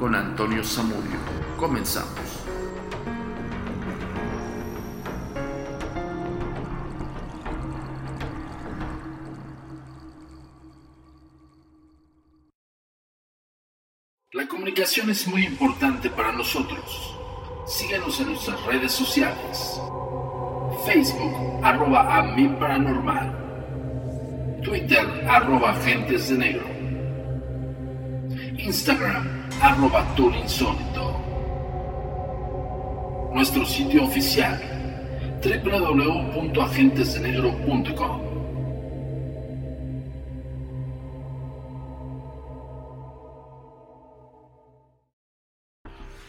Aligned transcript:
con 0.00 0.14
Antonio 0.14 0.64
Zamudio. 0.64 1.20
Comenzamos. 1.58 2.08
La 14.32 14.48
comunicación 14.48 15.10
es 15.10 15.28
muy 15.28 15.44
importante 15.44 16.08
para 16.08 16.32
nosotros. 16.32 17.14
Síguenos 17.66 18.18
en 18.20 18.28
nuestras 18.28 18.64
redes 18.64 18.92
sociales. 18.92 19.78
Facebook, 20.86 21.60
arroba 21.62 22.16
a 22.16 22.22
mi 22.22 22.48
paranormal. 22.48 23.36
Twitter, 24.64 25.26
arroba 25.28 25.72
agentes 25.72 26.30
de 26.30 26.38
negro. 26.38 26.64
Instagram, 28.56 29.39
arroba 29.60 30.06
insólito. 30.42 31.20
Nuestro 33.34 33.66
sitio 33.66 34.04
oficial, 34.04 34.58
www.agentesdenegro.com. 35.44 38.30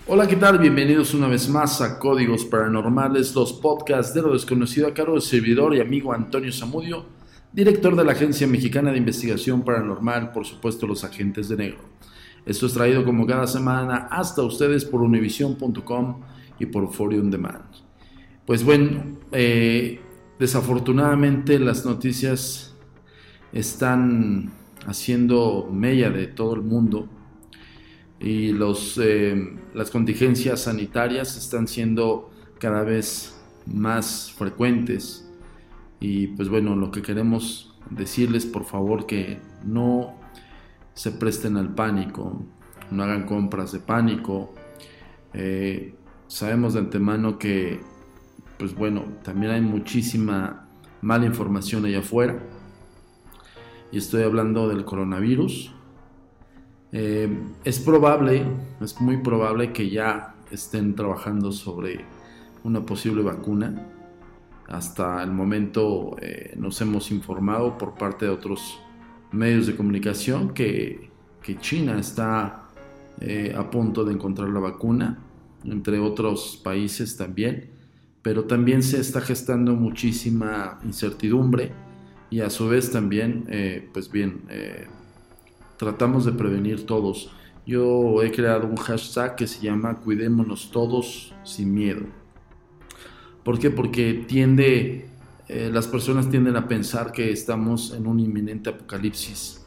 Hola, 0.07 0.27
¿qué 0.27 0.35
tal? 0.35 0.57
Bienvenidos 0.59 1.13
una 1.13 1.27
vez 1.27 1.47
más 1.47 1.79
a 1.79 1.97
Códigos 1.97 2.43
Paranormales, 2.43 3.33
los 3.33 3.53
podcasts 3.53 4.13
de 4.13 4.21
lo 4.21 4.33
desconocido 4.33 4.89
a 4.89 4.93
cargo 4.93 5.13
del 5.13 5.21
servidor 5.21 5.73
y 5.73 5.79
amigo 5.79 6.11
Antonio 6.11 6.51
Zamudio, 6.51 7.05
director 7.53 7.95
de 7.95 8.03
la 8.03 8.11
Agencia 8.11 8.45
Mexicana 8.45 8.91
de 8.91 8.97
Investigación 8.97 9.63
Paranormal, 9.63 10.33
por 10.33 10.45
supuesto 10.45 10.85
los 10.85 11.05
agentes 11.05 11.47
de 11.47 11.55
negro. 11.55 11.79
Esto 12.45 12.65
es 12.65 12.73
traído 12.73 13.03
como 13.05 13.27
cada 13.27 13.47
semana 13.47 14.07
hasta 14.09 14.41
ustedes 14.41 14.85
por 14.85 15.01
univision.com 15.01 16.21
y 16.59 16.65
por 16.65 16.91
Forium 16.91 17.29
Demand. 17.29 17.65
Pues 18.45 18.63
bueno, 18.63 19.03
eh, 19.31 20.01
desafortunadamente 20.39 21.59
las 21.59 21.85
noticias 21.85 22.75
están 23.53 24.51
haciendo 24.87 25.69
mella 25.71 26.09
de 26.09 26.27
todo 26.27 26.55
el 26.55 26.61
mundo 26.61 27.07
y 28.19 28.51
los, 28.51 28.99
eh, 29.01 29.57
las 29.73 29.91
contingencias 29.91 30.61
sanitarias 30.61 31.37
están 31.37 31.67
siendo 31.67 32.31
cada 32.59 32.83
vez 32.83 33.39
más 33.65 34.31
frecuentes. 34.37 35.27
Y 35.99 36.27
pues 36.27 36.49
bueno, 36.49 36.75
lo 36.75 36.91
que 36.91 37.01
queremos 37.01 37.75
decirles 37.89 38.45
por 38.45 38.65
favor 38.65 39.05
que 39.05 39.39
no 39.63 40.20
se 40.93 41.11
presten 41.11 41.57
al 41.57 41.73
pánico, 41.73 42.43
no 42.91 43.03
hagan 43.03 43.25
compras 43.25 43.71
de 43.71 43.79
pánico. 43.79 44.53
Eh, 45.33 45.95
sabemos 46.27 46.73
de 46.73 46.79
antemano 46.79 47.37
que 47.37 47.79
pues 48.61 48.75
bueno, 48.75 49.05
también 49.23 49.53
hay 49.53 49.61
muchísima 49.61 50.67
mala 51.01 51.25
información 51.25 51.83
allá 51.83 51.97
afuera. 51.97 52.37
Y 53.91 53.97
estoy 53.97 54.21
hablando 54.21 54.69
del 54.69 54.85
coronavirus, 54.85 55.73
eh, 56.91 57.27
es 57.63 57.79
probable, 57.79 58.45
es 58.79 59.01
muy 59.01 59.17
probable 59.17 59.73
que 59.73 59.89
ya 59.89 60.35
estén 60.51 60.93
trabajando 60.93 61.51
sobre 61.51 62.05
una 62.63 62.85
posible 62.85 63.23
vacuna. 63.23 63.87
Hasta 64.67 65.23
el 65.23 65.31
momento 65.31 66.15
eh, 66.21 66.53
nos 66.55 66.79
hemos 66.81 67.09
informado 67.09 67.79
por 67.79 67.95
parte 67.95 68.25
de 68.25 68.31
otros 68.31 68.79
medios 69.31 69.67
de 69.67 69.75
comunicación 69.75 70.53
que, 70.53 71.09
que 71.41 71.57
China 71.57 71.99
está 71.99 72.69
eh, 73.19 73.53
a 73.55 73.69
punto 73.69 74.03
de 74.05 74.13
encontrar 74.13 74.49
la 74.49 74.59
vacuna, 74.59 75.19
entre 75.63 75.99
otros 75.99 76.59
países 76.63 77.17
también, 77.17 77.69
pero 78.21 78.45
también 78.45 78.83
se 78.83 78.99
está 78.99 79.21
gestando 79.21 79.75
muchísima 79.75 80.79
incertidumbre 80.83 81.71
y 82.29 82.41
a 82.41 82.49
su 82.49 82.67
vez 82.67 82.91
también, 82.91 83.45
pues 83.93 84.09
bien, 84.09 84.43
tratamos 85.77 86.25
de 86.25 86.31
prevenir 86.31 86.85
todos. 86.85 87.31
Yo 87.65 88.23
he 88.23 88.31
creado 88.31 88.67
un 88.67 88.75
hashtag 88.75 89.35
que 89.35 89.47
se 89.47 89.61
llama 89.61 89.95
Cuidémonos 89.97 90.71
todos 90.71 91.33
sin 91.43 91.73
miedo. 91.73 92.01
¿Por 93.43 93.59
qué? 93.59 93.69
Porque 93.69 94.25
tiende, 94.27 95.09
eh, 95.53 95.69
las 95.69 95.85
personas 95.85 96.29
tienden 96.29 96.55
a 96.55 96.65
pensar 96.65 97.11
que 97.11 97.29
estamos 97.29 97.93
en 97.93 98.07
un 98.07 98.21
inminente 98.21 98.69
apocalipsis. 98.69 99.61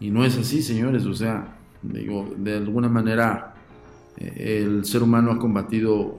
Y 0.00 0.10
no 0.10 0.24
es 0.24 0.36
así, 0.36 0.60
señores. 0.60 1.06
O 1.06 1.14
sea, 1.14 1.56
digo, 1.82 2.34
de 2.36 2.56
alguna 2.56 2.88
manera 2.88 3.54
eh, 4.16 4.64
el 4.64 4.84
ser 4.84 5.04
humano 5.04 5.30
ha 5.30 5.38
combatido 5.38 6.18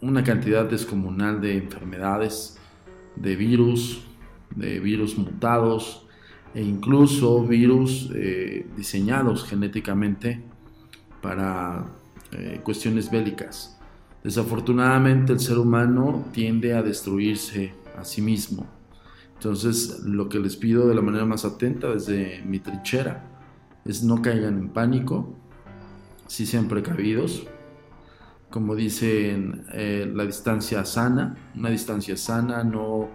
una 0.00 0.22
cantidad 0.22 0.64
descomunal 0.64 1.40
de 1.40 1.56
enfermedades, 1.56 2.56
de 3.16 3.34
virus, 3.34 4.04
de 4.54 4.78
virus 4.78 5.18
mutados, 5.18 6.06
e 6.54 6.62
incluso 6.62 7.44
virus 7.44 8.12
eh, 8.14 8.64
diseñados 8.76 9.44
genéticamente 9.44 10.40
para 11.20 11.84
cuestiones 12.62 13.10
bélicas. 13.10 13.78
Desafortunadamente 14.22 15.32
el 15.32 15.40
ser 15.40 15.58
humano 15.58 16.26
tiende 16.32 16.74
a 16.74 16.82
destruirse 16.82 17.72
a 17.98 18.04
sí 18.04 18.22
mismo. 18.22 18.66
Entonces 19.34 20.00
lo 20.04 20.28
que 20.28 20.38
les 20.38 20.56
pido 20.56 20.88
de 20.88 20.94
la 20.94 21.02
manera 21.02 21.24
más 21.24 21.44
atenta 21.44 21.92
desde 21.92 22.42
mi 22.44 22.58
trinchera 22.58 23.28
es 23.84 24.02
no 24.02 24.22
caigan 24.22 24.58
en 24.58 24.68
pánico, 24.70 25.34
si 26.26 26.46
sean 26.46 26.68
precavidos, 26.68 27.46
como 28.50 28.74
dicen 28.74 29.64
eh, 29.72 30.10
la 30.12 30.24
distancia 30.24 30.84
sana, 30.84 31.36
una 31.54 31.70
distancia 31.70 32.16
sana, 32.16 32.64
no 32.64 33.08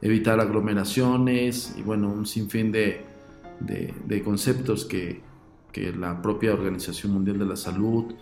evitar 0.00 0.38
aglomeraciones 0.40 1.74
y 1.76 1.82
bueno, 1.82 2.12
un 2.12 2.26
sinfín 2.26 2.70
de, 2.70 3.04
de, 3.60 4.22
conceptos 4.22 4.84
que, 4.84 5.22
que, 5.72 5.92
la 5.92 6.20
propia 6.20 6.52
Organización 6.52 7.12
Mundial 7.12 7.38
de 7.38 7.46
la 7.46 7.56
Salud 7.56 8.14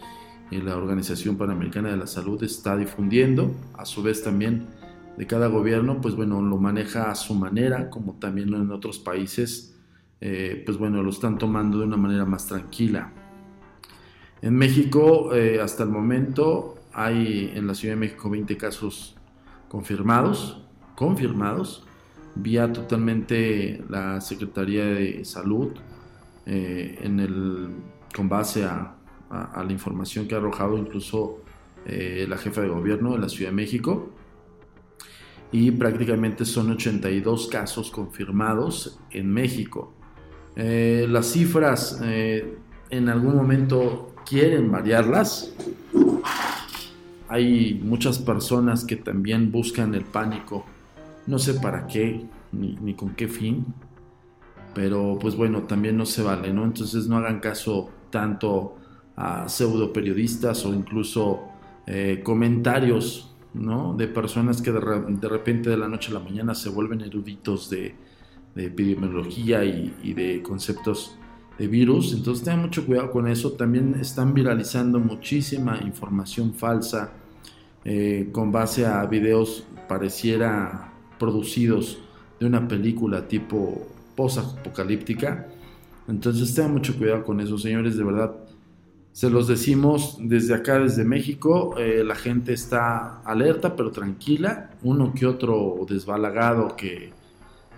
y 0.50 0.58
la 0.58 0.76
Organización 0.76 1.36
Panamericana 1.36 1.90
de 1.90 1.96
la 1.96 2.06
Salud 2.06 2.42
está 2.44 2.76
difundiendo. 2.76 3.52
A 3.74 3.84
su 3.84 4.02
vez 4.02 4.22
también 4.22 4.68
de 5.16 5.26
cada 5.26 5.48
gobierno, 5.48 6.00
pues 6.00 6.14
bueno, 6.14 6.40
lo 6.40 6.56
maneja 6.58 7.10
a 7.10 7.14
su 7.14 7.34
manera, 7.34 7.90
como 7.90 8.14
también 8.14 8.54
en 8.54 8.70
otros 8.70 8.98
países, 8.98 9.76
eh, 10.20 10.62
pues 10.64 10.78
bueno, 10.78 11.02
lo 11.02 11.10
están 11.10 11.38
tomando 11.38 11.78
de 11.78 11.84
una 11.84 11.96
manera 11.96 12.24
más 12.24 12.46
tranquila. 12.46 13.12
En 14.40 14.54
México, 14.54 15.34
eh, 15.34 15.60
hasta 15.60 15.82
el 15.82 15.90
momento, 15.90 16.76
hay 16.92 17.52
en 17.54 17.66
la 17.66 17.74
Ciudad 17.74 17.94
de 17.94 18.00
México 18.00 18.30
20 18.30 18.56
casos 18.56 19.16
confirmados, 19.68 20.64
confirmados 20.96 21.86
vía 22.34 22.72
totalmente 22.72 23.84
la 23.90 24.20
Secretaría 24.22 24.86
de 24.86 25.24
Salud 25.24 25.72
eh, 26.46 26.98
en 27.02 27.20
el, 27.20 27.68
con 28.14 28.28
base 28.28 28.64
a, 28.64 28.96
la 29.30 29.72
información 29.72 30.28
que 30.28 30.34
ha 30.34 30.38
arrojado 30.38 30.76
incluso 30.76 31.38
la 31.86 32.36
jefa 32.36 32.60
de 32.60 32.68
gobierno 32.68 33.12
de 33.12 33.18
la 33.18 33.30
Ciudad 33.30 33.50
de 33.50 33.56
México 33.56 34.10
y 35.52 35.70
prácticamente 35.70 36.44
son 36.44 36.72
82 36.72 37.46
casos 37.46 37.90
confirmados 37.90 38.98
en 39.10 39.30
México. 39.30 39.92
Eh, 40.56 41.06
las 41.08 41.26
cifras 41.26 42.00
en 42.02 43.08
algún 43.08 43.36
momento 43.36 44.14
quieren 44.26 44.72
variarlas. 44.72 45.54
Hay 47.28 47.80
muchas 47.82 48.18
personas 48.18 48.84
que 48.84 48.96
también 48.96 49.52
buscan 49.52 49.94
el 49.94 50.04
pánico 50.04 50.64
no 51.26 51.38
sé 51.38 51.54
para 51.54 51.86
qué, 51.86 52.24
ni, 52.52 52.94
con 52.94 53.14
qué 53.14 53.28
fin, 53.28 53.66
pero 54.74 55.18
pues 55.20 55.36
bueno, 55.36 55.62
también 55.62 55.96
no 55.96 56.06
se 56.06 56.22
vale, 56.22 56.52
¿no? 56.52 56.64
Entonces 56.64 57.06
no 57.06 57.16
hagan 57.16 57.40
caso 57.40 57.90
tanto 58.10 58.76
a 59.16 59.48
pseudo 59.48 59.92
periodistas 59.92 60.64
o 60.64 60.74
incluso 60.74 61.42
eh, 61.86 62.20
comentarios, 62.24 63.31
¿no? 63.54 63.94
De 63.94 64.08
personas 64.08 64.62
que 64.62 64.72
de, 64.72 64.80
repente 65.28 65.70
de 65.70 65.76
la 65.76 65.88
noche 65.88 66.10
a 66.10 66.14
la 66.14 66.20
mañana 66.20 66.54
se 66.54 66.68
vuelven 66.68 67.00
eruditos 67.00 67.68
de, 67.70 67.94
epidemiología 68.54 69.64
y, 69.64 70.12
de 70.14 70.42
conceptos 70.42 71.16
de 71.58 71.66
virus. 71.66 72.12
Entonces 72.12 72.44
tengan 72.44 72.62
mucho 72.62 72.84
cuidado 72.86 73.10
con 73.10 73.28
eso. 73.28 73.52
También 73.52 73.96
están 74.00 74.34
viralizando 74.34 74.98
muchísima 75.00 75.78
información 75.82 76.54
falsa 76.54 77.12
eh, 77.84 78.28
con 78.30 78.52
base 78.52 78.86
a 78.86 79.04
videos 79.06 79.64
pareciera 79.88 80.92
producidos 81.18 81.98
de 82.38 82.46
una 82.46 82.66
película 82.68 83.26
tipo 83.26 83.86
post-apocalíptica. 84.16 85.48
Entonces 86.08 86.54
tengan 86.54 86.72
mucho 86.72 86.96
cuidado 86.96 87.24
con 87.24 87.40
eso, 87.40 87.58
señores, 87.58 87.96
de 87.96 88.04
verdad. 88.04 88.34
Se 89.12 89.28
los 89.28 89.46
decimos 89.46 90.16
desde 90.20 90.54
acá, 90.54 90.78
desde 90.78 91.04
México, 91.04 91.74
eh, 91.78 92.02
la 92.02 92.14
gente 92.14 92.54
está 92.54 93.20
alerta 93.22 93.76
pero 93.76 93.90
tranquila, 93.90 94.70
uno 94.82 95.12
que 95.12 95.26
otro 95.26 95.84
desbalagado 95.86 96.76
que 96.76 97.12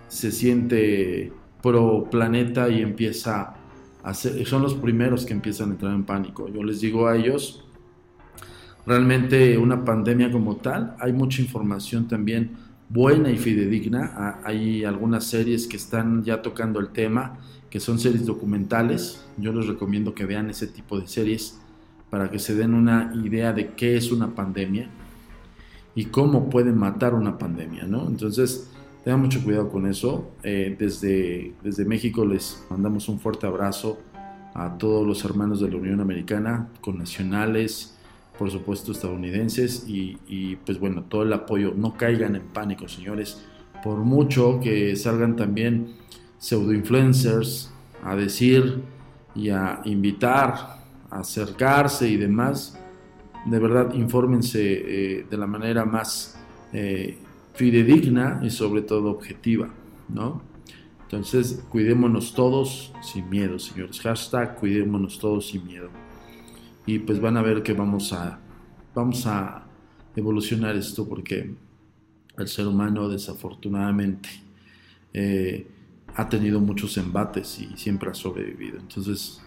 se 0.07 0.31
siente 0.31 1.33
pro 1.61 2.07
planeta 2.09 2.69
y 2.69 2.81
empieza 2.81 3.53
a 4.01 4.09
hacer, 4.09 4.45
son 4.45 4.61
los 4.61 4.75
primeros 4.75 5.25
que 5.25 5.33
empiezan 5.33 5.69
a 5.69 5.71
entrar 5.73 5.93
en 5.93 6.05
pánico. 6.05 6.47
Yo 6.47 6.63
les 6.63 6.79
digo 6.79 7.07
a 7.07 7.17
ellos, 7.17 7.65
realmente 8.85 9.57
una 9.57 9.83
pandemia 9.83 10.31
como 10.31 10.55
tal, 10.55 10.95
hay 10.99 11.11
mucha 11.11 11.41
información 11.41 12.07
también 12.07 12.51
buena 12.87 13.29
y 13.29 13.37
fidedigna, 13.37 14.39
hay 14.43 14.85
algunas 14.85 15.25
series 15.25 15.67
que 15.67 15.75
están 15.75 16.23
ya 16.23 16.41
tocando 16.41 16.79
el 16.79 16.89
tema, 16.89 17.39
que 17.75 17.81
son 17.81 17.99
series 17.99 18.25
documentales. 18.25 19.21
Yo 19.35 19.51
les 19.51 19.67
recomiendo 19.67 20.15
que 20.15 20.25
vean 20.25 20.49
ese 20.49 20.65
tipo 20.65 20.97
de 20.97 21.07
series 21.07 21.59
para 22.09 22.31
que 22.31 22.39
se 22.39 22.55
den 22.55 22.73
una 22.73 23.11
idea 23.21 23.51
de 23.51 23.71
qué 23.71 23.97
es 23.97 24.13
una 24.13 24.33
pandemia 24.33 24.87
y 25.93 26.05
cómo 26.05 26.49
pueden 26.49 26.77
matar 26.77 27.13
una 27.13 27.37
pandemia, 27.37 27.83
¿no? 27.83 28.07
Entonces, 28.07 28.71
tengan 29.03 29.19
mucho 29.19 29.43
cuidado 29.43 29.67
con 29.67 29.87
eso. 29.87 30.31
Eh, 30.41 30.73
desde, 30.79 31.53
desde 31.61 31.83
México 31.83 32.25
les 32.25 32.63
mandamos 32.69 33.09
un 33.09 33.19
fuerte 33.19 33.45
abrazo 33.45 33.99
a 34.53 34.77
todos 34.77 35.05
los 35.05 35.25
hermanos 35.25 35.59
de 35.59 35.69
la 35.69 35.75
Unión 35.75 35.99
Americana, 35.99 36.69
con 36.79 36.97
nacionales, 36.97 37.97
por 38.39 38.51
supuesto 38.51 38.93
estadounidenses, 38.93 39.83
y, 39.85 40.17
y 40.29 40.55
pues 40.55 40.79
bueno, 40.79 41.03
todo 41.09 41.23
el 41.23 41.33
apoyo. 41.33 41.73
No 41.75 41.97
caigan 41.97 42.37
en 42.37 42.43
pánico, 42.43 42.87
señores, 42.87 43.43
por 43.83 43.97
mucho 43.97 44.61
que 44.61 44.95
salgan 44.95 45.35
también 45.35 46.04
pseudo-influencers 46.45 47.71
a 48.03 48.15
decir 48.15 48.83
y 49.33 49.49
a 49.49 49.81
invitar, 49.85 50.83
a 51.09 51.19
acercarse 51.19 52.07
y 52.07 52.17
demás, 52.17 52.77
de 53.47 53.59
verdad 53.59 53.93
infórmense 53.95 54.61
eh, 54.61 55.25
de 55.27 55.37
la 55.37 55.47
manera 55.47 55.85
más 55.85 56.37
eh, 56.71 57.17
fidedigna 57.55 58.41
y 58.43 58.51
sobre 58.51 58.83
todo 58.83 59.09
objetiva, 59.09 59.69
¿no? 60.07 60.43
Entonces, 61.01 61.63
cuidémonos 61.69 62.35
todos 62.35 62.93
sin 63.01 63.27
miedo, 63.29 63.57
señores. 63.57 63.99
Hashtag 64.01 64.55
cuidémonos 64.55 65.17
todos 65.17 65.47
sin 65.47 65.65
miedo. 65.65 65.89
Y 66.85 66.99
pues 66.99 67.19
van 67.19 67.37
a 67.37 67.41
ver 67.41 67.63
que 67.63 67.73
vamos 67.73 68.13
a, 68.13 68.39
vamos 68.93 69.25
a 69.25 69.65
evolucionar 70.15 70.75
esto 70.75 71.07
porque 71.07 71.55
el 72.37 72.47
ser 72.47 72.67
humano 72.67 73.09
desafortunadamente 73.09 74.29
eh, 75.13 75.67
ha 76.15 76.29
tenido 76.29 76.59
muchos 76.59 76.97
embates 76.97 77.59
y 77.59 77.77
siempre 77.77 78.09
ha 78.09 78.13
sobrevivido. 78.13 78.79
Entonces, 78.79 79.41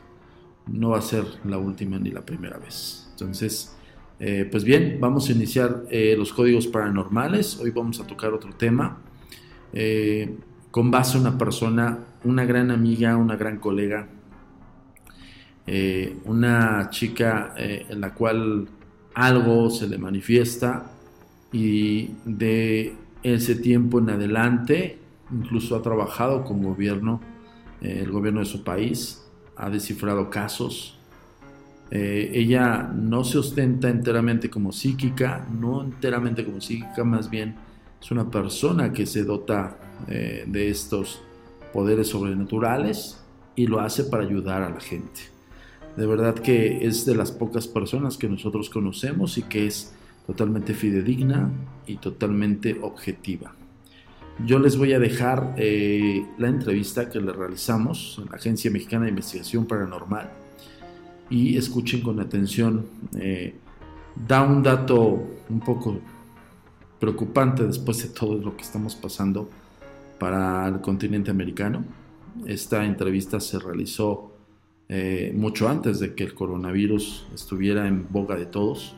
no 0.67 0.91
va 0.91 0.99
a 0.99 1.03
ser 1.03 1.25
la 1.45 1.59
última 1.59 1.99
ni 1.99 2.11
la 2.11 2.25
primera 2.25 2.59
vez. 2.59 3.09
Entonces, 3.13 3.75
eh, 4.21 4.47
pues 4.51 4.65
bien, 4.65 4.99
vamos 5.01 5.29
a 5.29 5.33
iniciar 5.33 5.85
eh, 5.91 6.15
los 6.17 6.33
códigos 6.33 6.67
paranormales. 6.67 7.59
Hoy 7.59 7.71
vamos 7.71 8.01
a 8.01 8.07
tocar 8.07 8.33
otro 8.33 8.53
tema. 8.53 8.99
Eh, 9.73 10.37
con 10.71 10.91
base 10.91 11.17
a 11.17 11.21
una 11.21 11.39
persona, 11.39 11.99
una 12.25 12.45
gran 12.45 12.71
amiga, 12.71 13.17
una 13.17 13.37
gran 13.37 13.59
colega, 13.59 14.09
una 16.25 16.89
chica 16.91 17.53
en 17.59 18.01
la 18.01 18.15
cual 18.15 18.67
algo 19.13 19.69
se 19.69 19.87
le 19.87 19.99
manifiesta 19.99 20.91
y 21.53 22.11
de 22.25 22.95
ese 23.23 23.55
tiempo 23.55 23.99
en 23.99 24.09
adelante 24.09 24.99
incluso 25.33 25.77
ha 25.77 25.83
trabajado 25.83 26.45
con 26.45 26.63
gobierno, 26.63 27.21
eh, 27.81 28.01
el 28.03 28.11
gobierno 28.11 28.41
de 28.41 28.47
su 28.47 28.65
país, 28.65 29.25
ha 29.57 29.71
descifrado 29.71 30.31
casos. 30.31 30.99
Eh, 31.91 32.31
ella 32.35 32.83
no 32.95 33.25
se 33.25 33.39
ostenta 33.39 33.89
enteramente 33.89 34.51
como 34.51 34.73
psíquica, 34.73 35.47
no 35.51 35.83
enteramente 35.83 36.45
como 36.45 36.61
psíquica, 36.61 37.03
más 37.05 37.31
bien 37.31 37.57
es 38.01 38.11
una 38.11 38.31
persona 38.31 38.93
que 38.93 39.07
se 39.07 39.25
dota 39.25 39.77
eh, 40.07 40.45
de 40.47 40.69
estos 40.69 41.23
poderes 41.73 42.09
sobrenaturales 42.09 43.19
y 43.57 43.67
lo 43.67 43.81
hace 43.81 44.05
para 44.05 44.23
ayudar 44.23 44.63
a 44.63 44.71
la 44.71 44.81
gente. 44.81 45.21
De 45.97 46.07
verdad 46.07 46.35
que 46.35 46.87
es 46.87 47.05
de 47.05 47.17
las 47.17 47.33
pocas 47.33 47.67
personas 47.67 48.17
que 48.17 48.29
nosotros 48.29 48.71
conocemos 48.71 49.37
y 49.37 49.43
que 49.43 49.67
es 49.67 49.93
totalmente 50.27 50.75
fidedigna 50.75 51.51
y 51.87 51.97
totalmente 51.97 52.79
objetiva. 52.83 53.58
Yo 54.47 54.61
les 54.61 54.79
voy 54.79 54.93
a 54.93 55.01
dejar 55.01 55.55
eh, 55.57 56.25
la 56.39 56.47
entrevista 56.47 57.11
que 57.11 57.21
le 57.21 57.33
realizamos 57.33 58.21
en 58.23 58.31
la 58.31 58.37
Agencia 58.37 58.71
Mexicana 58.71 59.05
de 59.05 59.11
Investigación 59.11 59.67
Paranormal 59.67 60.31
y 61.29 61.57
escuchen 61.57 62.03
con 62.03 62.21
atención. 62.21 62.87
Eh, 63.19 63.57
da 64.15 64.43
un 64.43 64.63
dato 64.63 65.27
un 65.49 65.59
poco 65.59 65.99
preocupante 67.01 67.65
después 67.65 68.01
de 68.03 68.11
todo 68.11 68.37
lo 68.39 68.57
que 68.57 68.63
estamos 68.63 68.95
pasando 68.95 69.51
para 70.21 70.69
el 70.69 70.81
continente 70.81 71.33
americano. 71.33 71.85
Esta 72.47 72.85
entrevista 72.85 73.41
se 73.41 73.59
realizó 73.59 74.37
eh, 74.89 75.33
mucho 75.35 75.69
antes 75.69 75.99
de 75.99 76.15
que 76.15 76.23
el 76.23 76.35
coronavirus 76.35 77.27
estuviera 77.35 77.89
en 77.89 78.07
boca 78.09 78.37
de 78.37 78.47
todos. 78.47 78.95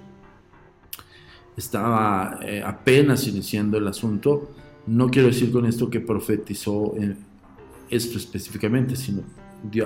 Estaba 1.57 2.41
apenas 2.65 3.27
iniciando 3.27 3.79
el 3.79 3.89
asunto 3.89 4.51
no 4.91 5.09
quiero 5.09 5.29
decir 5.29 5.53
con 5.53 5.67
esto 5.67 5.89
que 5.89 6.01
profetizó 6.01 6.95
esto 7.89 8.19
específicamente, 8.19 8.97
sino 8.97 9.23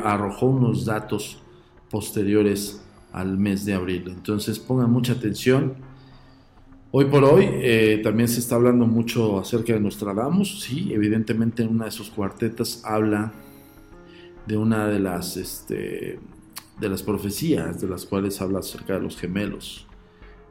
arrojó 0.02 0.46
unos 0.46 0.86
datos 0.86 1.42
posteriores 1.90 2.82
al 3.12 3.36
mes 3.36 3.66
de 3.66 3.74
abril. 3.74 4.04
Entonces 4.06 4.58
pongan 4.58 4.90
mucha 4.90 5.12
atención. 5.12 5.74
Hoy 6.90 7.04
por 7.04 7.22
hoy 7.22 7.46
eh, 7.50 8.00
también 8.02 8.28
se 8.28 8.40
está 8.40 8.54
hablando 8.54 8.86
mucho 8.86 9.38
acerca 9.38 9.74
de 9.74 9.80
Nostradamus. 9.80 10.62
Sí, 10.62 10.90
evidentemente 10.94 11.62
en 11.62 11.68
una 11.68 11.84
de 11.84 11.90
sus 11.90 12.08
cuartetas 12.08 12.80
habla 12.82 13.30
de 14.46 14.56
una 14.56 14.88
de 14.88 15.00
las, 15.00 15.36
este, 15.36 16.18
de 16.80 16.88
las 16.88 17.02
profecías 17.02 17.78
de 17.78 17.88
las 17.88 18.06
cuales 18.06 18.40
habla 18.40 18.60
acerca 18.60 18.94
de 18.94 19.00
los 19.00 19.18
gemelos 19.18 19.86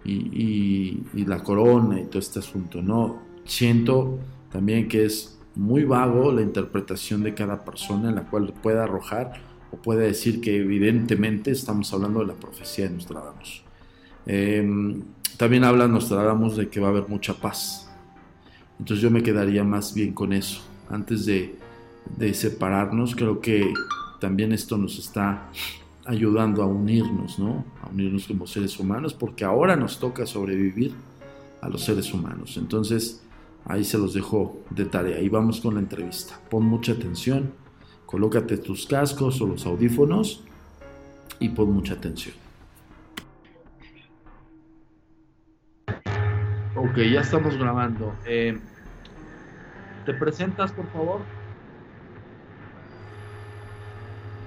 y, 0.05 1.01
y 1.11 1.25
la 1.25 1.41
corona 1.41 1.99
y 1.99 2.03
todo 2.03 2.19
este 2.19 2.37
asunto. 2.37 2.83
No 2.83 3.19
siento 3.45 4.19
también 4.53 4.87
que 4.87 5.05
es 5.05 5.37
muy 5.55 5.83
vago 5.83 6.31
la 6.31 6.41
interpretación 6.41 7.23
de 7.23 7.33
cada 7.33 7.65
persona 7.65 8.09
en 8.09 8.15
la 8.15 8.23
cual 8.23 8.53
puede 8.61 8.79
arrojar 8.79 9.33
o 9.71 9.77
puede 9.77 10.05
decir 10.05 10.39
que 10.39 10.57
evidentemente 10.57 11.51
estamos 11.51 11.91
hablando 11.93 12.19
de 12.19 12.27
la 12.27 12.33
profecía 12.35 12.87
de 12.87 12.91
Nostradamus. 12.91 13.63
Eh, 14.27 15.01
también 15.37 15.63
habla 15.63 15.87
Nostradamus 15.87 16.55
de 16.55 16.69
que 16.69 16.79
va 16.79 16.87
a 16.87 16.91
haber 16.91 17.09
mucha 17.09 17.33
paz. 17.33 17.89
Entonces 18.79 19.01
yo 19.01 19.09
me 19.09 19.23
quedaría 19.23 19.63
más 19.63 19.93
bien 19.95 20.13
con 20.13 20.33
eso. 20.33 20.61
Antes 20.89 21.25
de, 21.25 21.55
de 22.15 22.33
separarnos, 22.35 23.15
creo 23.15 23.41
que 23.41 23.73
también 24.19 24.53
esto 24.53 24.77
nos 24.77 24.99
está 24.99 25.49
ayudando 26.05 26.61
a 26.61 26.67
unirnos, 26.67 27.39
¿no? 27.39 27.65
A 27.81 27.89
unirnos 27.89 28.27
como 28.27 28.45
seres 28.45 28.79
humanos, 28.79 29.13
porque 29.13 29.45
ahora 29.45 29.75
nos 29.75 29.99
toca 29.99 30.25
sobrevivir 30.27 30.93
a 31.61 31.69
los 31.69 31.83
seres 31.83 32.13
humanos. 32.13 32.57
Entonces, 32.57 33.22
Ahí 33.65 33.83
se 33.83 33.97
los 33.97 34.13
dejo 34.13 34.57
de 34.69 34.85
tarea. 34.85 35.19
Y 35.19 35.29
vamos 35.29 35.61
con 35.61 35.75
la 35.75 35.79
entrevista. 35.79 36.39
Pon 36.49 36.63
mucha 36.63 36.91
atención. 36.93 37.53
Colócate 38.05 38.57
tus 38.57 38.85
cascos 38.85 39.41
o 39.41 39.47
los 39.47 39.65
audífonos 39.65 40.43
y 41.39 41.49
pon 41.49 41.71
mucha 41.71 41.93
atención. 41.93 42.35
Ok, 46.75 46.97
ya 47.11 47.21
estamos 47.21 47.57
grabando. 47.57 48.13
Eh, 48.25 48.59
¿Te 50.05 50.13
presentas, 50.13 50.71
por 50.73 50.85
favor? 50.91 51.21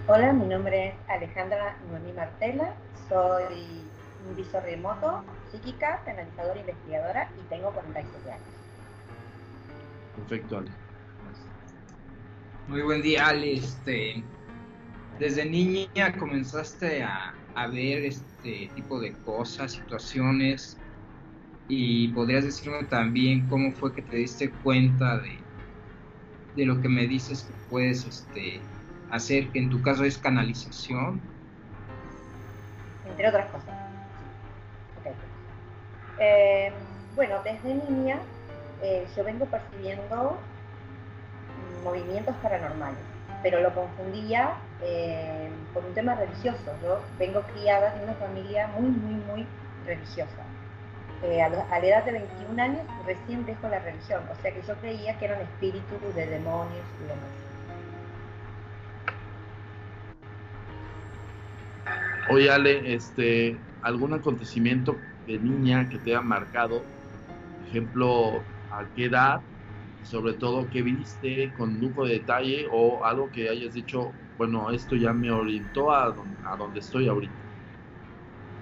Hola, 0.06 0.32
mi 0.32 0.46
nombre 0.46 0.88
es 0.88 0.94
Alejandra 1.08 1.76
Noemí 1.90 2.12
Martela. 2.12 2.74
Soy 3.08 3.54
un 4.28 4.36
visor 4.36 4.62
remoto, 4.62 5.24
psíquica, 5.50 6.02
penalizadora, 6.04 6.60
investigadora 6.60 7.30
y 7.40 7.48
tengo 7.48 7.72
47 7.72 8.30
años. 8.30 8.55
Perfecto, 10.16 10.58
Ale. 10.58 10.70
Muy 12.68 12.82
buen 12.82 13.02
día, 13.02 13.28
Ale. 13.28 13.54
Este, 13.54 14.22
desde 15.18 15.44
niña 15.44 16.16
comenzaste 16.18 17.02
a, 17.02 17.34
ver 17.72 18.04
este 18.04 18.70
tipo 18.74 19.00
de 19.00 19.12
cosas, 19.24 19.72
situaciones, 19.72 20.76
y 21.68 22.08
podrías 22.08 22.44
decirme 22.44 22.84
también 22.84 23.46
cómo 23.48 23.72
fue 23.72 23.94
que 23.94 24.02
te 24.02 24.16
diste 24.16 24.50
cuenta 24.50 25.18
de, 25.18 25.38
de 26.54 26.66
lo 26.66 26.80
que 26.80 26.88
me 26.88 27.06
dices 27.06 27.44
que 27.44 27.54
puedes 27.70 28.04
este, 28.04 28.60
hacer, 29.10 29.48
que 29.48 29.60
en 29.60 29.70
tu 29.70 29.80
caso 29.80 30.04
es 30.04 30.18
canalización. 30.18 31.20
Entre 33.08 33.28
otras 33.28 33.46
cosas. 33.46 33.74
Eh, 36.18 36.72
bueno, 37.14 37.36
desde 37.44 37.74
niña 37.90 38.18
eh, 38.82 39.06
yo 39.16 39.24
vengo 39.24 39.46
percibiendo 39.46 40.38
movimientos 41.82 42.34
paranormales, 42.42 42.98
pero 43.42 43.60
lo 43.60 43.72
confundía 43.74 44.54
eh, 44.82 45.48
por 45.72 45.84
un 45.84 45.94
tema 45.94 46.14
religioso. 46.14 46.72
Yo 46.82 47.00
vengo 47.18 47.42
criada 47.42 47.94
en 47.96 48.04
una 48.04 48.14
familia 48.14 48.68
muy, 48.78 48.90
muy, 48.90 49.14
muy 49.24 49.46
religiosa. 49.86 50.42
a, 51.22 51.48
la, 51.48 51.86
edad 51.86 52.04
de 52.04 52.12
21 52.12 52.62
años 52.62 52.82
recién 53.06 53.46
dejo 53.46 53.68
la 53.68 53.78
religión, 53.78 54.22
o 54.30 54.42
sea 54.42 54.52
que 54.52 54.62
yo 54.62 54.74
creía 54.76 55.18
que 55.18 55.24
eran 55.26 55.40
espíritus 55.40 56.14
de 56.14 56.26
demonios 56.26 56.84
y 57.00 57.08
demás. 57.08 57.46
Oye, 62.28 62.50
Ale, 62.50 62.94
este, 62.94 63.56
¿algún 63.82 64.12
acontecimiento 64.12 64.96
de 65.26 65.38
niña 65.38 65.88
que 65.88 65.98
te 65.98 66.10
haya 66.10 66.20
marcado? 66.20 66.82
Ejemplo, 67.68 68.42
¿a 68.80 68.90
qué 68.94 69.06
edad? 69.06 69.44
Sobre 70.02 70.34
todo, 70.34 70.68
¿qué 70.70 70.82
viste 70.82 71.52
con 71.52 71.78
lujo 71.80 72.06
de 72.06 72.14
detalle 72.20 72.66
o 72.70 73.04
algo 73.04 73.30
que 73.30 73.48
hayas 73.48 73.74
dicho, 73.74 74.18
bueno, 74.36 74.70
esto 74.70 74.96
ya 74.96 75.12
me 75.12 75.30
orientó 75.32 75.90
a, 75.92 76.06
a 76.44 76.56
donde 76.58 76.80
estoy 76.80 77.08
ahorita? 77.08 77.44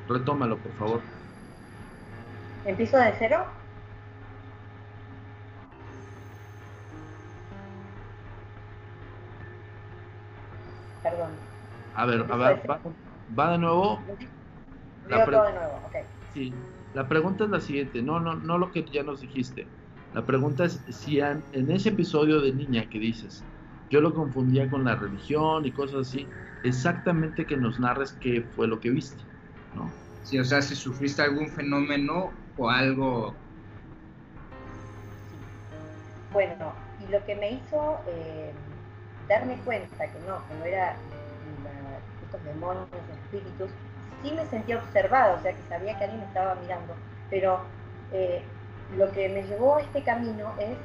Retómalo, 0.07 0.63
por 0.63 0.75
favor. 0.77 1.11
¿Empiezo 2.65 2.99
de 2.99 3.15
cero? 3.17 3.47
Perdón. 11.03 11.41
A 11.93 12.07
ver, 12.07 12.27
a 12.31 12.37
ver, 12.37 12.63
va 13.39 13.53
de 13.53 13.59
nuevo. 13.59 14.07
Todo 15.03 15.45
de 15.45 15.53
nuevo, 15.53 15.83
ok. 15.87 15.97
Sí, 16.33 16.67
la 16.93 17.09
pregunta 17.09 17.45
es 17.45 17.51
la 17.51 17.61
siguiente, 17.61 18.03
no, 18.03 18.21
no, 18.21 18.35
no 18.37 18.59
lo 18.59 18.71
que 18.71 18.85
ya 18.91 19.03
nos 19.03 19.21
dijiste. 19.21 19.73
La 20.15 20.25
pregunta 20.25 20.65
es 20.65 20.81
si 20.89 21.19
en, 21.19 21.43
ese 21.53 21.89
episodio 21.89 22.41
de 22.41 22.53
niña 22.53 22.89
que 22.89 23.01
dices, 23.01 23.45
yo 23.91 24.01
lo 24.01 24.15
confundía 24.15 24.71
con 24.71 24.85
la 24.85 24.95
religión 24.95 25.67
y 25.67 25.73
cosas 25.73 26.09
así, 26.09 26.29
exactamente 26.63 27.45
que 27.45 27.57
nos 27.57 27.81
narres 27.81 28.13
qué 28.21 28.43
fue 28.55 28.69
lo 28.69 28.79
que 28.79 28.91
viste, 28.91 29.23
¿no? 29.75 29.93
Sí, 30.23 30.39
o 30.39 30.45
sea, 30.45 30.63
si 30.63 30.77
sufriste 30.77 31.21
algún 31.21 31.49
fenómeno 31.49 32.31
o 32.57 32.71
algo. 32.71 33.35
Bueno, 36.33 36.73
y 37.07 37.11
lo 37.11 37.25
que 37.27 37.35
me 37.35 37.53
hizo 37.53 37.99
eh, 38.09 38.53
darme 39.29 39.57
cuenta 39.65 40.07
que 40.13 40.19
no, 40.21 40.47
que 40.49 40.55
no 40.55 40.65
era 40.65 40.97
demonios, 42.45 42.89
espíritus, 43.11 43.71
sí 44.23 44.33
me 44.33 44.47
sentía 44.47 44.79
observada, 44.79 45.35
o 45.35 45.43
sea 45.43 45.53
que 45.53 45.63
sabía 45.69 45.99
que 45.99 46.05
alguien 46.05 46.21
me 46.21 46.27
estaba 46.27 46.55
mirando, 46.55 46.95
pero 47.31 47.61
eh, 48.13 48.45
lo 48.97 49.11
que 49.13 49.29
me 49.29 49.43
llevó 49.43 49.77
a 49.77 49.83
este 49.83 50.03
camino 50.03 50.53
es, 50.59 50.77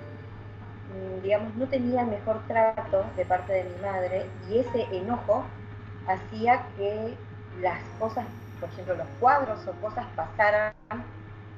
mm, 0.93 1.21
digamos, 1.23 1.55
no 1.55 1.67
tenía 1.67 2.01
el 2.01 2.07
mejor 2.07 2.41
trato 2.47 3.05
de 3.15 3.25
parte 3.25 3.53
de 3.53 3.63
mi 3.65 3.81
madre 3.81 4.25
y 4.49 4.59
ese 4.59 4.87
enojo 4.91 5.45
hacía 6.07 6.61
que 6.75 7.15
las 7.61 7.79
cosas, 7.99 8.25
por 8.59 8.69
ejemplo, 8.69 8.95
los 8.95 9.07
cuadros 9.19 9.67
o 9.67 9.73
cosas 9.81 10.05
pasaran, 10.15 10.73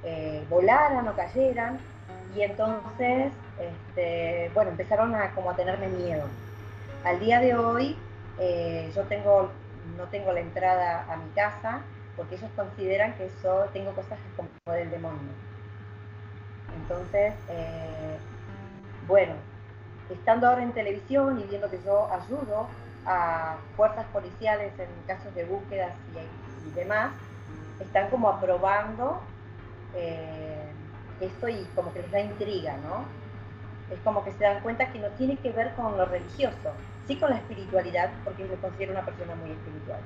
eh, 0.04 0.46
volaran 0.50 1.08
o 1.08 1.16
cayeran 1.16 1.80
y 2.36 2.42
entonces, 2.42 3.32
este, 3.60 4.52
bueno, 4.54 4.72
empezaron 4.72 5.16
a 5.16 5.32
como 5.32 5.52
a 5.52 5.56
tenerme 5.56 5.88
miedo. 5.88 6.24
Al 7.04 7.20
día 7.20 7.40
de 7.40 7.56
hoy 7.56 7.98
eh, 8.40 8.92
yo 8.96 9.04
tengo 9.04 9.52
no 9.98 10.06
tengo 10.08 10.32
la 10.32 10.42
entrada 10.42 11.06
a 11.12 11.16
mi 11.18 11.30
casa 11.32 11.82
porque 12.16 12.36
ellos 12.36 12.52
consideran 12.56 13.14
que 13.16 13.26
eso 13.26 13.70
tengo 13.74 13.94
cosas 13.94 14.20
como 14.36 14.50
del 14.76 14.90
demonio. 14.92 15.32
Entonces, 16.76 17.34
eh, 17.48 18.18
bueno, 19.08 19.36
estando 20.10 20.48
ahora 20.48 20.64
en 20.64 20.74
televisión 20.74 21.40
y 21.40 21.44
viendo 21.44 21.70
que 21.70 21.80
yo 21.84 22.12
ayudo 22.12 22.70
a 23.06 23.58
fuerzas 23.76 24.06
policiales 24.08 24.74
en 24.80 24.90
casos 25.08 25.34
de 25.34 25.46
búsquedas 25.46 25.94
y, 26.66 26.70
demás, 26.72 27.14
están 27.80 28.10
como 28.10 28.30
aprobando 28.30 29.22
eh, 29.96 30.72
esto 31.20 31.48
y 31.48 31.66
como 31.76 31.94
que 31.94 32.02
les 32.02 32.12
da 32.12 32.20
intriga, 32.20 32.78
¿no? 32.78 33.06
Es 33.90 34.00
como 34.02 34.24
que 34.24 34.32
se 34.32 34.44
dan 34.44 34.62
cuenta 34.62 34.92
que 34.92 35.00
no 35.00 35.10
tiene 35.18 35.38
que 35.38 35.52
ver 35.52 35.74
con 35.76 35.98
lo 35.98 36.06
religioso, 36.06 36.74
sí 37.08 37.20
con 37.20 37.32
la 37.32 37.38
espiritualidad, 37.38 38.12
porque 38.24 38.46
me 38.46 38.56
considero 38.56 38.94
una 38.94 39.06
persona 39.06 39.36
muy 39.36 39.52
espiritual. 39.52 40.00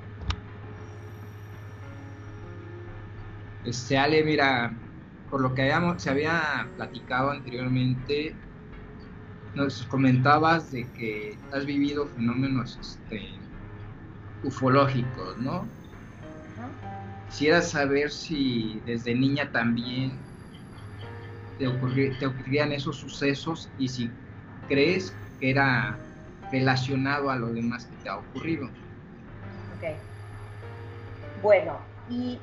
Este, 3.64 3.98
Ale, 3.98 4.24
mira, 4.24 4.72
por 5.36 5.42
lo 5.42 5.54
que 5.54 5.64
habíamos, 5.64 6.02
se 6.02 6.10
había 6.10 6.66
platicado 6.78 7.32
anteriormente, 7.32 8.34
nos 9.54 9.84
comentabas 9.88 10.72
de 10.72 10.88
que 10.92 11.38
has 11.52 11.66
vivido 11.66 12.08
fenómenos 12.08 12.80
este, 12.80 13.22
ufológicos, 14.46 15.38
¿no? 15.40 15.68
Quisiera 17.30 17.62
saber 17.62 18.12
si 18.12 18.82
desde 18.86 19.14
niña 19.14 19.52
también 19.52 20.14
te, 21.60 21.68
te 22.18 22.28
ocurrían 22.28 22.72
esos 22.72 22.96
sucesos 22.96 23.70
y 23.78 23.90
si 23.90 24.10
crees 24.70 25.14
que 25.42 25.50
era 25.50 26.00
relacionado 26.50 27.30
a 27.30 27.36
lo 27.36 27.48
demás 27.48 27.88
que 27.88 27.98
te 27.98 28.08
ha 28.08 28.20
ocurrido. 28.20 28.68
Ok. 28.68 29.98
Bueno, 31.44 31.78
y 32.10 32.40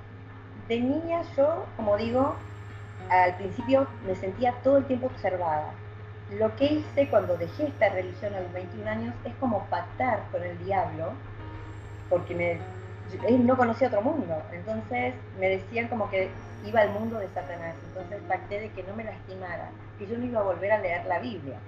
de 0.68 0.78
niña 0.78 1.22
yo, 1.34 1.64
como 1.78 1.96
digo, 1.96 2.36
al 3.10 3.36
principio 3.36 3.86
me 4.06 4.14
sentía 4.14 4.52
todo 4.62 4.78
el 4.78 4.86
tiempo 4.86 5.06
observada. 5.06 5.72
Lo 6.38 6.54
que 6.56 6.64
hice 6.64 7.08
cuando 7.08 7.36
dejé 7.36 7.66
esta 7.66 7.90
religión 7.90 8.34
a 8.34 8.40
los 8.40 8.52
21 8.52 8.88
años 8.88 9.14
es 9.24 9.34
como 9.34 9.64
pactar 9.66 10.22
con 10.30 10.42
el 10.42 10.58
diablo, 10.64 11.12
porque 12.08 12.34
me, 12.34 12.58
no 13.38 13.56
conocía 13.56 13.88
otro 13.88 14.02
mundo. 14.02 14.42
Entonces 14.52 15.14
me 15.38 15.48
decían 15.48 15.88
como 15.88 16.08
que 16.10 16.30
iba 16.64 16.80
al 16.80 16.90
mundo 16.90 17.18
de 17.18 17.28
Satanás. 17.28 17.74
Entonces 17.88 18.20
pacté 18.28 18.60
de 18.60 18.70
que 18.70 18.82
no 18.84 18.94
me 18.94 19.04
lastimara, 19.04 19.70
que 19.98 20.06
yo 20.06 20.16
no 20.16 20.24
iba 20.24 20.40
a 20.40 20.44
volver 20.44 20.72
a 20.72 20.78
leer 20.78 21.04
la 21.06 21.18
Biblia. 21.18 21.58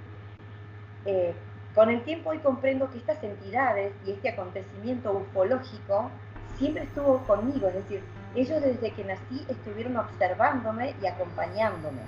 Eh, 1.04 1.34
con 1.74 1.90
el 1.90 2.02
tiempo 2.04 2.30
hoy 2.30 2.38
comprendo 2.38 2.90
que 2.90 2.98
estas 2.98 3.22
entidades 3.22 3.92
y 4.06 4.12
este 4.12 4.28
acontecimiento 4.28 5.12
ufológico 5.12 6.10
siempre 6.56 6.84
estuvo 6.84 7.18
conmigo, 7.26 7.66
es 7.68 7.74
decir, 7.74 8.02
ellos 8.34 8.62
desde 8.62 8.90
que 8.90 9.04
nací 9.04 9.46
estuvieron 9.48 9.96
observándome 9.96 10.94
y 11.02 11.06
acompañándome. 11.06 12.00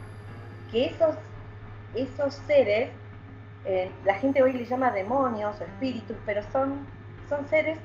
Que 0.71 0.87
esos, 0.87 1.14
esos 1.95 2.35
seres, 2.47 2.90
eh, 3.64 3.90
la 4.04 4.14
gente 4.14 4.42
hoy 4.42 4.52
les 4.52 4.68
llama 4.68 4.90
demonios 4.90 5.61
o 5.61 5.64
espíritus, 5.64 6.16
pero 6.26 6.42
son, 6.52 6.87
son 7.28 7.49
seres 7.49 7.78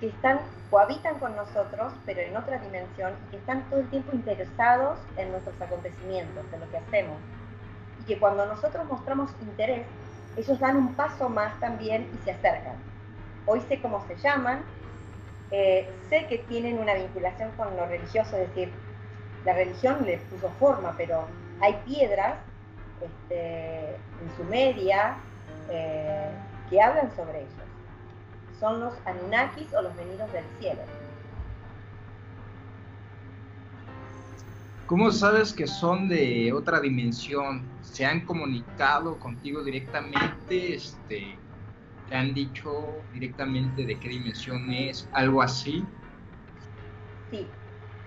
que 0.00 0.08
están 0.08 0.40
cohabitan 0.70 1.18
con 1.18 1.34
nosotros, 1.36 1.92
pero 2.04 2.20
en 2.20 2.36
otra 2.36 2.58
dimensión, 2.58 3.14
y 3.26 3.30
que 3.30 3.36
están 3.36 3.62
todo 3.70 3.80
el 3.80 3.88
tiempo 3.88 4.14
interesados 4.14 4.98
en 5.16 5.30
nuestros 5.30 5.60
acontecimientos, 5.60 6.44
en 6.52 6.60
lo 6.60 6.70
que 6.70 6.78
hacemos. 6.78 7.18
Y 8.00 8.04
que 8.04 8.18
cuando 8.18 8.46
nosotros 8.46 8.84
mostramos 8.86 9.30
interés, 9.40 9.86
ellos 10.36 10.58
dan 10.58 10.76
un 10.76 10.94
paso 10.94 11.28
más 11.28 11.58
también 11.60 12.10
y 12.14 12.24
se 12.24 12.32
acercan. 12.32 12.76
Hoy 13.46 13.60
sé 13.68 13.80
cómo 13.80 14.04
se 14.06 14.16
llaman, 14.16 14.62
eh, 15.50 15.88
sé 16.08 16.26
que 16.28 16.38
tienen 16.38 16.78
una 16.78 16.94
vinculación 16.94 17.50
con 17.52 17.76
lo 17.76 17.86
religioso, 17.86 18.36
es 18.36 18.48
decir, 18.48 18.70
la 19.44 19.54
religión 19.54 20.04
les 20.04 20.20
puso 20.22 20.50
forma, 20.58 20.94
pero 20.96 21.26
hay 21.60 21.74
piedras 21.84 22.36
este, 23.00 23.90
en 23.90 24.36
Sumeria 24.36 25.16
eh, 25.70 26.30
que 26.68 26.80
hablan 26.80 27.14
sobre 27.14 27.40
ellos. 27.40 27.52
Son 28.58 28.80
los 28.80 28.94
Anunnakis 29.04 29.72
o 29.74 29.82
los 29.82 29.94
venidos 29.96 30.32
del 30.32 30.44
cielo. 30.58 30.80
¿Cómo 34.86 35.10
sabes 35.10 35.52
que 35.52 35.66
son 35.66 36.08
de 36.08 36.52
otra 36.52 36.80
dimensión? 36.80 37.62
¿Se 37.82 38.06
han 38.06 38.24
comunicado 38.24 39.18
contigo 39.18 39.62
directamente? 39.62 40.74
Este, 40.74 41.36
¿Te 42.08 42.14
han 42.14 42.34
dicho 42.34 43.02
directamente 43.12 43.84
de 43.84 43.98
qué 43.98 44.08
dimensión 44.08 44.70
es? 44.70 45.08
¿Algo 45.12 45.42
así? 45.42 45.84
Sí. 47.30 47.46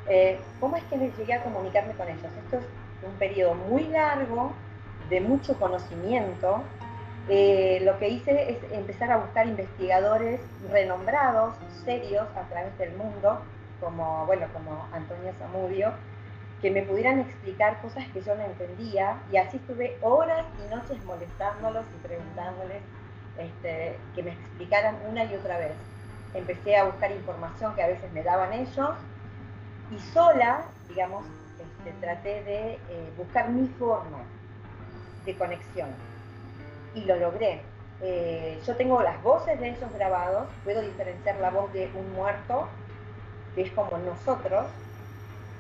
Eh, 0.08 0.40
¿Cómo 0.60 0.78
es 0.78 0.84
que 0.86 0.98
llegué 0.98 1.34
a 1.34 1.44
comunicarme 1.44 1.94
con 1.94 2.08
ellos? 2.08 2.24
Esto 2.46 2.58
es 2.58 2.64
un 3.06 3.14
periodo 3.20 3.56
muy 3.56 3.84
largo, 3.88 4.54
de 5.10 5.20
mucho 5.20 5.58
conocimiento. 5.60 6.64
Eh, 7.28 7.82
lo 7.84 8.00
que 8.00 8.10
hice 8.10 8.52
es 8.52 8.72
empezar 8.72 9.12
a 9.12 9.18
buscar 9.18 9.48
investigadores 9.48 10.40
renombrados, 10.72 11.56
serios, 11.84 12.28
a 12.36 12.48
través 12.50 12.78
del 12.78 12.96
mundo, 12.96 13.42
como, 13.82 14.26
bueno, 14.26 14.48
como 14.54 14.88
Antonio 14.94 15.34
Zamudio, 15.38 15.92
que 16.62 16.72
me 16.72 16.84
pudieran 16.84 17.20
explicar 17.20 17.82
cosas 17.82 18.06
que 18.14 18.22
yo 18.22 18.36
no 18.36 18.44
entendía 18.44 19.18
y 19.32 19.38
así 19.38 19.58
estuve 19.58 19.98
horas 20.02 20.46
y 20.66 20.74
noches 20.74 21.04
molestándolos 21.06 21.86
y 21.96 22.08
preguntándoles 22.08 22.82
este, 23.40 23.98
que 24.16 24.24
me 24.24 24.32
explicaran 24.32 24.98
una 25.10 25.24
y 25.24 25.36
otra 25.36 25.58
vez. 25.58 25.74
Empecé 26.34 26.78
a 26.78 26.84
buscar 26.86 27.12
información 27.12 27.74
que 27.76 27.84
a 27.84 27.88
veces 27.88 28.12
me 28.12 28.24
daban 28.24 28.54
ellos 28.54 28.92
y 29.92 30.00
sola, 30.14 30.66
digamos, 30.88 31.26
este, 31.60 31.92
traté 32.00 32.44
de 32.44 32.74
eh, 32.74 33.14
buscar 33.18 33.50
mi 33.50 33.68
forma 33.68 34.20
de 35.26 35.36
conexión 35.36 35.90
y 36.94 37.06
lo 37.06 37.16
logré. 37.16 37.62
Eh, 38.02 38.60
yo 38.66 38.76
tengo 38.76 39.02
las 39.02 39.22
voces 39.24 39.60
de 39.60 39.70
ellos 39.70 39.92
grabados, 39.94 40.48
puedo 40.64 40.82
diferenciar 40.82 41.38
la 41.40 41.50
voz 41.50 41.72
de 41.74 41.90
un 41.94 42.14
muerto, 42.14 42.68
que 43.56 43.64
es 43.64 43.72
como 43.72 43.98
nosotros, 43.98 44.68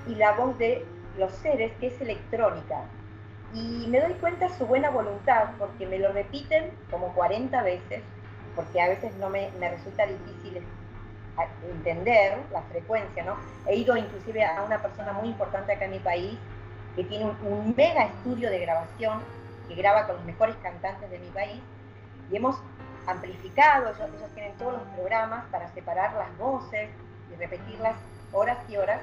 y 0.07 0.15
la 0.15 0.33
voz 0.33 0.57
de 0.57 0.85
los 1.17 1.31
seres, 1.33 1.73
que 1.79 1.87
es 1.87 2.01
electrónica. 2.01 2.83
Y 3.53 3.87
me 3.87 3.99
doy 3.99 4.13
cuenta 4.13 4.49
su 4.57 4.65
buena 4.65 4.89
voluntad, 4.89 5.49
porque 5.57 5.87
me 5.87 5.97
lo 5.97 6.11
repiten 6.11 6.71
como 6.91 7.13
40 7.13 7.63
veces, 7.63 8.01
porque 8.55 8.81
a 8.81 8.89
veces 8.89 9.15
no 9.17 9.29
me, 9.29 9.49
me 9.59 9.69
resulta 9.69 10.05
difícil 10.05 10.61
entender 11.71 12.37
la 12.51 12.61
frecuencia, 12.63 13.23
¿no? 13.23 13.37
He 13.65 13.75
ido 13.75 13.95
inclusive 13.95 14.43
a 14.43 14.61
una 14.63 14.81
persona 14.81 15.13
muy 15.13 15.29
importante 15.29 15.73
acá 15.73 15.85
en 15.85 15.91
mi 15.91 15.99
país, 15.99 16.37
que 16.95 17.03
tiene 17.03 17.25
un, 17.25 17.37
un 17.47 17.73
mega 17.75 18.05
estudio 18.05 18.49
de 18.49 18.59
grabación, 18.59 19.21
que 19.67 19.75
graba 19.75 20.05
con 20.05 20.17
los 20.17 20.25
mejores 20.25 20.55
cantantes 20.57 21.09
de 21.09 21.19
mi 21.19 21.29
país, 21.29 21.61
y 22.31 22.35
hemos 22.35 22.57
amplificado, 23.07 23.89
ellos, 23.89 24.09
tienen 24.33 24.53
todos 24.57 24.73
los 24.73 24.81
programas 24.95 25.45
para 25.51 25.67
separar 25.73 26.13
las 26.13 26.37
voces 26.37 26.89
y 27.31 27.35
repetirlas 27.35 27.95
horas 28.31 28.57
y 28.69 28.77
horas 28.77 29.01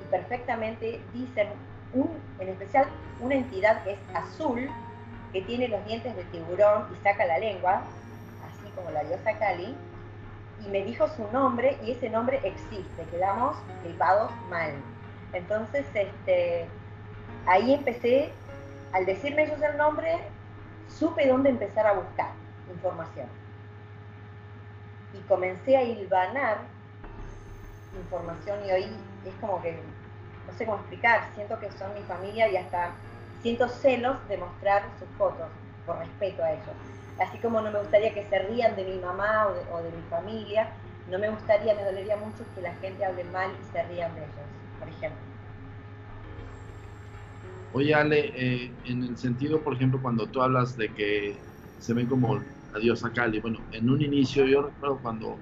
y 0.00 0.10
perfectamente 0.10 1.00
dicen, 1.12 1.48
en 1.94 2.48
especial 2.48 2.86
una 3.20 3.34
entidad 3.34 3.82
que 3.84 3.92
es 3.92 3.98
azul, 4.14 4.68
que 5.32 5.42
tiene 5.42 5.68
los 5.68 5.84
dientes 5.86 6.14
de 6.16 6.24
tiburón 6.24 6.86
y 6.92 7.02
saca 7.02 7.26
la 7.26 7.38
lengua, 7.38 7.82
así 8.46 8.70
como 8.74 8.90
la 8.90 9.04
diosa 9.04 9.38
Kali, 9.38 9.74
y 10.64 10.68
me 10.68 10.84
dijo 10.84 11.08
su 11.08 11.30
nombre 11.32 11.78
y 11.84 11.92
ese 11.92 12.10
nombre 12.10 12.40
existe, 12.44 13.04
quedamos 13.10 13.56
flipados 13.82 14.30
mal. 14.50 14.72
Entonces, 15.32 15.86
este, 15.94 16.66
ahí 17.46 17.74
empecé, 17.74 18.32
al 18.92 19.06
decirme 19.06 19.44
ellos 19.44 19.60
el 19.62 19.76
nombre, 19.76 20.18
supe 20.88 21.28
dónde 21.28 21.50
empezar 21.50 21.86
a 21.86 21.92
buscar 21.92 22.30
información. 22.70 23.26
Y 25.14 25.18
comencé 25.28 25.76
a 25.76 25.82
hilvanar 25.82 26.58
información 27.96 28.58
y 28.66 28.72
hoy 28.72 28.84
es 29.26 29.34
como 29.40 29.60
que, 29.62 29.78
no 30.48 30.54
sé 30.54 30.64
cómo 30.64 30.78
explicar, 30.78 31.30
siento 31.34 31.58
que 31.60 31.70
son 31.70 31.92
mi 31.94 32.02
familia 32.02 32.48
y 32.48 32.56
hasta 32.56 32.96
siento 33.40 33.68
celos 33.68 34.26
de 34.28 34.38
mostrar 34.38 34.82
sus 34.98 35.08
fotos 35.10 35.50
por 35.84 35.98
respeto 35.98 36.42
a 36.42 36.52
ellos. 36.52 36.74
Así 37.18 37.38
como 37.38 37.60
no 37.60 37.70
me 37.70 37.80
gustaría 37.80 38.14
que 38.14 38.24
se 38.24 38.38
rían 38.38 38.74
de 38.74 38.84
mi 38.84 38.98
mamá 38.98 39.48
o 39.70 39.82
de, 39.82 39.90
mi 39.90 40.02
familia, 40.08 40.72
no 41.06 41.18
me 41.18 41.28
gustaría, 41.28 41.74
me 41.74 41.84
dolería 41.84 42.16
mucho 42.16 42.44
que 42.54 42.62
la 42.62 42.74
gente 42.76 43.04
hable 43.04 43.24
mal 43.24 43.50
y 43.60 43.72
se 43.72 43.82
rían 43.84 44.14
de 44.14 44.22
ellos, 44.22 44.46
por 44.78 44.88
ejemplo. 44.88 45.20
Oye, 47.74 47.94
Ale, 47.94 48.32
eh, 48.34 48.74
en 48.84 49.04
el 49.04 49.16
sentido, 49.18 49.62
por 49.62 49.74
ejemplo, 49.74 50.00
cuando 50.00 50.26
tú 50.28 50.40
hablas 50.40 50.76
de 50.76 50.94
que 50.94 51.36
se 51.78 51.92
ven 51.92 52.06
como 52.06 52.40
Adiós 52.74 53.04
a 53.04 53.12
Cali. 53.12 53.40
Bueno, 53.40 53.60
en 53.72 53.88
un 53.88 54.00
inicio 54.00 54.46
yo 54.46 54.62
recuerdo 54.62 54.98
cuando 55.00 55.38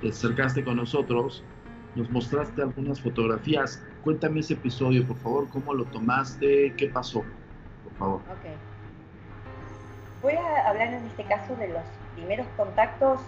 te 0.00 0.08
acercaste 0.08 0.64
con 0.64 0.76
nosotros, 0.76 1.44
nos 1.94 2.10
mostraste 2.10 2.62
algunas 2.62 3.00
fotografías. 3.00 3.82
Cuéntame 4.02 4.40
ese 4.40 4.54
episodio, 4.54 5.06
por 5.06 5.16
favor, 5.18 5.48
cómo 5.48 5.74
lo 5.74 5.84
tomaste, 5.84 6.74
qué 6.76 6.88
pasó, 6.88 7.24
por 7.84 7.92
favor. 7.98 8.20
Ok. 8.20 10.22
Voy 10.22 10.34
a 10.34 10.68
hablar 10.68 10.88
en 10.88 11.06
este 11.06 11.24
caso 11.24 11.54
de 11.56 11.68
los 11.68 11.82
primeros 12.14 12.46
contactos 12.56 13.20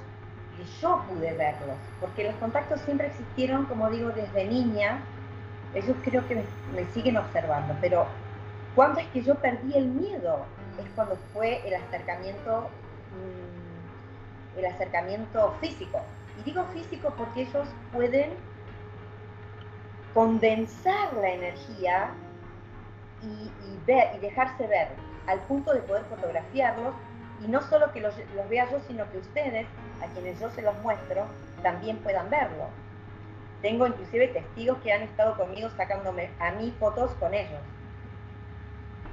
que 0.57 0.65
yo 0.81 1.03
pude 1.09 1.33
verlos, 1.33 1.77
porque 2.01 2.25
los 2.25 2.35
contactos 2.37 2.81
siempre 2.83 3.09
existieron, 3.09 3.67
como 3.67 3.91
digo, 3.91 4.11
desde 4.11 4.47
niña. 4.47 5.01
Ellos 5.75 5.97
creo 6.05 6.27
que 6.29 6.37
me, 6.37 6.45
siguen 6.93 7.17
observando, 7.17 7.75
pero 7.81 8.07
cuando 8.75 9.01
es 9.01 9.07
que 9.09 9.23
yo 9.23 9.35
perdí 9.37 9.75
el 9.75 9.87
miedo? 9.87 10.45
Es 10.79 10.87
cuando 10.95 11.17
fue 11.33 11.67
el 11.67 11.75
acercamiento 11.75 12.69
Mm, 13.13 14.59
el 14.59 14.67
acercamiento 14.67 15.55
físico. 15.61 16.01
Y 16.41 16.45
digo 16.45 16.65
físico 16.73 17.15
porque 17.17 17.43
ellos 17.43 17.69
pueden 17.93 18.31
condensar 20.15 21.13
la 21.15 21.31
energía 21.31 22.11
y, 23.23 23.87
ver, 23.87 24.17
y 24.17 24.19
dejarse 24.19 24.67
ver 24.67 24.89
al 25.27 25.39
punto 25.41 25.73
de 25.73 25.81
poder 25.81 26.05
fotografiarlos 26.05 26.95
y 27.45 27.49
no 27.49 27.61
solo 27.63 27.93
que 27.93 28.01
los, 28.01 28.15
los, 28.35 28.49
vea 28.49 28.71
yo, 28.71 28.79
sino 28.87 29.11
que 29.11 29.19
ustedes, 29.19 29.67
a 30.03 30.07
quienes 30.13 30.39
yo 30.41 30.51
se 30.51 30.63
los 30.63 30.77
muestro, 30.83 31.27
también 31.63 31.97
puedan 31.99 32.31
verlo. 32.31 32.67
Tengo 33.63 33.87
inclusive 33.87 34.29
testigos 34.29 34.79
que 34.79 34.93
han 34.93 35.03
estado 35.03 35.37
conmigo 35.37 35.71
sacándome 35.77 36.31
a 36.41 36.53
mí 36.53 36.75
fotos 36.79 37.13
con 37.13 37.33
ellos. 37.35 37.61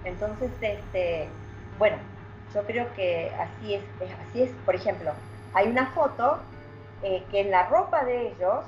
Entonces, 0.04 0.52
este, 0.62 1.28
bueno, 1.78 1.98
yo 2.54 2.64
creo 2.64 2.92
que 2.96 3.32
así 3.40 3.76
es, 3.76 3.84
así 4.28 4.44
es. 4.44 4.52
Por 4.66 4.76
ejemplo, 4.76 5.12
hay 5.54 5.68
una 5.68 5.88
foto 5.92 6.40
eh, 7.04 7.24
que 7.32 7.42
en 7.42 7.52
la 7.52 7.68
ropa 7.68 8.04
de 8.06 8.30
ellos 8.30 8.66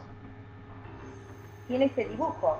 tiene 1.71 1.85
este 1.85 2.05
dibujo. 2.05 2.59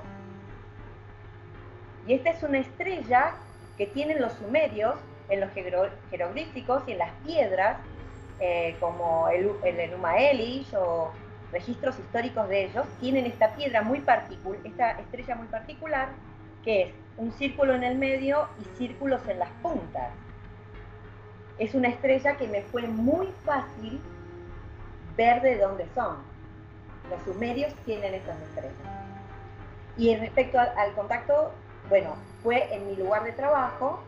Y 2.07 2.13
esta 2.13 2.31
es 2.31 2.41
una 2.43 2.59
estrella 2.59 3.33
que 3.77 3.85
tienen 3.85 4.21
los 4.21 4.33
sumerios 4.33 4.95
en 5.29 5.41
los 5.41 5.51
jeroglíficos 6.09 6.83
y 6.87 6.93
en 6.93 6.97
las 6.97 7.11
piedras, 7.25 7.77
eh, 8.39 8.75
como 8.79 9.29
el, 9.29 9.51
el 9.63 9.79
Enuma 9.79 10.17
Elish 10.17 10.73
o 10.75 11.11
registros 11.51 11.99
históricos 11.99 12.47
de 12.47 12.65
ellos, 12.65 12.85
tienen 12.99 13.25
esta 13.25 13.53
piedra 13.55 13.81
muy 13.81 13.99
particular, 13.99 14.59
esta 14.63 14.91
estrella 14.91 15.35
muy 15.35 15.47
particular, 15.47 16.09
que 16.63 16.83
es 16.83 16.93
un 17.17 17.31
círculo 17.33 17.75
en 17.75 17.83
el 17.83 17.97
medio 17.97 18.47
y 18.59 18.77
círculos 18.77 19.21
en 19.27 19.39
las 19.39 19.49
puntas 19.61 20.09
es 21.61 21.75
una 21.75 21.89
estrella 21.89 22.37
que 22.37 22.47
me 22.47 22.63
fue 22.63 22.87
muy 22.87 23.27
fácil 23.45 24.01
ver 25.15 25.43
de 25.43 25.59
dónde 25.59 25.85
son. 25.93 26.30
Los 27.11 27.21
sumerios 27.23 27.73
tienen 27.85 28.13
estas 28.13 28.41
estrellas. 28.41 28.73
Y 29.97 30.15
respecto 30.15 30.57
al, 30.59 30.93
contacto, 30.93 31.51
bueno, 31.89 32.15
fue 32.41 32.73
en 32.73 32.87
mi 32.87 32.95
lugar 32.95 33.25
de 33.25 33.33
trabajo, 33.33 34.01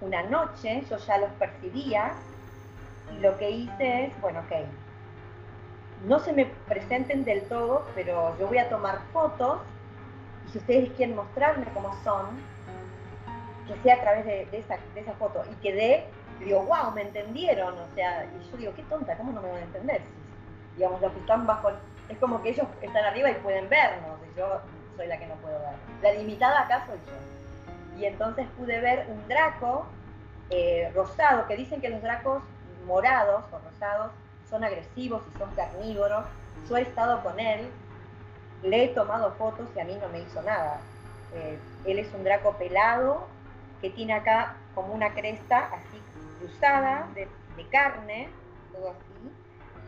una 0.00 0.24
noche, 0.24 0.82
yo 0.90 0.98
ya 0.98 1.18
los 1.18 1.30
percibía, 1.32 2.12
y 3.14 3.20
lo 3.20 3.38
que 3.38 3.50
hice 3.50 4.06
es, 4.06 4.20
bueno, 4.20 4.40
ok, 4.40 4.66
no 6.08 6.18
se 6.18 6.32
me 6.32 6.46
presenten 6.68 7.24
del 7.24 7.42
todo, 7.44 7.86
pero 7.94 8.36
yo 8.38 8.48
voy 8.48 8.58
a 8.58 8.68
tomar 8.68 8.98
fotos, 9.12 9.60
y 10.48 10.50
si 10.50 10.58
ustedes 10.58 10.90
quieren 10.94 11.14
mostrarme 11.14 11.66
cómo 11.72 11.96
son, 12.02 12.26
que 13.68 13.80
sea 13.82 13.94
a 13.94 14.00
través 14.00 14.26
de, 14.26 14.48
esa, 14.50 14.76
de 14.94 15.00
esa 15.00 15.12
foto, 15.12 15.44
y 15.50 15.54
que 15.62 15.72
dé 15.72 16.04
digo, 16.40 16.64
wow, 16.64 16.90
me 16.92 17.02
entendieron, 17.02 17.78
o 17.78 17.94
sea, 17.94 18.24
y 18.24 18.50
yo 18.50 18.56
digo, 18.56 18.72
qué 18.74 18.82
tonta, 18.82 19.16
¿cómo 19.16 19.30
no 19.32 19.40
me 19.40 19.52
van 19.52 19.60
a 19.60 19.64
entender? 19.64 20.02
digamos, 20.76 21.00
los 21.00 21.12
que 21.12 21.20
están 21.20 21.46
bajo, 21.46 21.70
es 22.08 22.18
como 22.18 22.42
que 22.42 22.50
ellos 22.50 22.66
están 22.82 23.04
arriba 23.04 23.30
y 23.30 23.34
pueden 23.34 23.68
vernos, 23.68 24.18
y 24.30 24.38
yo 24.38 24.60
soy 24.96 25.06
la 25.06 25.18
que 25.18 25.26
no 25.26 25.34
puedo 25.36 25.58
ver. 25.58 25.74
La 26.02 26.12
limitada 26.12 26.62
acá 26.62 26.86
soy 26.86 26.98
yo. 27.06 27.98
Y 27.98 28.06
entonces 28.06 28.46
pude 28.58 28.80
ver 28.80 29.06
un 29.08 29.26
draco 29.28 29.86
eh, 30.50 30.90
rosado, 30.94 31.46
que 31.46 31.56
dicen 31.56 31.80
que 31.80 31.88
los 31.88 32.02
dracos 32.02 32.42
morados 32.86 33.44
o 33.52 33.58
rosados 33.58 34.12
son 34.48 34.64
agresivos 34.64 35.22
y 35.34 35.38
son 35.38 35.50
carnívoros. 35.54 36.26
Yo 36.68 36.76
he 36.76 36.82
estado 36.82 37.22
con 37.22 37.40
él, 37.40 37.68
le 38.62 38.84
he 38.84 38.88
tomado 38.88 39.32
fotos 39.32 39.68
y 39.74 39.80
a 39.80 39.84
mí 39.84 39.96
no 40.00 40.08
me 40.08 40.20
hizo 40.20 40.42
nada. 40.42 40.80
Eh, 41.34 41.58
él 41.84 41.98
es 41.98 42.12
un 42.14 42.24
draco 42.24 42.52
pelado 42.52 43.26
que 43.80 43.90
tiene 43.90 44.14
acá 44.14 44.56
como 44.74 44.94
una 44.94 45.12
cresta 45.12 45.70
así 45.72 46.00
cruzada, 46.38 47.08
de, 47.14 47.28
carne, 47.70 48.28
todo 48.72 48.90
así. 48.90 49.32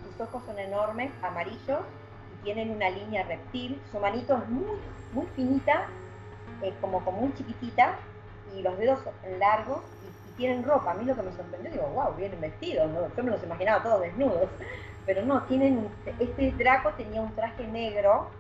Sus 0.05 0.21
ojos 0.21 0.43
son 0.47 0.59
enormes, 0.59 1.11
amarillos, 1.23 1.81
tienen 2.47 2.71
una 2.71 2.89
línea 2.91 3.25
reptil. 3.25 3.77
Su 3.91 3.99
manito 3.99 4.37
es 4.39 4.49
muy, 4.49 4.79
muy 5.13 5.27
finita, 5.35 5.89
eh, 6.63 6.73
como, 6.81 7.01
muy 7.01 7.35
chiquitita, 7.35 7.99
y 8.57 8.63
los 8.63 8.79
dedos 8.79 9.01
largos 9.41 9.81
y, 10.05 10.37
tienen 10.37 10.63
ropa. 10.65 10.93
A 10.93 10.95
mí 10.95 11.05
lo 11.05 11.17
que 11.17 11.23
me 11.23 11.33
sorprendió, 11.33 11.73
digo, 11.73 11.89
wow, 11.89 12.15
vienen 12.15 12.41
vestidos, 12.41 12.91
yo 13.17 13.25
me 13.25 13.31
los 13.31 13.43
imaginaba 13.43 13.83
todos 13.83 14.03
desnudos, 14.03 14.49
pero 15.07 15.25
no, 15.25 15.43
tienen, 15.45 15.89
este 16.21 16.53
Draco 16.53 16.91
tenía 16.91 17.21
un 17.21 17.35
traje 17.35 17.67
negro, 17.67 18.31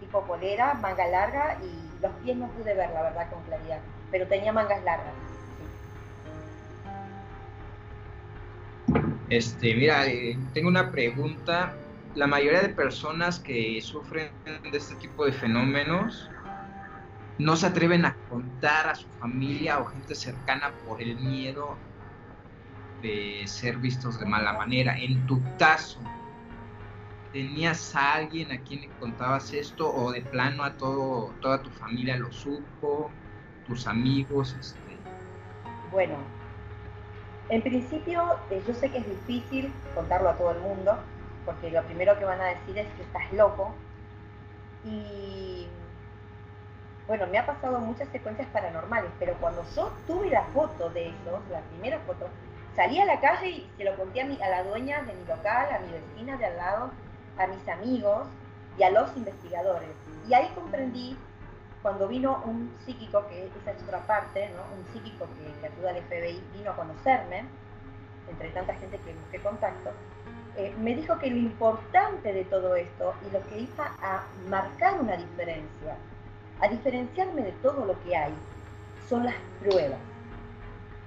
tipo 0.00 0.22
polera, 0.24 0.74
manga 0.74 1.06
larga, 1.06 1.56
y 1.62 2.02
los 2.02 2.12
pies 2.22 2.36
no 2.36 2.48
pude 2.48 2.74
ver, 2.74 2.90
la 2.90 3.02
verdad, 3.02 3.30
con 3.30 3.42
claridad, 3.44 3.78
pero 4.10 4.26
tenía 4.26 4.52
mangas 4.52 4.82
largas. 4.82 5.14
Este, 9.30 9.74
mira, 9.74 10.06
eh, 10.06 10.36
tengo 10.52 10.68
una 10.68 10.90
pregunta. 10.90 11.72
La 12.14 12.28
mayoría 12.28 12.60
de 12.60 12.68
personas 12.68 13.40
que 13.40 13.80
sufren 13.82 14.30
de 14.44 14.78
este 14.78 14.94
tipo 14.96 15.24
de 15.24 15.32
fenómenos 15.32 16.30
no 17.38 17.56
se 17.56 17.66
atreven 17.66 18.04
a 18.04 18.16
contar 18.28 18.88
a 18.88 18.94
su 18.94 19.08
familia 19.18 19.80
o 19.80 19.86
gente 19.86 20.14
cercana 20.14 20.72
por 20.86 21.02
el 21.02 21.16
miedo 21.16 21.76
de 23.02 23.42
ser 23.46 23.78
vistos 23.78 24.20
de 24.20 24.26
mala 24.26 24.52
manera. 24.52 24.96
En 24.96 25.26
tu 25.26 25.42
caso, 25.58 25.98
¿tenías 27.32 27.96
a 27.96 28.14
alguien 28.14 28.52
a 28.52 28.60
quien 28.60 28.82
le 28.82 28.88
contabas 29.00 29.52
esto 29.52 29.92
o 29.92 30.12
de 30.12 30.22
plano 30.22 30.62
a 30.62 30.76
todo, 30.76 31.34
toda 31.40 31.60
tu 31.60 31.70
familia 31.70 32.16
lo 32.16 32.30
supo, 32.30 33.10
tus 33.66 33.88
amigos? 33.88 34.56
Este? 34.60 34.78
Bueno, 35.90 36.14
en 37.48 37.60
principio 37.60 38.36
eh, 38.50 38.62
yo 38.66 38.72
sé 38.72 38.88
que 38.90 38.98
es 38.98 39.06
difícil 39.08 39.72
contarlo 39.96 40.28
a 40.28 40.36
todo 40.36 40.52
el 40.52 40.60
mundo, 40.60 40.96
porque 41.44 41.70
lo 41.70 41.82
primero 41.82 42.18
que 42.18 42.24
van 42.24 42.40
a 42.40 42.46
decir 42.46 42.78
es 42.78 42.86
que 42.94 43.02
estás 43.02 43.32
loco. 43.32 43.74
Y 44.84 45.66
bueno, 47.06 47.26
me 47.26 47.38
ha 47.38 47.46
pasado 47.46 47.78
muchas 47.80 48.08
secuencias 48.08 48.48
paranormales, 48.48 49.10
pero 49.18 49.34
cuando 49.34 49.64
yo 49.76 49.92
tuve 50.06 50.30
la 50.30 50.42
foto 50.54 50.90
de 50.90 51.08
ellos, 51.08 51.40
la 51.50 51.60
primera 51.60 51.98
foto, 52.00 52.28
salí 52.74 52.98
a 52.98 53.04
la 53.04 53.20
calle 53.20 53.48
y 53.48 53.70
se 53.76 53.84
lo 53.84 53.96
conté 53.96 54.22
a, 54.22 54.26
mi, 54.26 54.40
a 54.42 54.48
la 54.48 54.64
dueña 54.64 55.02
de 55.02 55.12
mi 55.12 55.24
local, 55.26 55.68
a 55.70 55.78
mi 55.80 55.92
vecina 55.92 56.36
de 56.36 56.46
al 56.46 56.56
lado, 56.56 56.90
a 57.38 57.46
mis 57.46 57.68
amigos 57.68 58.26
y 58.78 58.82
a 58.82 58.90
los 58.90 59.14
investigadores. 59.16 59.90
Y 60.28 60.34
ahí 60.34 60.50
comprendí, 60.54 61.16
cuando 61.82 62.08
vino 62.08 62.42
un 62.46 62.74
psíquico, 62.86 63.26
que 63.28 63.50
esa 63.60 63.72
es 63.72 63.82
otra 63.82 64.00
parte, 64.06 64.50
¿no? 64.50 64.62
un 64.74 64.86
psíquico 64.92 65.26
que, 65.36 65.52
que 65.60 65.66
ayuda 65.66 65.90
al 65.90 66.02
FBI, 66.02 66.42
vino 66.54 66.70
a 66.70 66.76
conocerme, 66.76 67.44
entre 68.28 68.48
tanta 68.50 68.74
gente 68.74 68.98
que 68.98 69.12
busqué 69.12 69.38
contacto, 69.40 69.90
eh, 70.56 70.72
me 70.78 70.94
dijo 70.94 71.18
que 71.18 71.30
lo 71.30 71.36
importante 71.36 72.32
de 72.32 72.44
todo 72.44 72.76
esto 72.76 73.14
y 73.26 73.32
lo 73.32 73.42
que 73.48 73.60
iba 73.60 73.92
a 74.00 74.24
marcar 74.48 75.00
una 75.00 75.16
diferencia, 75.16 75.96
a 76.60 76.68
diferenciarme 76.68 77.42
de 77.42 77.52
todo 77.52 77.84
lo 77.84 78.00
que 78.04 78.16
hay, 78.16 78.32
son 79.08 79.24
las 79.24 79.34
pruebas, 79.60 79.98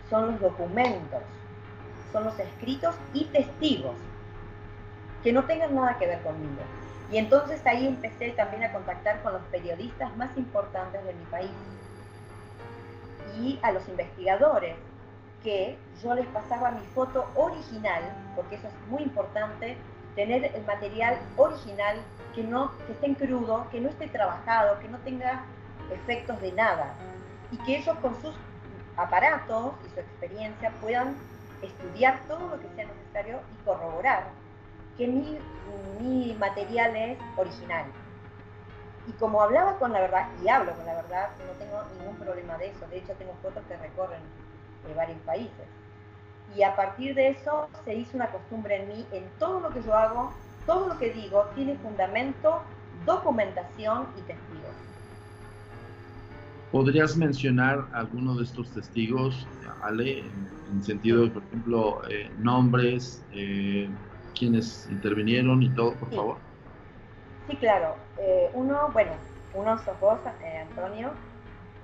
son 0.09 0.31
los 0.31 0.39
documentos, 0.41 1.21
son 2.11 2.25
los 2.25 2.37
escritos 2.39 2.95
y 3.13 3.25
testigos 3.25 3.95
que 5.23 5.31
no 5.31 5.45
tengan 5.45 5.75
nada 5.75 5.97
que 5.97 6.07
ver 6.07 6.21
conmigo. 6.21 6.61
Y 7.11 7.17
entonces 7.17 7.65
ahí 7.65 7.87
empecé 7.87 8.31
también 8.31 8.63
a 8.63 8.73
contactar 8.73 9.21
con 9.23 9.33
los 9.33 9.41
periodistas 9.43 10.15
más 10.17 10.35
importantes 10.37 11.03
de 11.05 11.13
mi 11.13 11.23
país 11.25 11.51
y 13.39 13.59
a 13.61 13.71
los 13.71 13.87
investigadores 13.87 14.75
que 15.47 15.77
yo 16.03 16.13
les 16.13 16.27
pasaba 16.27 16.71
mi 16.71 16.85
foto 16.87 17.25
original, 17.35 18.03
porque 18.35 18.55
eso 18.55 18.67
es 18.67 18.89
muy 18.89 19.01
importante, 19.01 19.77
tener 20.13 20.43
el 20.53 20.65
material 20.65 21.17
original 21.37 21.95
que 22.35 22.43
no 22.43 22.77
que 22.85 22.91
esté 22.91 23.05
en 23.05 23.15
crudo, 23.15 23.65
que 23.71 23.79
no 23.79 23.87
esté 23.87 24.09
trabajado, 24.09 24.77
que 24.79 24.89
no 24.89 24.97
tenga 24.97 25.45
efectos 25.89 26.41
de 26.41 26.51
nada 26.51 26.95
y 27.49 27.57
que 27.59 27.77
ellos 27.77 27.97
con 27.99 28.21
sus 28.21 28.35
aparatos 28.97 29.71
y 29.85 29.93
su 29.93 30.01
experiencia 30.01 30.69
puedan 30.81 31.15
estudiar 31.61 32.19
todo 32.27 32.49
lo 32.49 32.59
que 32.59 32.67
sea 32.75 32.85
necesario 32.85 33.39
y 33.53 33.63
corroborar 33.63 34.25
que 34.97 35.07
mi, 35.07 35.39
mi 36.01 36.33
material 36.33 36.93
es 36.97 37.17
original. 37.37 37.85
Y 39.07 39.13
como 39.13 39.41
hablaba 39.41 39.79
con 39.79 39.93
la 39.93 40.01
verdad, 40.01 40.27
y 40.43 40.49
hablo 40.49 40.75
con 40.75 40.85
la 40.85 40.95
verdad, 40.95 41.29
no 41.39 41.53
tengo 41.53 41.81
ningún 41.97 42.17
problema 42.17 42.57
de 42.57 42.67
eso. 42.67 42.85
De 42.87 42.97
hecho, 42.97 43.13
tengo 43.13 43.33
fotos 43.41 43.63
que 43.69 43.77
recorren 43.77 44.19
de 44.87 44.93
varios 44.93 45.19
países. 45.19 45.67
Y 46.55 46.63
a 46.63 46.75
partir 46.75 47.13
de 47.13 47.29
eso 47.29 47.67
se 47.83 47.93
hizo 47.93 48.15
una 48.15 48.27
costumbre 48.27 48.81
en 48.81 48.87
mí, 48.87 49.05
en 49.11 49.25
todo 49.37 49.59
lo 49.59 49.69
que 49.69 49.81
yo 49.83 49.93
hago, 49.93 50.31
todo 50.65 50.87
lo 50.87 50.97
que 50.97 51.11
digo 51.11 51.45
tiene 51.55 51.75
fundamento, 51.75 52.61
documentación 53.05 54.07
y 54.17 54.21
testigos. 54.21 54.75
¿Podrías 56.71 57.15
mencionar 57.15 57.85
alguno 57.93 58.35
de 58.35 58.43
estos 58.43 58.69
testigos, 58.73 59.47
Ale, 59.81 60.19
en, 60.19 60.83
sentido, 60.83 61.31
por 61.31 61.41
ejemplo, 61.43 62.01
eh, 62.09 62.29
nombres, 62.39 63.23
eh, 63.31 63.89
quienes 64.37 64.87
intervinieron 64.91 65.63
y 65.63 65.69
todo, 65.69 65.93
por 65.93 66.13
favor? 66.13 66.37
Sí, 67.49 67.55
claro. 67.55 67.95
Eh, 68.19 68.49
uno, 68.53 68.89
bueno, 68.91 69.11
uno 69.53 69.77
sos 69.77 69.97
vos, 70.01 70.19
Antonio, 70.69 71.11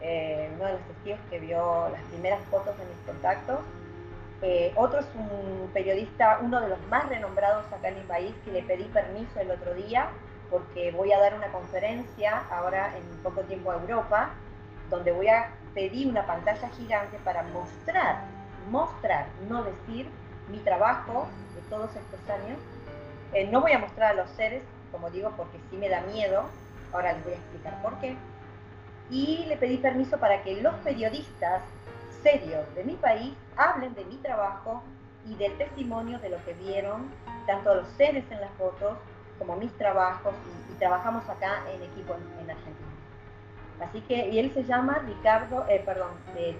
eh, 0.03 0.51
uno 0.55 0.65
de 0.65 0.73
los 0.73 0.81
testigos 0.81 1.19
que 1.29 1.39
vio 1.39 1.89
las 1.89 2.01
primeras 2.11 2.43
fotos 2.51 2.77
de 2.77 2.85
mis 2.85 2.97
contactos. 3.05 3.59
Eh, 4.41 4.73
otro 4.75 4.99
es 4.99 5.07
un 5.15 5.69
periodista, 5.73 6.39
uno 6.41 6.59
de 6.59 6.67
los 6.67 6.87
más 6.89 7.07
renombrados 7.09 7.65
acá 7.71 7.87
en 7.87 7.95
mi 7.95 8.03
país, 8.03 8.35
que 8.43 8.51
le 8.51 8.61
pedí 8.61 8.83
permiso 8.85 9.39
el 9.39 9.49
otro 9.49 9.73
día 9.73 10.09
porque 10.53 10.91
voy 10.91 11.11
a 11.11 11.19
dar 11.19 11.33
una 11.33 11.47
conferencia 11.47 12.43
ahora 12.51 12.95
en 12.95 13.03
poco 13.23 13.41
tiempo 13.41 13.71
a 13.71 13.75
Europa, 13.75 14.29
donde 14.91 15.11
voy 15.11 15.27
a 15.27 15.49
pedir 15.73 16.07
una 16.07 16.27
pantalla 16.27 16.69
gigante 16.77 17.17
para 17.23 17.41
mostrar, 17.41 18.25
mostrar, 18.69 19.25
no 19.49 19.63
decir, 19.63 20.07
mi 20.51 20.59
trabajo 20.59 21.27
de 21.55 21.61
todos 21.71 21.89
estos 21.95 22.29
años. 22.29 22.59
Eh, 23.33 23.49
no 23.51 23.61
voy 23.61 23.71
a 23.71 23.79
mostrar 23.79 24.11
a 24.11 24.13
los 24.13 24.29
seres, 24.31 24.61
como 24.91 25.09
digo, 25.09 25.31
porque 25.35 25.57
sí 25.71 25.77
me 25.77 25.89
da 25.89 26.01
miedo, 26.01 26.43
ahora 26.91 27.13
les 27.13 27.23
voy 27.23 27.33
a 27.33 27.37
explicar 27.37 27.81
por 27.81 27.97
qué 27.99 28.15
y 29.13 29.45
le 29.47 29.57
pedí 29.57 29.77
permiso 29.77 30.17
para 30.17 30.41
que 30.41 30.59
los 30.59 30.73
periodistas 30.83 31.61
serios 32.23 32.65
de 32.73 32.83
mi 32.83 32.95
país 32.95 33.33
hablen 33.55 33.93
de 33.93 34.03
mi 34.05 34.15
trabajo 34.17 34.81
y 35.29 35.35
del 35.35 35.55
testimonio 35.55 36.17
de 36.17 36.29
lo 36.29 36.43
que 36.43 36.53
vieron, 36.53 37.11
tanto 37.45 37.75
los 37.75 37.87
seres 37.89 38.25
en 38.31 38.41
las 38.41 38.49
fotos 38.53 38.97
como 39.37 39.55
mis 39.55 39.71
trabajos, 39.73 40.33
y, 40.71 40.73
trabajamos 40.79 41.29
acá 41.29 41.63
en 41.73 41.83
equipo 41.83 42.15
en, 42.41 42.49
Argentina. 42.49 42.89
Así 43.79 44.01
que, 44.01 44.29
y 44.29 44.39
él 44.39 44.51
se 44.53 44.63
llama 44.63 45.03
Ricardo, 45.05 45.65
eh, 45.69 45.81
perdón, 45.85 46.11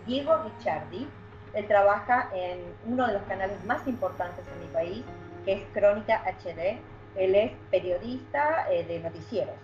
Diego 0.05 0.37
Ricciardi, 0.43 1.07
él 1.53 1.67
trabaja 1.67 2.29
en 2.33 2.59
uno 2.85 3.07
de 3.07 3.13
los 3.13 3.23
canales 3.23 3.63
más 3.65 3.85
importantes 3.87 4.45
en 4.53 4.59
mi 4.61 4.67
país, 4.67 5.03
que 5.43 5.53
es 5.53 5.63
Crónica 5.73 6.23
HD, 6.23 6.79
él 7.15 7.35
es 7.35 7.51
periodista 7.71 8.71
eh, 8.71 8.83
de 8.85 8.99
noticieros 8.99 9.55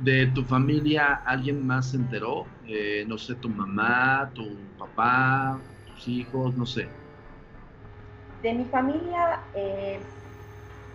de 0.00 0.26
tu 0.28 0.44
familia 0.44 1.14
alguien 1.26 1.66
más 1.66 1.90
se 1.90 1.96
enteró? 1.96 2.46
Eh, 2.64 3.04
no 3.08 3.18
sé, 3.18 3.36
tu 3.36 3.48
mamá, 3.50 4.32
tu 4.34 4.74
papá, 4.78 5.62
tus 5.86 6.08
hijos, 6.08 6.56
no 6.56 6.66
sé. 6.66 6.88
De 8.42 8.54
mi 8.54 8.64
familia, 8.66 9.40
eh, 9.54 10.00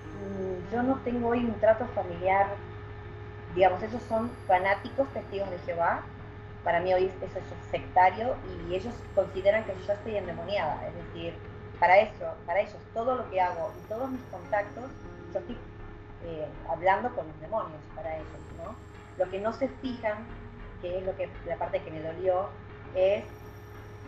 mm, 0.04 0.72
yo 0.72 0.84
no 0.84 1.02
tengo 1.04 1.30
hoy 1.30 1.46
un 1.46 1.60
trato 1.60 1.88
familiar, 1.90 2.48
digamos, 3.56 3.82
ellos 3.84 4.02
son 4.10 4.32
fanáticos, 4.48 5.12
testigos 5.14 5.50
de 5.52 5.60
Jehová. 5.60 6.02
Para 6.64 6.80
mí 6.82 6.94
hoy 6.94 7.06
eso 7.22 7.40
es 7.40 7.46
sectario 7.72 8.36
y 8.70 8.76
ellos 8.76 8.94
consideran 9.14 9.66
que 9.66 9.76
yo 9.88 9.94
estoy 9.94 10.16
endemoniada. 10.18 10.88
Es 10.88 10.96
decir, 10.96 11.34
para 11.80 12.00
eso, 12.00 12.26
para 12.46 12.62
ellos 12.62 12.78
todo 12.94 13.16
lo 13.16 13.30
que 13.30 13.40
hago 13.42 13.74
y 13.78 13.88
todos 13.88 14.10
mis 14.12 14.22
contactos, 14.32 14.92
yo 15.34 15.40
estoy 15.40 15.58
eh, 16.22 16.48
hablando 16.70 17.14
con 17.16 17.28
los 17.28 17.40
demonios 17.40 17.82
para 17.96 18.18
ellos, 18.18 18.42
¿no? 18.58 18.95
Lo 19.18 19.30
que 19.30 19.40
no 19.40 19.54
se 19.54 19.68
fijan, 19.68 20.26
que 20.82 21.00
es 21.00 21.06
lo 21.06 21.16
que 21.16 21.30
la 21.46 21.58
parte 21.58 21.82
que 21.82 21.92
me 21.92 22.02
dolió, 22.02 22.50
es 22.96 23.24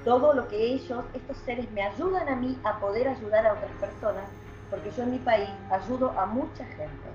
todo 0.04 0.34
lo 0.34 0.48
que 0.48 0.58
ellos, 0.58 1.04
estos 1.14 1.38
seres, 1.38 1.70
me 1.72 1.82
ayudan 1.82 2.30
a 2.30 2.36
mí 2.36 2.58
a 2.64 2.80
poder 2.80 3.08
ayudar 3.08 3.46
a 3.46 3.54
otras 3.54 3.72
personas, 3.74 4.30
porque 4.70 4.92
yo 4.92 5.04
en 5.04 5.12
mi 5.12 5.20
país 5.20 5.50
ayudo 5.70 6.12
a 6.18 6.26
mucha 6.26 6.66
gente, 6.66 7.10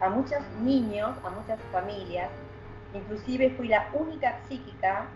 a 0.00 0.08
muchos 0.08 0.38
niños, 0.62 1.10
a 1.24 1.30
muchas 1.30 1.60
familias, 1.72 2.30
inclusive 2.94 3.50
fui 3.50 3.68
la 3.68 3.88
única 3.92 4.40
psíquica 4.48 5.06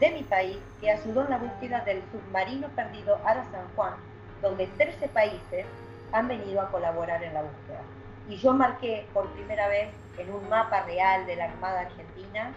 de 0.00 0.10
mi 0.10 0.22
país 0.22 0.58
que 0.80 0.90
ayudó 0.90 1.24
en 1.24 1.30
la 1.30 1.38
búsqueda 1.38 1.80
del 1.84 2.02
submarino 2.10 2.68
perdido 2.68 3.18
Ara 3.24 3.44
San 3.50 3.66
Juan, 3.74 3.94
donde 4.42 4.66
13 4.66 5.08
países 5.08 5.66
han 6.12 6.28
venido 6.28 6.60
a 6.60 6.70
colaborar 6.70 7.22
en 7.22 7.34
la 7.34 7.42
búsqueda. 7.42 7.93
Y 8.28 8.36
yo 8.36 8.54
marqué 8.54 9.06
por 9.12 9.28
primera 9.30 9.68
vez 9.68 9.88
en 10.18 10.32
un 10.32 10.48
mapa 10.48 10.82
real 10.84 11.26
de 11.26 11.36
la 11.36 11.44
Armada 11.44 11.80
Argentina, 11.80 12.52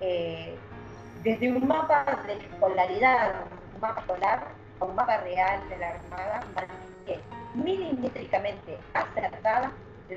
eh, 0.00 0.54
desde 1.22 1.52
un 1.52 1.66
mapa 1.66 2.04
de 2.26 2.34
escolaridad, 2.34 3.46
un 3.74 3.80
mapa 3.80 4.00
escolar, 4.00 4.48
a 4.80 4.84
un 4.84 4.94
mapa 4.94 5.18
real 5.18 5.68
de 5.68 5.78
la 5.78 5.90
Armada, 5.90 6.40
marqué 6.54 7.20
milimétricamente 7.54 8.78
acertada 8.92 9.72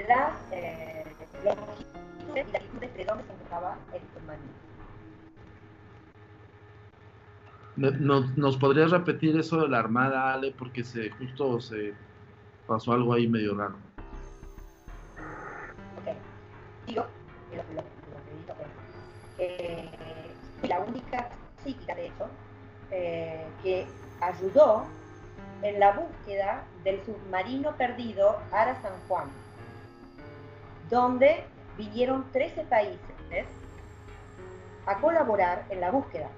las 0.08 0.34
eh, 0.52 1.04
longitudes 1.44 2.48
y 2.48 2.52
latitudes 2.52 2.94
de 2.96 3.06
donde 3.06 3.24
se 3.24 3.34
encontraba 3.34 3.78
el 3.94 4.02
submarino. 4.14 4.66
¿Nos, 7.78 8.38
¿Nos 8.38 8.58
podrías 8.58 8.92
repetir 8.92 9.38
eso 9.38 9.62
de 9.62 9.70
la 9.70 9.80
Armada, 9.80 10.34
Ale? 10.34 10.54
Porque 10.58 10.84
se, 10.84 11.12
justo 11.12 11.62
se 11.62 11.94
pasó 12.68 12.94
algo 12.94 13.14
ahí 13.14 13.28
medio 13.28 13.56
raro 13.56 13.76
digo 16.86 17.06
la 20.68 20.80
única 20.80 21.30
psíquica, 21.64 21.96
de 21.96 22.08
hecho, 22.08 22.28
eh, 22.92 23.46
que 23.64 23.88
ayudó 24.22 24.86
en 25.62 25.80
la 25.80 25.92
búsqueda 25.94 26.64
del 26.84 27.04
submarino 27.06 27.76
perdido 27.76 28.38
Ara 28.52 28.80
San 28.82 28.94
Juan, 29.08 29.28
donde 30.90 31.44
vinieron 31.78 32.26
13 32.32 32.64
países 32.64 33.00
a 34.86 35.00
colaborar 35.00 35.66
en 35.70 35.82
la 35.82 35.92
búsqueda. 35.92 36.30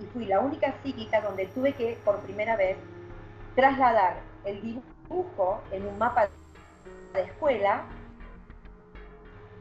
y 0.00 0.06
fui 0.06 0.24
la 0.24 0.40
única 0.40 0.74
psíquica 0.82 1.20
donde 1.20 1.46
tuve 1.46 1.74
que, 1.74 1.96
por 2.04 2.18
primera 2.20 2.56
vez, 2.56 2.76
trasladar 3.54 4.16
el 4.44 4.60
dibujo 4.60 5.60
en 5.70 5.86
un 5.86 5.96
mapa 5.96 6.28
de 7.12 7.22
escuela 7.22 7.84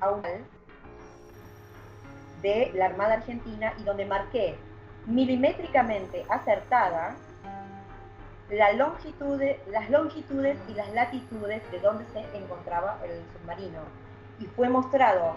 a 0.01 0.09
un 0.09 0.23
de 2.41 2.71
la 2.73 2.87
Armada 2.87 3.15
Argentina 3.15 3.73
y 3.79 3.83
donde 3.83 4.05
marqué 4.05 4.57
milimétricamente 5.05 6.25
acertada 6.29 7.15
las 8.49 8.75
longitudes 9.89 10.57
y 10.67 10.73
las 10.73 10.91
latitudes 10.91 11.71
de 11.71 11.79
donde 11.79 12.05
se 12.11 12.19
encontraba 12.37 12.99
el 13.05 13.21
submarino. 13.33 13.79
Y 14.39 14.45
fue 14.47 14.67
mostrado 14.67 15.35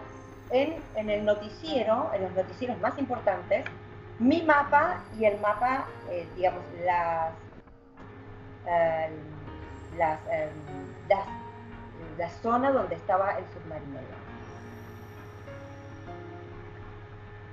en, 0.50 0.82
el 0.96 1.24
noticiero, 1.24 2.10
en 2.12 2.22
los 2.22 2.32
noticieros 2.32 2.78
más 2.80 2.98
importantes, 2.98 3.64
mi 4.18 4.42
mapa 4.42 5.00
y 5.18 5.24
el 5.24 5.40
mapa, 5.40 5.86
eh, 6.10 6.26
digamos, 6.34 6.62
las, 6.84 7.32
eh, 8.66 9.10
eh, 9.96 10.50
las, 11.08 11.26
la 12.18 12.30
zona 12.42 12.72
donde 12.72 12.96
estaba 12.96 13.38
el 13.38 13.44
submarino. 13.52 14.00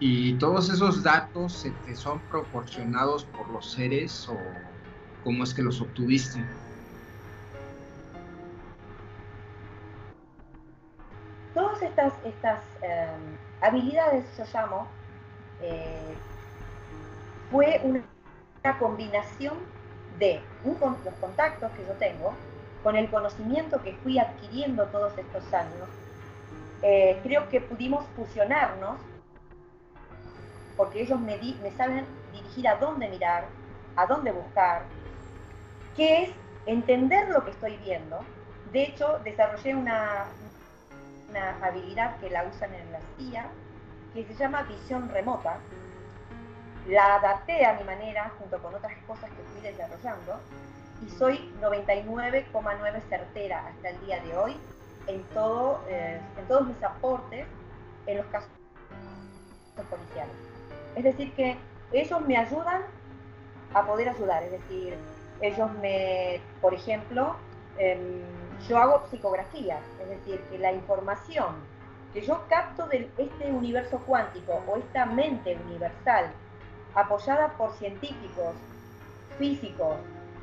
¿Y 0.03 0.33
todos 0.39 0.67
esos 0.71 1.03
datos 1.03 1.53
se 1.53 1.69
te 1.85 1.95
son 1.95 2.19
proporcionados 2.21 3.23
por 3.25 3.47
los 3.49 3.71
seres 3.71 4.27
o 4.27 4.35
cómo 5.23 5.43
es 5.43 5.53
que 5.53 5.61
los 5.61 5.79
obtuviste? 5.79 6.43
Todas 11.53 11.79
estas, 11.83 12.13
estas 12.25 12.63
habilidades, 13.61 14.25
yo 14.35 14.43
llamo, 14.51 14.87
fue 17.51 17.79
una, 17.83 18.01
combinación 18.79 19.53
de 20.17 20.41
los 20.65 21.13
contactos 21.19 21.71
que 21.73 21.85
yo 21.85 21.93
tengo, 21.99 22.33
con 22.81 22.95
el 22.95 23.07
conocimiento 23.07 23.79
que 23.83 23.93
fui 24.01 24.17
adquiriendo 24.17 24.87
todos 24.87 25.15
estos 25.15 25.53
años, 25.53 25.87
eh, 26.81 27.19
creo 27.21 27.47
que 27.49 27.61
pudimos 27.61 28.03
fusionarnos, 28.15 28.97
porque 30.77 31.01
ellos 31.01 31.19
me, 31.19 31.37
saben 31.77 32.05
dirigir 32.31 32.67
a 32.67 32.75
dónde 32.75 33.07
mirar, 33.09 33.45
a 33.95 34.05
dónde 34.05 34.31
buscar, 34.31 34.83
qué 35.95 36.23
es 36.23 36.29
entender 36.65 37.29
lo 37.29 37.43
que 37.43 37.51
estoy 37.51 37.77
viendo. 37.77 38.19
De 38.71 38.83
hecho, 38.83 39.19
desarrollé 39.23 39.75
una, 39.75 40.25
habilidad 41.61 42.17
que 42.19 42.29
la 42.29 42.43
usan 42.43 42.73
en 42.73 42.91
la 42.91 42.99
CIA, 43.17 43.47
que 44.13 44.25
se 44.25 44.33
llama 44.33 44.63
visión 44.63 45.09
remota, 45.09 45.57
la 46.87 47.15
adapté 47.15 47.65
a 47.65 47.73
mi 47.73 47.83
manera 47.83 48.31
junto 48.39 48.61
con 48.61 48.73
otras 48.73 48.97
cosas 49.07 49.29
que 49.29 49.43
fui 49.53 49.61
desarrollando 49.61 50.39
y 51.05 51.09
soy 51.09 51.53
99,9 51.61 53.01
certera 53.07 53.67
hasta 53.67 53.89
el 53.89 54.05
día 54.05 54.19
de 54.21 54.37
hoy 54.37 54.57
en, 55.07 55.23
eh, 55.87 56.21
en 56.37 56.47
todos 56.47 56.67
mis 56.67 56.83
aportes 56.83 57.45
en 58.07 58.17
los 58.17 58.25
casos 58.27 58.49
policiales. 59.89 60.50
Es 60.95 61.03
decir, 61.03 61.33
que 61.33 61.57
ellos 61.91 62.21
me 62.21 62.37
ayudan 62.37 62.81
a 63.73 63.85
poder 63.85 64.09
ayudar, 64.09 64.43
es 64.43 64.51
decir, 64.51 64.95
ellos 65.41 65.71
me, 65.81 66.41
por 66.61 66.73
ejemplo, 66.73 67.35
em, 67.77 68.21
yo 68.67 68.77
hago 68.77 69.07
psicografía, 69.09 69.79
es 70.01 70.09
decir, 70.09 70.41
que 70.49 70.57
la 70.57 70.71
información 70.71 71.55
que 72.13 72.21
yo 72.21 72.43
capto 72.49 72.87
de 72.87 73.09
este 73.17 73.51
universo 73.51 73.99
cuántico 74.05 74.61
o 74.67 74.77
esta 74.77 75.05
mente 75.05 75.57
universal 75.65 76.25
apoyada 76.93 77.49
por 77.57 77.71
científicos, 77.73 78.53
físicos, 79.37 79.95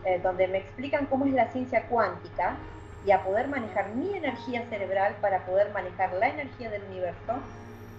eh, 0.04 0.18
donde 0.22 0.48
me 0.48 0.58
explican 0.58 1.06
cómo 1.06 1.26
es 1.26 1.34
la 1.34 1.50
ciencia 1.52 1.87
cuántica 1.88 2.56
y 3.04 3.11
a 3.11 3.22
poder 3.22 3.48
manejar 3.48 3.90
mi 3.90 4.14
energía 4.16 4.64
cerebral 4.70 5.14
para 5.20 5.44
poder 5.44 5.72
manejar 5.72 6.12
la 6.14 6.28
energía 6.28 6.70
del 6.70 6.82
universo, 6.84 7.34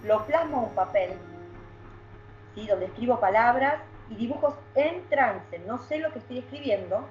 lo 0.03 0.25
plasmo 0.25 0.57
en 0.57 0.63
un 0.63 0.75
papel, 0.75 1.11
¿sí? 2.55 2.67
donde 2.67 2.85
escribo 2.85 3.19
palabras 3.19 3.81
y 4.09 4.15
dibujos 4.15 4.55
en 4.75 5.07
trance, 5.09 5.59
no 5.67 5.77
sé 5.77 5.99
lo 5.99 6.11
que 6.11 6.19
estoy 6.19 6.39
escribiendo. 6.39 7.07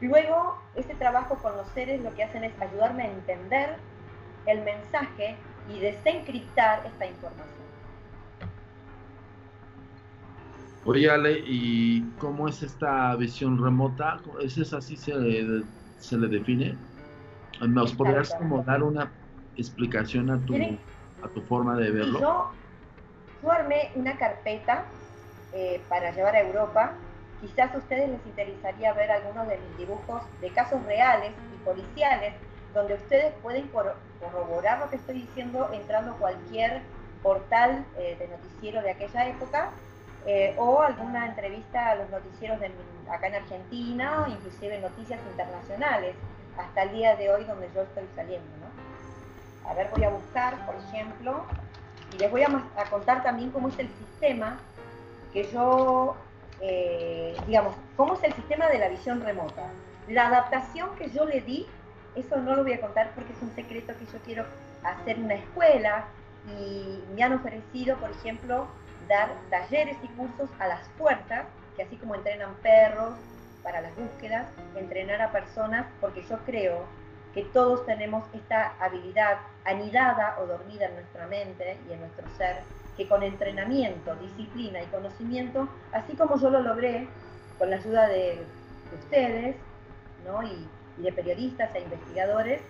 Luego, 0.00 0.58
ese 0.74 0.94
trabajo 0.94 1.36
con 1.36 1.56
los 1.56 1.68
seres 1.68 2.02
lo 2.02 2.12
que 2.14 2.24
hacen 2.24 2.44
es 2.44 2.60
ayudarme 2.60 3.04
a 3.04 3.10
entender 3.10 3.76
el 4.46 4.62
mensaje 4.62 5.36
y 5.68 5.78
desencriptar 5.78 6.84
esta 6.86 7.06
información. 7.06 7.52
Oye, 10.84 11.08
Ale, 11.08 11.44
¿y 11.46 12.02
cómo 12.18 12.48
es 12.48 12.62
esta 12.62 13.14
visión 13.14 13.62
remota? 13.62 14.20
¿Es 14.40 14.72
así 14.72 14.96
se, 14.96 15.12
se 15.98 16.18
le 16.18 16.26
define? 16.26 16.76
¿Nos 17.60 17.94
podrías 17.94 18.34
como 18.34 18.64
dar 18.64 18.82
una 18.82 19.12
explicación 19.56 20.30
a 20.30 20.44
tu, 20.44 20.56
a 20.56 21.28
tu 21.28 21.40
forma 21.42 21.76
de 21.76 21.90
verlo? 21.92 22.20
Yo, 22.20 22.50
armé 23.50 23.90
una 23.94 24.16
carpeta 24.16 24.84
eh, 25.52 25.82
para 25.88 26.12
llevar 26.12 26.36
a 26.36 26.40
Europa. 26.40 26.92
Quizás 27.40 27.74
a 27.74 27.78
ustedes 27.78 28.08
les 28.08 28.24
interesaría 28.26 28.92
ver 28.92 29.10
algunos 29.10 29.48
de 29.48 29.58
mis 29.58 29.78
dibujos 29.78 30.22
de 30.40 30.50
casos 30.50 30.82
reales 30.84 31.32
y 31.54 31.64
policiales, 31.64 32.34
donde 32.72 32.94
ustedes 32.94 33.34
pueden 33.42 33.68
corroborar 33.68 34.78
lo 34.78 34.90
que 34.90 34.96
estoy 34.96 35.22
diciendo 35.22 35.68
entrando 35.72 36.12
a 36.12 36.16
cualquier 36.18 36.82
portal 37.22 37.84
eh, 37.98 38.16
de 38.18 38.28
noticiero 38.28 38.82
de 38.82 38.90
aquella 38.90 39.28
época 39.28 39.70
eh, 40.24 40.54
o 40.56 40.80
alguna 40.80 41.26
entrevista 41.26 41.90
a 41.90 41.94
los 41.96 42.08
noticieros 42.10 42.58
acá 43.10 43.26
en 43.26 43.34
Argentina, 43.34 44.26
inclusive 44.28 44.78
noticias 44.80 45.20
internacionales, 45.30 46.14
hasta 46.56 46.82
el 46.82 46.92
día 46.92 47.16
de 47.16 47.30
hoy 47.30 47.44
donde 47.44 47.68
yo 47.74 47.82
estoy 47.82 48.04
saliendo. 48.14 48.48
A 49.68 49.74
ver, 49.74 49.88
voy 49.94 50.04
a 50.04 50.10
buscar, 50.10 50.64
por 50.64 50.76
ejemplo, 50.76 51.44
y 52.12 52.18
les 52.18 52.30
voy 52.30 52.42
a, 52.42 52.48
contar 52.90 53.22
también 53.22 53.50
cómo 53.50 53.68
es 53.68 53.78
el 53.78 53.88
sistema 53.88 54.58
que 55.32 55.44
yo, 55.50 56.16
eh, 56.60 57.34
digamos, 57.46 57.74
cómo 57.96 58.14
es 58.14 58.24
el 58.24 58.34
sistema 58.34 58.68
de 58.68 58.78
la 58.78 58.88
visión 58.88 59.20
remota. 59.20 59.70
La 60.08 60.26
adaptación 60.26 60.94
que 60.96 61.10
yo 61.10 61.24
le 61.24 61.40
di, 61.40 61.66
eso 62.14 62.36
no 62.36 62.54
lo 62.54 62.62
voy 62.62 62.74
a 62.74 62.80
contar 62.80 63.12
porque 63.14 63.32
es 63.32 63.42
un 63.42 63.54
secreto 63.54 63.94
que 63.98 64.04
yo 64.06 64.18
quiero 64.24 64.44
hacer 64.84 65.18
una 65.18 65.34
escuela 65.34 66.04
y 66.58 67.02
me 67.14 67.22
han 67.22 67.32
ofrecido, 67.34 67.96
por 67.96 68.10
ejemplo, 68.10 68.66
dar 69.08 69.30
talleres 69.48 69.96
y 70.02 70.08
cursos 70.08 70.50
a 70.58 70.66
las 70.66 70.86
puertas, 70.98 71.46
que 71.76 71.84
así 71.84 71.96
como 71.96 72.14
entrenan 72.14 72.54
perros 72.56 73.14
para 73.62 73.80
las 73.80 73.94
búsquedas, 73.96 74.46
entrenar 74.74 75.22
a 75.22 75.30
personas, 75.30 75.86
porque 76.00 76.22
yo 76.22 76.38
creo 76.44 76.84
que 77.34 77.44
todos 77.44 77.86
tenemos 77.86 78.24
esta 78.34 78.74
habilidad 78.78 79.38
anidada 79.64 80.36
o 80.40 80.46
dormida 80.46 80.86
en 80.86 80.94
nuestra 80.94 81.26
mente 81.26 81.78
y 81.88 81.92
en 81.92 82.00
nuestro 82.00 82.26
ser, 82.36 82.58
que 82.96 83.08
con 83.08 83.22
entrenamiento, 83.22 84.14
disciplina 84.16 84.82
y 84.82 84.86
conocimiento, 84.86 85.68
así 85.92 86.14
como 86.14 86.38
yo 86.38 86.50
lo 86.50 86.60
logré 86.60 87.08
con 87.58 87.70
la 87.70 87.76
ayuda 87.76 88.06
de, 88.08 88.44
ustedes 88.92 89.56
¿no? 90.26 90.42
y, 90.42 90.68
de 90.98 91.12
periodistas 91.12 91.74
e 91.74 91.80
investigadores, 91.80 92.60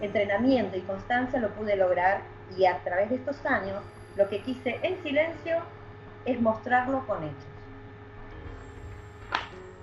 entrenamiento 0.00 0.76
y 0.76 0.80
constancia 0.80 1.38
lo 1.38 1.50
pude 1.50 1.76
lograr 1.76 2.22
y 2.56 2.66
a 2.66 2.78
través 2.82 3.08
de 3.10 3.16
estos 3.16 3.44
años 3.46 3.82
lo 4.16 4.28
que 4.28 4.40
quise 4.40 4.80
en 4.82 5.00
silencio 5.02 5.58
es 6.24 6.40
mostrarlo 6.40 7.06
con 7.06 7.22
hechos. 7.22 7.46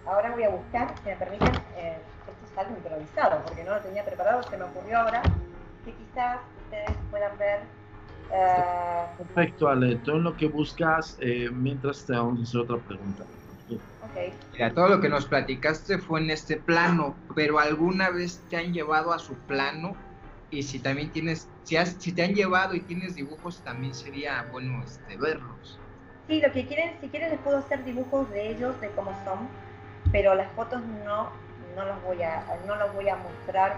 Ahora 0.05 0.31
voy 0.31 0.43
a 0.43 0.49
buscar, 0.49 0.93
si 1.01 1.09
me 1.09 1.15
permiten, 1.15 1.53
eh, 1.77 1.97
es 2.55 2.57
algo 2.57 2.77
improvisado, 2.77 3.43
porque 3.45 3.63
no 3.63 3.75
lo 3.75 3.81
tenía 3.81 4.05
preparado, 4.05 4.43
se 4.43 4.57
me 4.57 4.63
ocurrió 4.63 4.99
ahora, 4.99 5.21
que 5.83 5.91
quizás 5.91 6.39
ustedes 6.63 6.97
puedan 7.11 7.37
ver. 7.37 7.59
Eh, 8.31 9.05
Perfecto, 9.17 9.67
Ale. 9.67 9.97
Todo 9.97 10.19
lo 10.19 10.35
que 10.35 10.47
buscas, 10.47 11.17
eh, 11.19 11.49
mientras 11.51 12.05
te 12.05 12.13
vamos 12.13 12.39
a 12.39 12.43
hacer 12.43 12.61
otra 12.61 12.77
pregunta. 12.77 13.23
Okay. 14.11 14.33
Mira, 14.53 14.73
todo 14.73 14.87
lo 14.87 15.01
que 15.01 15.09
nos 15.09 15.25
platicaste 15.25 15.97
fue 15.97 16.21
en 16.21 16.29
este 16.29 16.57
plano, 16.57 17.15
pero 17.35 17.59
¿alguna 17.59 18.09
vez 18.09 18.41
te 18.49 18.57
han 18.57 18.71
llevado 18.71 19.11
a 19.11 19.19
su 19.19 19.33
plano? 19.33 19.95
Y 20.51 20.63
si 20.63 20.79
también 20.79 21.11
tienes, 21.11 21.49
si, 21.63 21.75
si 21.75 22.13
te 22.13 22.23
han 22.23 22.33
llevado 22.33 22.75
y 22.75 22.79
tienes 22.81 23.15
dibujos, 23.15 23.61
también 23.63 23.93
sería 23.93 24.47
bueno 24.51 24.81
este, 24.83 25.17
verlos. 25.17 25.79
Sí, 26.27 26.39
lo 26.39 26.51
que 26.51 26.65
quieren, 26.65 26.93
si 27.01 27.09
quieren 27.09 27.31
les 27.31 27.39
puedo 27.39 27.57
hacer 27.57 27.83
dibujos 27.83 28.29
de 28.31 28.51
ellos, 28.51 28.79
de 28.79 28.89
cómo 28.91 29.11
son, 29.25 29.49
pero 30.11 30.33
las 30.33 30.51
fotos 30.53 30.81
no, 31.03 31.29
no 31.75 31.85
los 31.85 32.01
voy 32.03 32.21
a, 32.23 32.43
no 32.65 32.75
los 32.75 32.93
voy 32.93 33.09
a 33.09 33.15
mostrar 33.15 33.77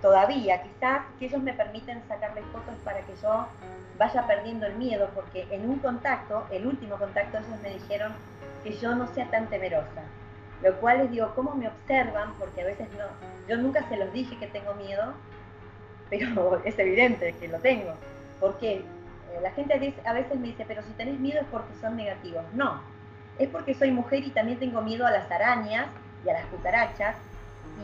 todavía. 0.00 0.62
Quizás 0.62 1.02
que 1.18 1.26
ellos 1.26 1.42
me 1.42 1.52
permiten 1.52 2.02
sacarles 2.08 2.44
fotos 2.46 2.74
para 2.84 3.00
que 3.00 3.14
yo 3.22 3.46
vaya 3.98 4.26
perdiendo 4.26 4.66
el 4.66 4.76
miedo, 4.76 5.10
porque 5.14 5.46
en 5.50 5.68
un 5.68 5.78
contacto, 5.78 6.46
el 6.50 6.66
último 6.66 6.96
contacto, 6.96 7.38
ellos 7.38 7.60
me 7.62 7.70
dijeron 7.70 8.12
que 8.62 8.76
yo 8.76 8.94
no 8.94 9.06
sea 9.08 9.26
tan 9.30 9.48
temerosa. 9.48 10.02
Lo 10.62 10.74
cual 10.80 10.98
les 10.98 11.10
digo, 11.10 11.32
¿cómo 11.34 11.54
me 11.54 11.68
observan? 11.68 12.34
Porque 12.38 12.62
a 12.62 12.66
veces 12.66 12.88
no, 12.92 13.06
yo 13.48 13.56
nunca 13.56 13.88
se 13.88 13.96
los 13.96 14.12
dije 14.12 14.36
que 14.38 14.46
tengo 14.46 14.74
miedo, 14.74 15.14
pero 16.10 16.60
es 16.64 16.78
evidente 16.78 17.34
que 17.34 17.48
lo 17.48 17.58
tengo. 17.58 17.94
¿Por 18.40 18.58
qué? 18.58 18.84
la 19.42 19.50
gente 19.52 19.94
a 20.04 20.12
veces 20.12 20.36
me 20.38 20.48
dice, 20.48 20.64
pero 20.66 20.82
si 20.82 20.90
tenés 20.92 21.20
miedo 21.20 21.40
es 21.40 21.46
porque 21.50 21.72
son 21.80 21.96
negativos. 21.96 22.42
No, 22.54 22.80
es 23.38 23.48
porque 23.48 23.74
soy 23.74 23.90
mujer 23.90 24.24
y 24.24 24.30
también 24.30 24.58
tengo 24.58 24.82
miedo 24.82 25.06
a 25.06 25.10
las 25.10 25.30
arañas 25.30 25.86
y 26.24 26.30
a 26.30 26.34
las 26.34 26.46
cucarachas 26.46 27.16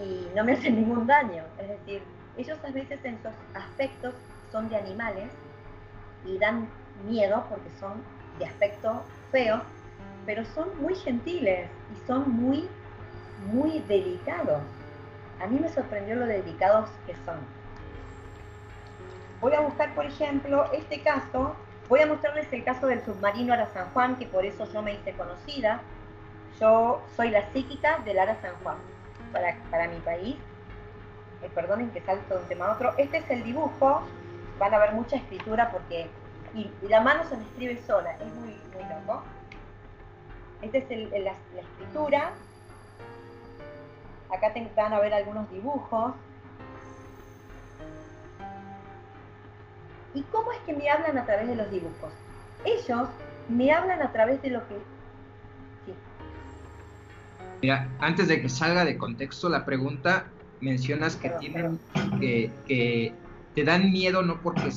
y 0.03 0.29
no 0.35 0.45
me 0.45 0.53
hacen 0.53 0.77
ningún 0.77 1.07
daño. 1.07 1.45
Es 1.61 1.69
decir, 1.69 2.03
ellos 2.37 2.59
a 2.65 2.71
veces 2.71 2.99
en 3.05 3.17
sus 3.23 3.33
aspectos 3.55 4.15
son 4.51 4.69
de 4.69 4.77
animales 4.77 5.31
y 6.25 6.39
dan 6.39 6.69
miedo 7.07 7.45
porque 7.49 7.69
son 7.79 8.03
de 8.39 8.47
aspecto 8.47 9.05
feo, 9.31 9.63
pero 10.27 10.45
son 10.45 10.81
muy 10.81 10.95
gentiles 10.95 11.69
y 11.95 12.07
son 12.07 12.31
muy, 12.31 12.69
muy 13.53 13.81
delicados. 13.81 14.63
A 15.41 15.47
mí 15.47 15.59
me 15.59 15.69
sorprendió 15.69 16.17
lo 16.17 16.27
delicados 16.27 16.89
que 17.07 17.15
son. 17.25 17.39
Voy 19.41 19.53
a 19.53 19.61
buscar, 19.61 19.95
por 19.95 20.07
ejemplo, 20.07 20.71
este 20.73 21.03
caso. 21.03 21.55
Voy 21.89 22.01
a 22.01 22.07
mostrarles 22.07 22.51
el 22.53 22.65
caso 22.65 22.87
del 22.87 23.05
submarino 23.05 23.53
Ara 23.53 23.69
San 23.75 23.91
Juan, 23.91 24.17
que 24.17 24.27
por 24.27 24.47
eso 24.47 24.65
yo 24.73 24.81
me 24.81 24.95
hice 24.95 25.13
conocida. 25.13 25.83
Yo 26.61 27.03
soy 27.17 27.31
la 27.31 27.51
psíquica 27.53 27.99
del 28.05 28.19
Ara 28.19 28.41
San 28.41 28.55
Juan 28.63 28.77
para, 29.33 29.57
para 29.71 29.89
mi 29.89 29.99
país. 30.01 30.37
Eh, 31.43 31.51
perdonen 31.55 31.91
que 31.91 32.01
salto 32.01 32.35
de 32.35 32.41
un 32.41 32.49
tema 32.49 32.67
a 32.67 32.73
otro. 32.73 32.95
Este 32.97 33.19
es 33.19 33.31
el 33.31 33.45
dibujo. 33.45 34.03
Van 34.59 34.73
a 34.73 34.79
ver 34.79 34.93
mucha 34.93 35.17
escritura 35.17 35.71
porque... 35.71 36.09
Y, 36.55 36.71
la 36.89 37.01
mano 37.01 37.25
se 37.25 37.37
me 37.37 37.43
escribe 37.43 37.83
sola. 37.87 38.13
Es 38.13 38.33
muy, 38.35 38.57
muy 38.73 38.83
loco. 38.89 39.23
Esta 40.63 40.79
es 40.79 41.11
la, 41.25 41.33
escritura. 41.61 42.31
Acá 44.31 44.53
van 44.75 44.93
a 44.93 45.01
ver 45.01 45.13
algunos 45.13 45.51
dibujos. 45.51 46.15
¿Y 50.15 50.23
cómo 50.23 50.53
es 50.53 50.59
que 50.61 50.73
me 50.73 50.89
hablan 50.89 51.19
a 51.19 51.27
través 51.27 51.49
de 51.49 51.57
los 51.57 51.71
dibujos? 51.71 52.13
Ellos 52.65 53.09
me 53.49 53.73
hablan 53.73 54.01
a 54.01 54.13
través 54.13 54.41
de 54.43 54.51
lo 54.51 54.67
que... 54.69 54.94
Mira, 57.65 57.89
antes 57.99 58.29
de 58.29 58.43
que 58.43 58.51
salga 58.51 58.85
de 58.85 58.99
contexto 58.99 59.49
la 59.49 59.65
pregunta, 59.65 60.27
mencionas 60.61 61.17
que 61.17 61.31
tienen 61.41 61.81
que, 62.21 63.15
te 63.55 63.65
dan 63.65 63.91
miedo 63.91 64.21
no 64.21 64.39
porque 64.43 64.71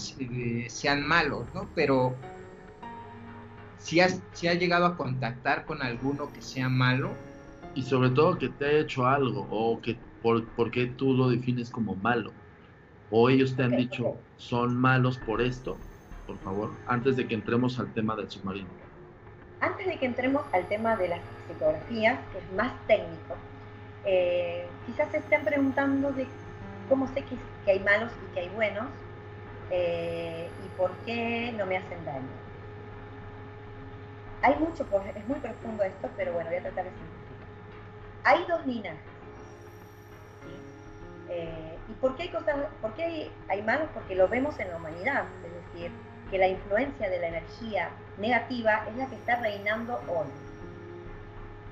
sean 0.70 1.06
malos, 1.06 1.54
¿no? 1.54 1.68
Pero 1.76 2.16
si 3.78 4.00
has, 4.00 4.22
si 4.32 4.48
has 4.48 4.58
llegado 4.58 4.86
a 4.86 4.96
contactar 4.96 5.66
con 5.66 5.82
alguno 5.82 6.32
que 6.32 6.42
sea 6.42 6.70
malo. 6.70 7.12
Y 7.76 7.82
sobre 7.82 8.10
todo 8.12 8.38
que 8.38 8.48
te 8.48 8.64
ha 8.64 8.72
hecho 8.80 9.06
algo, 9.06 9.46
o 9.52 9.82
que 9.82 9.98
por, 10.24 10.46
por 10.46 10.72
qué 10.72 10.86
tú 10.86 11.14
lo 11.14 11.28
defines 11.28 11.70
como 11.70 11.94
malo. 11.98 12.32
O 13.12 13.30
ellos 13.30 13.54
te 13.58 13.64
han 13.64 13.76
dicho, 13.76 14.16
son 14.38 14.78
malos 14.78 15.18
por 15.18 15.42
esto, 15.42 15.76
por 16.26 16.38
favor, 16.38 16.72
antes 16.88 17.18
de 17.18 17.28
que 17.28 17.36
entremos 17.36 17.80
al 17.80 17.94
tema 17.94 18.16
del 18.16 18.32
submarino. 18.32 18.70
Antes 19.60 19.88
de 19.88 20.00
que 20.00 20.06
entremos 20.06 20.46
al 20.54 20.66
tema 20.70 20.96
de 20.96 21.10
las 21.10 21.20
fotografías, 21.48 22.20
que 22.32 22.40
es 22.40 22.52
más 22.54 22.74
técnico, 22.88 23.36
eh, 24.06 24.68
quizás 24.86 25.10
se 25.12 25.18
estén 25.18 25.44
preguntando 25.44 26.12
de 26.12 26.28
cómo 26.88 27.08
sé 27.08 27.24
que, 27.24 27.38
hay 27.72 27.80
malos 27.82 28.12
y 28.26 28.34
que 28.34 28.40
hay 28.40 28.50
buenos 28.50 28.86
eh, 29.70 30.50
y 30.66 30.78
por 30.78 30.92
qué 31.06 31.54
no 31.58 31.66
me 31.66 31.78
hacen 31.78 32.06
daño. 32.06 32.28
Hay 34.42 34.56
mucho, 34.56 34.86
es 35.16 35.28
muy 35.28 35.40
profundo 35.40 35.84
esto, 35.84 36.10
pero 36.16 36.32
bueno, 36.32 36.50
voy 36.50 36.60
a 36.60 36.62
tratar 36.62 36.86
de 36.86 36.92
simplificar. 36.92 37.48
Hay 38.24 38.46
dos 38.48 38.66
linajes. 38.66 39.00
Eh, 41.30 41.78
¿Y 41.90 41.94
por 41.94 42.16
qué 42.16 42.24
hay 42.24 42.30
cosas, 42.30 42.56
por 42.82 42.94
qué 42.94 43.30
hay, 43.50 43.62
malos? 43.64 43.90
Porque 43.94 44.16
lo 44.16 44.28
vemos 44.28 44.58
en 44.60 44.70
la 44.70 44.78
humanidad, 44.78 45.26
es 45.46 45.74
decir, 45.74 45.92
que 46.30 46.38
la 46.38 46.48
influencia 46.48 47.10
de 47.10 47.20
la 47.20 47.28
energía 47.28 47.90
negativa 48.18 48.86
es 48.90 48.96
la 48.96 49.08
que 49.08 49.16
está 49.16 49.36
reinando 49.38 50.00
hoy. 50.08 50.28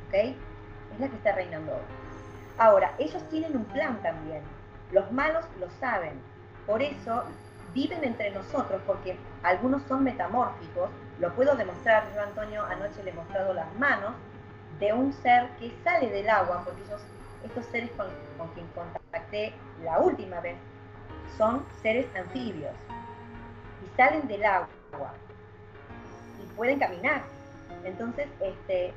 ¿Ok? 0.08 0.14
Es 0.14 1.00
la 1.00 1.10
que 1.10 1.16
está 1.16 1.34
reinando 1.34 1.74
hoy. 1.74 1.82
Ahora, 2.58 2.94
ellos 2.98 3.22
tienen 3.30 3.56
un 3.56 3.66
plan 3.66 4.02
también. 4.02 4.42
Los 4.92 5.12
malos 5.12 5.46
lo 5.60 5.70
saben. 5.80 6.22
Por 6.66 6.82
eso 6.82 7.24
viven 7.74 8.04
entre 8.04 8.32
nosotros, 8.32 8.82
porque 8.86 9.18
algunos 9.44 9.82
son 9.84 10.04
metamórficos 10.04 10.90
lo 11.20 11.34
puedo 11.34 11.56
demostrar, 11.56 12.04
yo 12.14 12.22
Antonio 12.22 12.64
anoche 12.66 13.02
le 13.04 13.12
he 13.12 13.14
mostrado 13.14 13.54
las 13.54 13.74
manos 13.76 14.12
de 14.80 14.92
un 14.92 15.14
ser 15.14 15.50
que 15.60 15.74
sale 15.84 16.10
del 16.10 16.30
agua, 16.30 16.64
porque 16.66 16.82
estos 17.44 17.66
seres 17.68 17.90
con, 17.92 18.08
con 18.38 18.50
quien 18.50 18.68
contacté 18.68 19.54
la 19.84 20.00
última 20.00 20.42
vez 20.42 20.58
son 21.38 21.66
seres 21.82 22.06
anfibios 22.18 22.74
y 23.86 23.96
salen 23.96 24.28
del 24.28 24.44
agua 24.44 24.68
y 26.44 26.56
pueden 26.56 26.80
caminar. 26.80 27.22
Entonces, 27.86 28.28
este, 28.42 28.94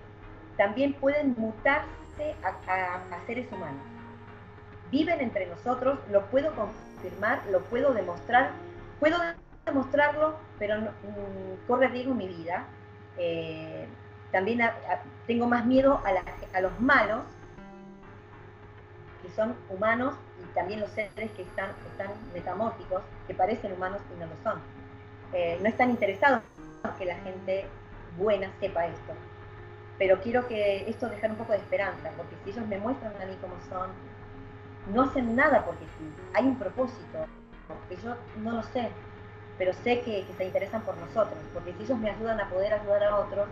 también 0.59 0.93
pueden 0.93 1.35
mutarse 1.39 2.35
a 2.43 3.27
seres 3.27 3.51
humanos. 3.51 3.81
Viven 4.91 5.21
entre 5.21 5.47
nosotros, 5.47 5.99
lo 6.11 6.27
puedo 6.27 6.53
confirmar, 6.55 7.43
lo 7.51 7.61
puedo 7.65 7.95
demostrar, 7.95 8.51
puedo 9.01 9.17
demostrarlo, 9.67 10.37
pero 10.59 10.81
mm, 10.81 11.67
corre 11.67 11.89
riesgo 11.89 12.15
mi 12.15 12.29
vida. 12.29 12.65
Eh, 13.19 13.87
también 14.33 14.61
tengo 15.27 15.47
más 15.47 15.65
miedo 15.65 16.01
a, 16.05 16.61
los 16.61 16.81
malos, 16.81 17.23
que 19.23 19.31
son 19.31 19.55
humanos, 19.71 20.15
y 20.43 20.55
también 20.55 20.81
los 20.81 20.91
seres 20.91 21.31
que 21.33 21.43
están, 21.43 21.71
metamórficos, 22.35 23.03
que 23.27 23.35
parecen 23.35 23.73
humanos 23.73 24.01
y 24.15 24.21
no 24.21 24.27
lo 24.27 24.37
son. 24.43 24.61
Eh, 25.33 25.59
no 25.63 25.69
están 25.69 25.91
interesados 25.91 26.43
en 26.85 26.91
que 26.93 27.05
la 27.05 27.17
gente 27.17 27.67
buena 28.17 28.51
sepa 28.61 28.87
esto. 28.87 29.13
Pero 29.99 30.21
quiero 30.21 30.47
que 30.47 30.89
esto 30.89 31.09
dejar 31.09 31.33
un 31.33 31.37
poco 31.37 31.53
de 31.53 31.59
esperanza, 31.59 32.11
porque 32.17 32.37
si 32.45 32.51
ellos 32.51 32.67
me 32.69 32.79
muestran 32.79 33.13
a 33.21 33.27
mí 33.27 33.37
como 33.41 33.55
son, 33.69 33.91
no 34.95 35.03
hacen 35.03 35.35
nada 35.35 35.65
porque 35.65 35.85
sí, 35.99 36.13
hay 36.35 36.45
un 36.45 36.57
propósito, 36.57 37.27
que 37.89 37.97
yo 37.97 38.17
no 38.37 38.53
lo 38.53 38.63
sé, 38.63 38.89
pero 39.59 39.73
sé 39.73 40.01
que, 40.03 40.25
se 40.37 40.45
interesan 40.45 40.83
por 40.83 40.97
nosotros, 40.97 41.39
porque 41.53 41.75
si 41.75 41.83
ellos 41.83 41.99
me 41.99 42.11
ayudan 42.11 42.41
a 42.41 42.49
poder 42.49 42.75
ayudar 42.75 43.03
a 43.03 43.17
otros, 43.17 43.49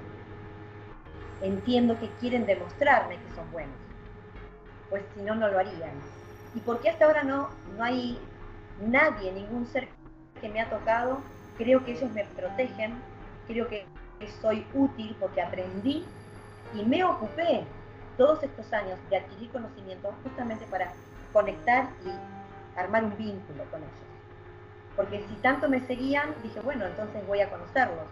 entiendo 1.43 1.99
que 1.99 2.09
quieren 2.21 2.47
demostrarme 2.47 3.17
que 3.17 3.35
son 3.35 3.51
buenos, 3.51 3.77
pues 4.89 5.05
si 5.15 5.23
no, 5.23 5.35
no 5.35 5.49
lo 5.49 5.59
harían. 5.59 5.91
¿Y 6.55 6.61
por 6.61 6.81
qué 6.81 6.91
hasta 6.91 7.07
ahora 7.07 7.25
no, 7.25 7.51
no 7.77 7.85
hay 7.85 8.19
nadie, 8.87 9.33
ningún 9.33 9.67
ser 9.67 9.89
que 10.41 10.49
me 10.49 10.61
ha 10.61 10.71
tocado? 10.71 11.19
Creo 11.59 11.85
que 11.85 11.93
ellos 11.93 12.11
me 12.13 12.25
protegen, 12.25 12.95
creo 13.47 13.69
que 13.69 13.85
soy 14.41 14.67
útil 14.75 15.15
porque 15.21 15.43
aprendí 15.43 16.07
y 16.75 16.85
me 16.85 17.05
ocupé 17.05 17.65
todos 18.17 18.43
estos 18.43 18.73
años 18.73 18.99
de 19.11 19.19
adquirir 19.19 19.51
conocimiento 19.51 20.13
justamente 20.23 20.65
para 20.67 20.93
conectar 21.33 21.89
y 22.05 22.79
armar 22.79 23.05
un 23.05 23.17
vínculo 23.17 23.65
con 23.71 23.81
ellos 23.83 24.07
porque 24.97 25.23
si 25.29 25.35
tanto 25.37 25.69
me 25.69 25.81
seguían, 25.81 26.35
dije, 26.43 26.59
bueno, 26.61 26.87
entonces 26.87 27.25
voy 27.27 27.41
a 27.43 27.51
conocerlos. 27.51 28.07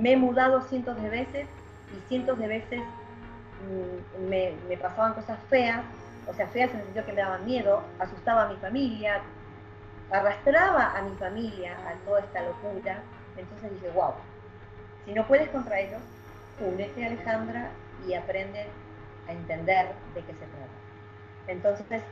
Me 0.00 0.12
he 0.12 0.16
mudado 0.16 0.62
cientos 0.62 1.00
de 1.00 1.10
veces 1.10 1.46
y 1.94 2.08
cientos 2.08 2.38
de 2.38 2.48
veces 2.48 2.80
mm, 3.68 4.28
me, 4.28 4.76
pasaban 4.78 5.12
cosas 5.12 5.38
feas, 5.50 5.84
o 6.26 6.32
sea, 6.32 6.48
feas 6.48 6.70
en 6.70 6.78
el 6.78 6.84
sentido 6.84 7.04
que 7.04 7.12
me 7.12 7.20
daban 7.20 7.44
miedo, 7.44 7.82
asustaba 7.98 8.44
a 8.44 8.48
mi 8.48 8.56
familia, 8.56 9.20
arrastraba 10.10 10.96
a 10.96 11.02
mi 11.02 11.14
familia 11.16 11.76
a 11.86 11.92
toda 12.06 12.20
esta 12.20 12.42
locura. 12.42 13.02
Entonces 13.36 13.70
dije, 13.74 13.90
wow, 13.94 14.14
si 15.04 15.12
no 15.12 15.26
puedes 15.26 15.48
contra 15.50 15.78
ellos, 15.78 16.00
únete 16.60 17.04
Alejandra 17.04 17.70
y 18.06 18.14
aprende 18.14 18.66
a 19.28 19.32
entender 19.32 19.88
de 20.14 20.20
qué 20.22 20.32
se 20.32 20.38
trata. 20.38 20.78
Entonces, 21.46 22.02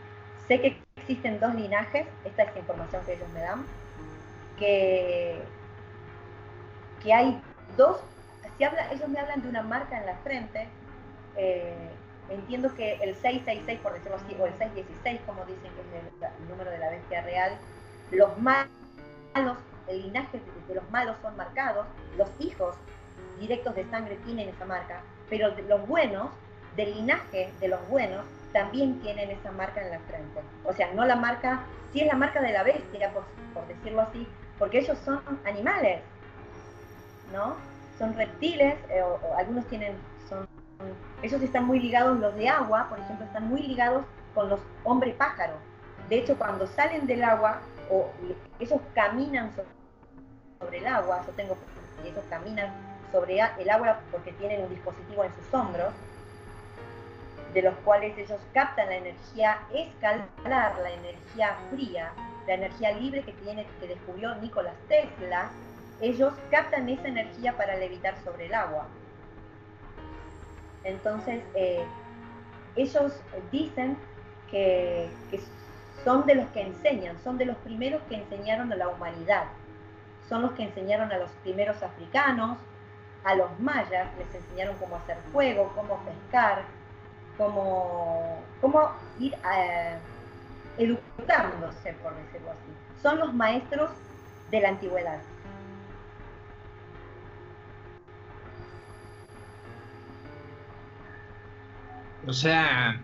sé 0.48 0.60
que 0.60 0.82
existen 0.96 1.38
dos 1.40 1.54
linajes, 1.54 2.06
esta 2.24 2.42
es 2.42 2.54
la 2.54 2.60
información 2.60 3.04
que 3.04 3.14
ellos 3.14 3.28
me 3.30 3.40
dan, 3.40 3.64
que, 4.58 5.42
que 7.02 7.12
hay 7.12 7.40
dos, 7.76 8.00
ellos 8.58 9.08
me 9.08 9.20
hablan 9.20 9.42
de 9.42 9.48
una 9.48 9.62
marca 9.62 9.98
en 9.98 10.06
la 10.06 10.16
frente, 10.16 10.68
eh, 11.36 11.90
entiendo 12.30 12.74
que 12.74 12.94
el 12.94 13.14
666, 13.14 13.80
por 13.80 13.92
decirlo 13.92 14.16
así, 14.16 14.36
o 14.40 14.46
el 14.46 14.52
616, 14.54 15.20
como 15.26 15.44
dicen 15.44 15.70
que 15.72 15.98
es 15.98 16.32
el, 16.40 16.48
número 16.48 16.70
de 16.70 16.78
la 16.78 16.90
bestia 16.90 17.22
real, 17.22 17.52
los 18.10 18.38
malos, 18.38 19.58
el 19.88 20.02
linaje 20.02 20.40
de, 20.68 20.74
los 20.74 20.90
malos 20.90 21.16
son 21.22 21.36
marcados, 21.36 21.86
los 22.16 22.28
hijos 22.40 22.76
directos 23.38 23.74
de 23.74 23.84
sangre 23.90 24.16
tienen 24.24 24.48
esa 24.48 24.64
marca, 24.64 25.00
pero 25.28 25.54
los 25.68 25.86
buenos, 25.86 26.28
del 26.76 26.94
linaje 26.94 27.52
de 27.60 27.68
los 27.68 27.86
buenos, 27.88 28.24
también 28.52 29.00
tienen 29.00 29.30
esa 29.30 29.50
marca 29.52 29.82
en 29.82 29.90
la 29.90 29.98
frente. 30.00 30.40
O 30.64 30.72
sea, 30.72 30.92
no 30.94 31.04
la 31.04 31.16
marca, 31.16 31.60
sí 31.92 32.00
es 32.00 32.06
la 32.06 32.14
marca 32.14 32.40
de 32.40 32.52
la 32.52 32.62
bestia, 32.62 33.12
por, 33.12 33.66
decirlo 33.66 34.02
así, 34.02 34.26
porque 34.58 34.78
ellos 34.78 34.98
son 35.04 35.20
animales, 35.44 36.00
¿no? 37.32 37.56
Son 37.98 38.14
reptiles, 38.14 38.76
eh, 38.90 39.02
o, 39.02 39.36
algunos 39.36 39.66
tienen, 39.66 39.94
son, 40.28 40.46
ellos 41.22 41.42
están 41.42 41.64
muy 41.64 41.80
ligados, 41.80 42.18
los 42.18 42.34
de 42.36 42.48
agua, 42.48 42.86
por 42.88 42.98
ejemplo, 42.98 43.26
están 43.26 43.48
muy 43.48 43.62
ligados 43.62 44.04
con 44.34 44.48
los 44.48 44.60
hombres 44.84 45.14
pájaros. 45.16 45.56
De 46.08 46.18
hecho, 46.18 46.36
cuando 46.38 46.66
salen 46.66 47.06
del 47.06 47.24
agua, 47.24 47.60
o 47.90 48.08
ellos 48.58 48.80
caminan 48.94 49.52
sobre, 50.60 50.78
el 50.78 50.86
agua, 50.86 51.22
yo 51.26 51.32
tengo 51.32 51.56
ellos 52.04 52.24
caminan 52.28 52.70
sobre 53.16 53.40
el 53.58 53.70
agua 53.70 54.00
porque 54.10 54.32
tienen 54.32 54.62
un 54.62 54.68
dispositivo 54.68 55.24
en 55.24 55.34
sus 55.34 55.54
hombros, 55.54 55.92
de 57.54 57.62
los 57.62 57.74
cuales 57.76 58.16
ellos 58.18 58.38
captan 58.52 58.90
la 58.90 58.96
energía 58.96 59.58
escalar, 59.72 60.78
la 60.82 60.90
energía 60.90 61.56
fría, 61.70 62.12
la 62.46 62.54
energía 62.54 62.92
libre 62.92 63.22
que, 63.22 63.32
tiene, 63.32 63.66
que 63.80 63.88
descubrió 63.88 64.34
Nikola 64.34 64.74
Tesla, 64.88 65.48
ellos 66.02 66.34
captan 66.50 66.90
esa 66.90 67.08
energía 67.08 67.56
para 67.56 67.76
levitar 67.76 68.14
sobre 68.22 68.46
el 68.46 68.54
agua. 68.54 68.86
Entonces, 70.84 71.42
eh, 71.54 71.86
ellos 72.76 73.12
dicen 73.50 73.96
que, 74.50 75.08
son 76.04 76.26
de 76.26 76.34
los 76.34 76.48
que 76.50 76.60
enseñan, 76.60 77.16
son 77.24 77.38
de 77.38 77.46
los 77.46 77.56
primeros 77.56 78.02
que 78.10 78.16
enseñaron 78.16 78.70
a 78.72 78.76
la 78.76 78.88
humanidad, 78.88 79.44
son 80.28 80.42
los 80.42 80.52
que 80.52 80.64
enseñaron 80.64 81.10
a 81.10 81.18
los 81.18 81.30
primeros 81.42 81.82
africanos, 81.82 82.58
a 83.26 83.34
los 83.34 83.58
mayas, 83.58 84.08
les 84.18 84.32
enseñaron 84.32 84.76
cómo 84.76 84.96
hacer 84.96 85.18
fuego, 85.32 85.72
cómo 85.74 86.00
pescar, 86.04 86.62
cómo, 87.36 88.40
cómo 88.60 88.92
ir 89.18 89.34
a, 89.44 89.98
educándose, 90.78 91.92
por 91.94 92.14
decirlo 92.14 92.52
así. 92.52 93.02
Son 93.02 93.18
los 93.18 93.34
maestros 93.34 93.90
de 94.52 94.60
la 94.60 94.68
antigüedad. 94.68 95.18
O 102.28 102.32
sea, 102.32 103.00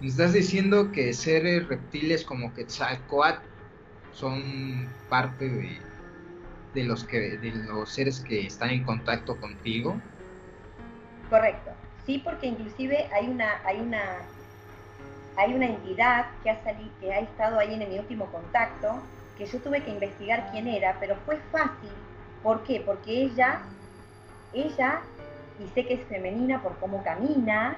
me 0.00 0.06
estás 0.06 0.34
diciendo 0.34 0.92
que 0.92 1.14
seres 1.14 1.66
reptiles 1.66 2.24
como 2.24 2.52
Quetzalcoatl 2.52 3.40
son 4.12 4.86
parte 5.08 5.48
de, 5.48 5.89
de 6.74 6.84
los 6.84 7.04
que 7.04 7.38
de 7.38 7.52
los 7.52 7.90
seres 7.90 8.20
que 8.20 8.46
están 8.46 8.70
en 8.70 8.84
contacto 8.84 9.36
contigo. 9.38 10.00
Correcto. 11.28 11.70
Sí, 12.06 12.20
porque 12.24 12.46
inclusive 12.46 13.08
hay 13.12 13.28
una 13.28 13.60
hay 13.64 13.80
una 13.80 14.02
hay 15.36 15.54
una 15.54 15.66
entidad 15.66 16.26
que 16.42 16.50
ha 16.50 16.62
salido, 16.62 16.90
que 17.00 17.12
ha 17.12 17.20
estado 17.20 17.58
ahí 17.58 17.72
en 17.74 17.88
mi 17.88 17.98
último 17.98 18.26
contacto, 18.26 19.00
que 19.38 19.46
yo 19.46 19.58
tuve 19.60 19.82
que 19.82 19.90
investigar 19.90 20.50
quién 20.50 20.66
era, 20.66 20.96
pero 21.00 21.16
fue 21.24 21.38
fácil. 21.50 21.90
¿Por 22.42 22.62
qué? 22.64 22.82
Porque 22.84 23.22
ella 23.22 23.60
ella 24.52 25.00
y 25.60 25.68
sé 25.68 25.86
que 25.86 25.94
es 25.94 26.04
femenina 26.06 26.62
por 26.62 26.76
cómo 26.78 27.02
camina, 27.02 27.76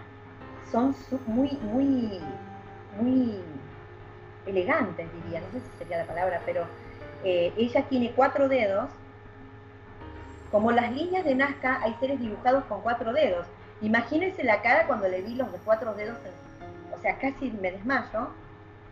son 0.71 0.95
muy, 1.27 1.51
muy, 1.63 2.21
muy 2.99 3.41
elegantes, 4.47 5.09
diría, 5.13 5.41
no 5.41 5.47
sé 5.53 5.61
si 5.61 5.79
sería 5.79 5.99
la 5.99 6.07
palabra, 6.07 6.41
pero 6.47 6.67
eh, 7.25 7.53
ella 7.57 7.85
tiene 7.89 8.13
cuatro 8.13 8.49
dedos. 8.49 8.91
Como 10.51 10.71
las 10.71 10.93
líneas 10.93 11.25
de 11.25 11.35
Nazca, 11.35 11.81
hay 11.83 11.95
seres 12.01 12.21
dibujados 12.21 12.65
con 12.65 12.83
cuatro 12.83 13.13
dedos. 13.13 13.47
Imagínense 13.81 14.45
la 14.45 14.63
cara 14.63 14.87
cuando 14.87 15.09
le 15.09 15.23
vi 15.23 15.35
los 15.35 15.51
de 15.51 15.59
cuatro 15.59 15.95
dedos, 15.95 16.19
o 16.95 17.01
sea, 17.01 17.17
casi 17.19 17.51
me 17.51 17.73
desmayo. 17.73 18.29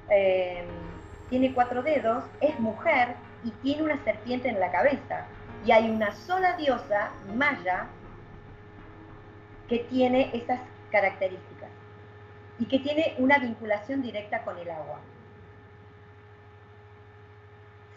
Eh, 0.09 0.65
tiene 1.29 1.55
cuatro 1.55 1.83
dedos, 1.83 2.25
es 2.41 2.59
mujer 2.59 3.15
y 3.45 3.51
tiene 3.63 3.85
una 3.85 4.03
serpiente 4.03 4.49
en 4.49 4.59
la 4.59 4.73
cabeza. 4.73 5.27
Y 5.65 5.73
hay 5.73 5.91
una 5.91 6.15
sola 6.15 6.57
diosa, 6.57 7.11
Maya, 7.35 7.87
que 9.69 9.81
tiene 9.91 10.31
esas 10.35 10.61
características 10.91 11.71
y 12.59 12.67
que 12.67 12.81
tiene 12.81 13.15
una 13.19 13.39
vinculación 13.39 14.03
directa 14.03 14.43
con 14.43 14.59
el 14.59 14.71
agua. 14.71 14.99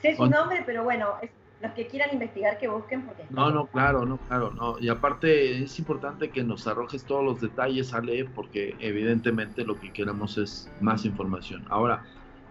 Sé 0.04 0.18
su 0.18 0.28
nombre, 0.28 0.62
pero 0.66 0.84
bueno, 0.84 1.14
los 1.62 1.72
que 1.72 1.88
quieran 1.88 2.10
investigar 2.12 2.58
que 2.58 2.68
busquen 2.68 3.04
porque... 3.04 3.24
No, 3.30 3.52
no, 3.52 3.68
claro, 3.68 4.06
no, 4.06 4.18
claro, 4.18 4.52
no. 4.52 4.78
Y 4.78 4.90
aparte 4.90 5.64
es 5.64 5.80
importante 5.80 6.30
que 6.30 6.44
nos 6.44 6.68
arrojes 6.68 7.06
todos 7.06 7.24
los 7.24 7.40
detalles, 7.40 7.94
Ale, 7.94 8.26
porque 8.26 8.76
evidentemente 8.80 9.64
lo 9.64 9.80
que 9.80 9.94
queremos 9.94 10.38
es 10.38 10.70
más 10.82 11.06
información. 11.06 11.66
Ahora, 11.70 12.04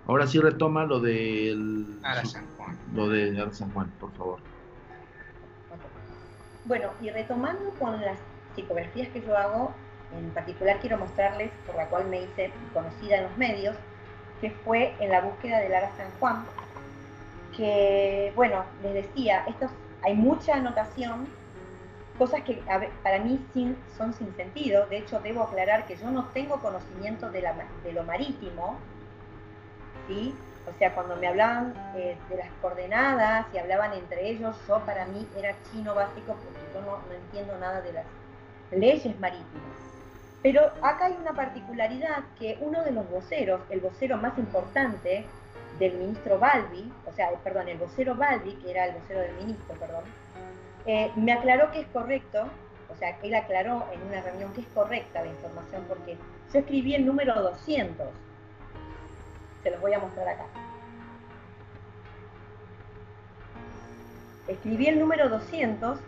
ahora 0.07 0.27
sí 0.27 0.41
retoma 0.41 0.87
lo 0.87 0.99
del... 0.99 1.99
Ara 2.03 2.25
San 2.25 2.47
Juan. 2.57 2.79
Lo 2.95 3.11
de 3.11 3.39
Ara 3.39 3.53
San 3.53 3.71
Juan, 3.73 3.93
por 4.01 4.11
favor. 4.13 4.39
Bueno, 6.65 6.89
y 7.03 7.11
retomando 7.11 7.69
con 7.79 8.01
las 8.01 8.19
psicografías 8.57 9.09
que 9.09 9.21
yo 9.21 9.37
hago, 9.37 9.75
en 10.19 10.31
particular 10.31 10.79
quiero 10.81 10.97
mostrarles, 10.97 11.51
por 11.67 11.77
la 11.77 11.87
cual 11.89 12.09
me 12.09 12.23
hice 12.23 12.51
conocida 12.73 13.19
en 13.19 13.25
los 13.25 13.37
medios, 13.37 13.77
que 14.41 14.51
fue 14.65 14.95
en 15.01 15.11
la 15.11 15.21
búsqueda 15.21 15.59
del 15.59 15.75
Ara 15.75 15.91
San 15.99 16.11
Juan, 16.19 16.47
que, 17.57 18.33
bueno, 18.35 18.65
les 18.83 18.95
decía, 18.95 19.45
estos, 19.47 19.71
hay 20.03 20.15
mucha 20.15 20.57
anotación, 20.57 21.29
cosas 22.19 22.43
que 22.43 22.63
para 23.03 23.19
mí 23.19 23.45
son 23.97 24.13
sin 24.13 24.35
sentido, 24.37 24.87
de 24.87 24.99
hecho 24.99 25.21
debo 25.21 25.43
aclarar 25.43 25.87
que 25.87 25.97
yo 25.97 26.11
no 26.11 26.27
tengo 26.29 26.61
conocimiento 26.61 27.31
de, 27.31 27.43
lo 27.93 28.05
marítimo, 28.05 28.77
¿sí? 30.09 30.35
O 30.69 30.79
sea, 30.79 30.95
cuando 30.95 31.17
me 31.17 31.27
hablaban 31.27 31.75
eh, 31.97 32.17
de 32.29 32.37
las 32.37 32.49
coordenadas 32.61 33.47
y 33.53 33.59
hablaban 33.59 33.93
entre 33.95 34.29
ellos, 34.29 34.57
yo 34.69 34.79
para 34.81 35.07
mí 35.07 35.27
era 35.37 35.57
chino 35.71 35.95
básico 35.95 36.37
porque 36.37 36.61
yo 36.73 36.81
no 36.83 37.01
entiendo 37.13 37.59
nada 37.59 37.81
de 37.81 37.93
las 37.93 38.07
leyes 38.71 39.19
marítimas. 39.19 39.73
Pero 40.43 40.63
acá 40.83 41.07
hay 41.07 41.17
una 41.21 41.33
particularidad 41.33 42.25
que 42.39 42.59
uno 42.61 42.83
de 42.83 42.93
los 42.93 43.09
voceros, 43.11 43.61
el 43.71 43.81
vocero 43.81 44.17
más 44.17 44.37
importante 44.39 45.27
del 45.83 45.99
ministro 45.99 46.39
Balbi, 46.39 46.93
o 47.07 47.13
sea, 47.13 47.31
perdón, 47.43 47.69
el 47.69 47.77
vocero 47.77 48.15
Balbi, 48.15 48.55
que 48.55 48.71
era 48.71 48.87
el 48.87 48.95
vocero 48.95 49.19
del 49.19 49.35
ministro, 49.35 49.75
perdón, 49.75 50.05
eh, 50.87 51.11
me 51.17 51.33
aclaró 51.33 51.73
que 51.73 51.81
es 51.81 51.89
correcto, 51.89 52.49
o 52.89 52.95
sea, 52.95 53.19
él 53.21 53.35
aclaró 53.35 53.85
en 53.93 54.01
una 54.03 54.21
reunión 54.21 54.53
que 54.53 54.61
es 54.61 54.67
correcta 54.69 55.23
la 55.23 55.31
información 55.31 55.85
porque 55.89 56.17
yo 56.53 56.59
escribí 56.61 56.95
el 56.95 57.05
número 57.05 57.35
200. 57.35 58.07
Se 59.65 59.71
los 59.71 59.81
voy 59.81 59.93
a 59.93 59.99
mostrar 59.99 60.29
acá. 60.29 60.45
Escribí 64.47 64.87
el 64.87 65.01
número 65.01 65.29
200 65.29 65.99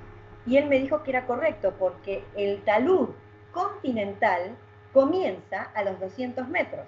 y 0.47 0.57
él 0.57 0.69
me 0.69 0.79
dijo 0.79 1.03
que 1.03 1.11
era 1.11 1.27
correcto 1.27 1.75
porque 1.79 2.25
el 2.37 2.63
talud 2.63 3.09
continental 3.51 4.57
comienza 4.93 5.63
a 5.75 5.83
los 5.83 5.99
200 5.99 6.47
metros. 6.49 6.87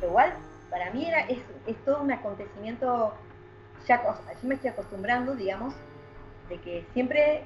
Lo 0.00 0.12
para 0.72 0.90
mí 0.90 1.06
era, 1.06 1.20
es, 1.28 1.38
todo 1.84 2.00
un 2.00 2.10
acontecimiento, 2.10 3.12
ya, 3.86 4.02
yo 4.02 4.48
me 4.48 4.54
estoy 4.54 4.70
acostumbrando, 4.70 5.36
digamos, 5.36 5.74
de 6.48 6.58
que 6.58 6.86
siempre 6.94 7.44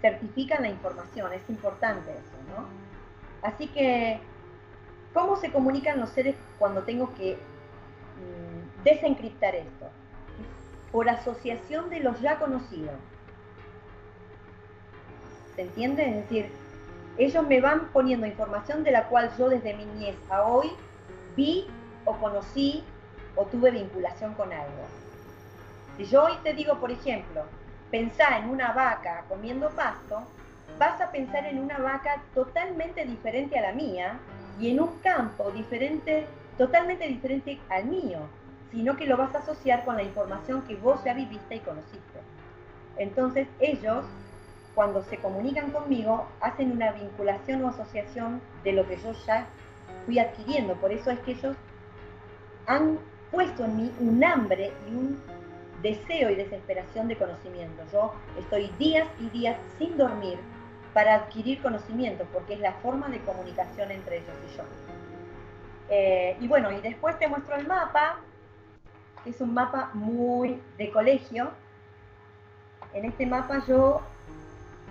certifican 0.00 0.62
la 0.62 0.68
información, 0.68 1.32
es 1.32 1.42
importante 1.50 2.12
eso, 2.12 2.36
¿no? 2.48 2.66
Así 3.42 3.66
que, 3.66 4.20
¿cómo 5.12 5.36
se 5.36 5.50
comunican 5.50 5.98
los 5.98 6.10
seres 6.10 6.36
cuando 6.60 6.84
tengo 6.84 7.12
que 7.14 7.34
mm, 7.34 8.84
desencriptar 8.84 9.56
esto? 9.56 9.88
Por 10.92 11.08
asociación 11.08 11.90
de 11.90 12.00
los 12.00 12.20
ya 12.20 12.38
conocidos. 12.38 12.94
¿Se 15.56 15.62
entiende? 15.62 16.08
Es 16.08 16.14
decir, 16.14 16.52
ellos 17.18 17.44
me 17.48 17.60
van 17.60 17.88
poniendo 17.92 18.28
información 18.28 18.84
de 18.84 18.92
la 18.92 19.08
cual 19.08 19.32
yo 19.36 19.48
desde 19.48 19.74
mi 19.74 19.86
niñez 19.86 20.16
a 20.30 20.44
hoy 20.44 20.70
vi 21.36 21.66
o 22.04 22.16
conocí 22.16 22.84
o 23.36 23.44
tuve 23.46 23.70
vinculación 23.70 24.34
con 24.34 24.52
algo. 24.52 24.84
Si 25.96 26.04
yo 26.06 26.24
hoy 26.24 26.34
te 26.42 26.54
digo, 26.54 26.76
por 26.78 26.90
ejemplo, 26.90 27.44
pensá 27.90 28.38
en 28.38 28.48
una 28.48 28.72
vaca 28.72 29.24
comiendo 29.28 29.70
pasto, 29.70 30.22
vas 30.78 31.00
a 31.00 31.10
pensar 31.10 31.44
en 31.46 31.58
una 31.58 31.78
vaca 31.78 32.22
totalmente 32.34 33.04
diferente 33.04 33.58
a 33.58 33.62
la 33.62 33.72
mía 33.72 34.18
y 34.58 34.70
en 34.70 34.80
un 34.80 34.98
campo 35.00 35.50
diferente, 35.50 36.26
totalmente 36.56 37.06
diferente 37.06 37.58
al 37.68 37.86
mío, 37.86 38.20
sino 38.70 38.96
que 38.96 39.06
lo 39.06 39.16
vas 39.16 39.34
a 39.34 39.38
asociar 39.38 39.84
con 39.84 39.96
la 39.96 40.02
información 40.02 40.62
que 40.62 40.76
vos 40.76 41.02
ya 41.04 41.14
viviste 41.14 41.56
y 41.56 41.60
conociste. 41.60 42.20
Entonces 42.96 43.48
ellos 43.60 44.04
cuando 44.74 45.02
se 45.02 45.18
comunican 45.18 45.70
conmigo, 45.72 46.26
hacen 46.40 46.72
una 46.72 46.92
vinculación 46.92 47.64
o 47.64 47.68
asociación 47.68 48.40
de 48.64 48.72
lo 48.72 48.86
que 48.86 48.96
yo 48.96 49.12
ya 49.26 49.46
fui 50.06 50.18
adquiriendo. 50.18 50.74
Por 50.74 50.92
eso 50.92 51.10
es 51.10 51.18
que 51.20 51.32
ellos 51.32 51.56
han 52.70 53.00
puesto 53.32 53.64
en 53.64 53.76
mí 53.76 53.92
un 53.98 54.22
hambre 54.22 54.72
y 54.88 54.94
un 54.94 55.20
deseo 55.82 56.30
y 56.30 56.36
desesperación 56.36 57.08
de 57.08 57.16
conocimiento. 57.16 57.82
Yo 57.92 58.14
estoy 58.38 58.70
días 58.78 59.08
y 59.18 59.28
días 59.30 59.56
sin 59.76 59.96
dormir 59.96 60.38
para 60.94 61.16
adquirir 61.16 61.60
conocimiento, 61.62 62.26
porque 62.32 62.54
es 62.54 62.60
la 62.60 62.74
forma 62.74 63.08
de 63.08 63.18
comunicación 63.20 63.90
entre 63.90 64.18
ellos 64.18 64.36
y 64.52 64.56
yo. 64.56 64.62
Eh, 65.88 66.36
y 66.40 66.46
bueno, 66.46 66.70
y 66.70 66.80
después 66.80 67.18
te 67.18 67.26
muestro 67.26 67.56
el 67.56 67.66
mapa, 67.66 68.20
que 69.24 69.30
es 69.30 69.40
un 69.40 69.52
mapa 69.52 69.90
muy 69.92 70.60
de 70.78 70.90
colegio. 70.92 71.50
En 72.94 73.04
este 73.04 73.26
mapa 73.26 73.64
yo 73.66 74.00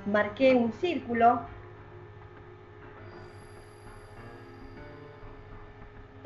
marqué 0.06 0.54
un 0.54 0.74
círculo. 0.74 1.42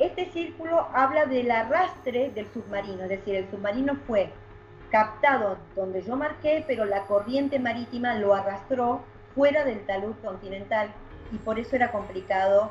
Este 0.03 0.29
círculo 0.31 0.85
habla 0.93 1.27
del 1.27 1.49
arrastre 1.49 2.29
del 2.31 2.45
submarino, 2.51 3.03
es 3.03 3.09
decir, 3.09 3.35
el 3.35 3.49
submarino 3.49 3.95
fue 4.05 4.33
captado 4.91 5.57
donde 5.77 6.01
yo 6.01 6.17
marqué, 6.17 6.61
pero 6.67 6.83
la 6.83 7.05
corriente 7.07 7.57
marítima 7.57 8.13
lo 8.15 8.35
arrastró 8.35 9.01
fuera 9.33 9.63
del 9.63 9.85
talud 9.85 10.13
continental 10.21 10.89
y 11.31 11.37
por 11.37 11.57
eso 11.57 11.77
era 11.77 11.89
complicado 11.93 12.69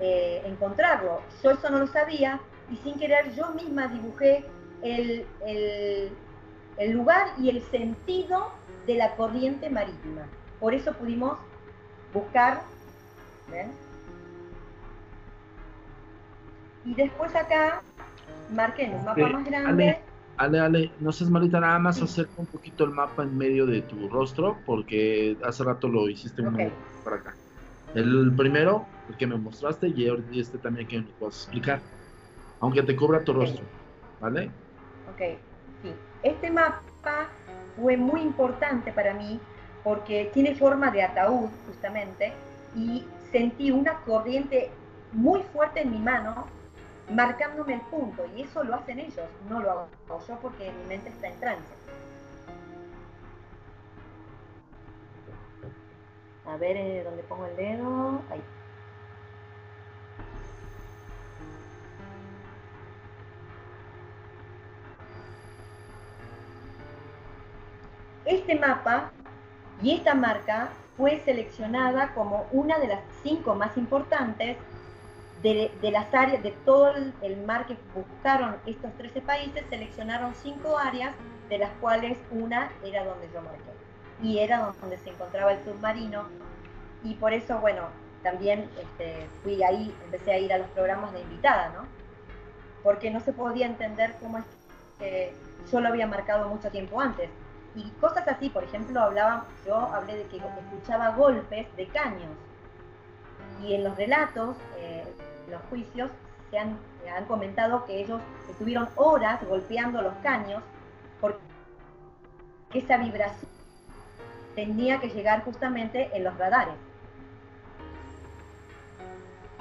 eh, 0.00 0.40
encontrarlo. 0.46 1.20
Yo 1.42 1.50
eso 1.50 1.68
no 1.68 1.80
lo 1.80 1.86
sabía 1.86 2.40
y 2.70 2.76
sin 2.76 2.98
querer 2.98 3.30
yo 3.34 3.50
misma 3.50 3.88
dibujé 3.88 4.46
el, 4.80 5.26
el 5.44 6.90
lugar 6.92 7.28
y 7.38 7.50
el 7.50 7.60
sentido 7.64 8.52
de 8.86 8.94
la 8.94 9.16
corriente 9.16 9.68
marítima. 9.68 10.22
Por 10.58 10.72
eso 10.72 10.94
pudimos 10.94 11.36
buscar. 12.14 12.62
Y 16.84 16.94
después 16.94 17.34
acá 17.34 17.82
marqué 18.50 18.84
en 18.84 18.94
un 18.94 19.04
mapa 19.04 19.28
más 19.28 19.44
grande. 19.44 19.98
Ale, 20.36 20.60
Ale, 20.60 20.90
no 21.00 21.12
seas 21.12 21.30
malita, 21.30 21.60
nada 21.60 21.78
más 21.78 22.00
acerca 22.00 22.32
un 22.38 22.46
poquito 22.46 22.84
el 22.84 22.90
mapa 22.90 23.22
en 23.24 23.36
medio 23.36 23.66
de 23.66 23.82
tu 23.82 24.08
rostro, 24.08 24.56
porque 24.64 25.36
hace 25.44 25.64
rato 25.64 25.86
lo 25.88 26.08
hiciste 26.08 26.40
un 26.40 26.72
para 27.04 27.16
acá. 27.16 27.34
El 27.94 28.32
primero, 28.34 28.86
el 29.10 29.16
que 29.16 29.26
me 29.26 29.36
mostraste, 29.36 29.88
y 29.88 30.08
este 30.38 30.56
también 30.56 30.88
que 30.88 30.98
me 30.98 31.08
puedas 31.18 31.36
explicar, 31.36 31.80
aunque 32.60 32.82
te 32.82 32.96
cubra 32.96 33.22
tu 33.22 33.34
rostro, 33.34 33.64
¿vale? 34.20 34.46
Ok, 35.12 35.38
sí. 35.82 35.92
Este 36.22 36.50
mapa 36.50 37.28
fue 37.76 37.98
muy 37.98 38.22
importante 38.22 38.92
para 38.92 39.12
mí 39.12 39.38
porque 39.84 40.30
tiene 40.32 40.54
forma 40.54 40.90
de 40.90 41.02
ataúd, 41.02 41.50
justamente, 41.66 42.32
y 42.74 43.04
sentí 43.30 43.70
una 43.70 43.94
corriente 44.06 44.70
muy 45.12 45.42
fuerte 45.52 45.82
en 45.82 45.90
mi 45.90 45.98
mano 45.98 46.46
marcándome 47.10 47.74
el 47.74 47.80
punto, 47.82 48.24
y 48.36 48.42
eso 48.42 48.64
lo 48.64 48.74
hacen 48.74 49.00
ellos, 49.00 49.28
no 49.48 49.60
lo 49.60 49.70
hago 49.70 49.88
yo 50.26 50.38
porque 50.40 50.72
mi 50.72 50.88
mente 50.88 51.08
está 51.08 51.28
en 51.28 51.40
trance. 51.40 51.74
A 56.46 56.56
ver 56.56 56.76
eh, 56.76 57.04
dónde 57.04 57.22
pongo 57.22 57.46
el 57.46 57.56
dedo. 57.56 58.22
Ahí. 58.30 58.42
Este 68.24 68.56
mapa 68.56 69.12
y 69.82 69.94
esta 69.94 70.14
marca 70.14 70.70
fue 70.96 71.20
seleccionada 71.24 72.12
como 72.14 72.46
una 72.52 72.78
de 72.78 72.88
las 72.88 73.00
cinco 73.22 73.54
más 73.54 73.76
importantes 73.76 74.56
de, 75.42 75.70
las 75.90 76.12
áreas, 76.12 76.42
de 76.42 76.50
todo 76.64 76.92
el, 77.22 77.36
mar 77.44 77.66
que 77.66 77.76
buscaron 77.94 78.56
estos 78.66 78.92
13 78.94 79.22
países, 79.22 79.64
seleccionaron 79.70 80.34
cinco 80.34 80.78
áreas, 80.78 81.14
de 81.48 81.58
las 81.58 81.70
cuales 81.80 82.18
una 82.30 82.70
era 82.84 83.04
donde 83.04 83.28
yo 83.32 83.40
marqué. 83.40 83.70
Y 84.22 84.38
era 84.38 84.72
donde 84.80 84.98
se 84.98 85.10
encontraba 85.10 85.52
el 85.52 85.64
submarino. 85.64 86.24
Y 87.02 87.14
por 87.14 87.32
eso, 87.32 87.58
bueno, 87.58 87.88
también 88.22 88.68
este, 88.78 89.26
fui 89.42 89.62
ahí, 89.62 89.94
empecé 90.04 90.32
a 90.32 90.38
ir 90.38 90.52
a 90.52 90.58
los 90.58 90.68
programas 90.68 91.12
de 91.12 91.22
invitada, 91.22 91.70
¿no? 91.70 91.86
Porque 92.82 93.10
no 93.10 93.20
se 93.20 93.32
podía 93.32 93.66
entender 93.66 94.14
cómo 94.20 94.38
es 94.38 94.44
que 94.98 95.34
yo 95.72 95.80
lo 95.80 95.88
había 95.88 96.06
marcado 96.06 96.48
mucho 96.48 96.70
tiempo 96.70 97.00
antes. 97.00 97.30
Y 97.74 97.88
cosas 98.00 98.28
así, 98.28 98.50
por 98.50 98.64
ejemplo, 98.64 99.00
hablaba, 99.00 99.46
yo 99.66 99.76
hablé 99.76 100.16
de 100.16 100.24
que 100.24 100.36
escuchaba 100.36 101.10
golpes 101.10 101.66
de 101.76 101.86
caños. 101.86 102.30
Y 103.62 103.74
en 103.74 103.84
los 103.84 103.96
relatos, 103.96 104.56
eh, 104.78 105.04
los 105.50 105.60
juicios 105.70 106.10
se 106.50 106.58
han, 106.58 106.78
han 107.14 107.24
comentado 107.26 107.84
que 107.84 108.00
ellos 108.00 108.20
estuvieron 108.48 108.88
horas 108.96 109.40
golpeando 109.46 110.02
los 110.02 110.14
caños 110.22 110.62
porque 111.20 111.38
esa 112.74 112.96
vibración 112.96 113.50
tenía 114.54 115.00
que 115.00 115.08
llegar 115.08 115.44
justamente 115.44 116.10
en 116.12 116.24
los 116.24 116.36
radares. 116.36 116.74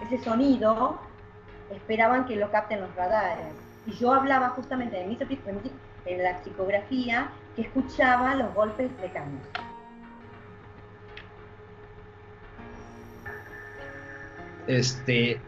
Ese 0.04 0.24
sonido 0.24 1.00
esperaban 1.72 2.26
que 2.26 2.36
lo 2.36 2.50
capten 2.52 2.82
los 2.82 2.96
radares. 2.96 3.54
Y 3.86 3.92
yo 3.94 4.14
hablaba 4.14 4.50
justamente 4.50 4.98
de 4.98 5.06
mi, 5.06 5.18
en 6.06 6.24
la 6.24 6.44
psicografía 6.44 7.30
que 7.56 7.64
escuchaba 7.64 8.36
los 8.36 8.54
golpes 8.54 8.90
de 9.02 9.12
caños. 9.12 9.42
Este, 14.68 15.42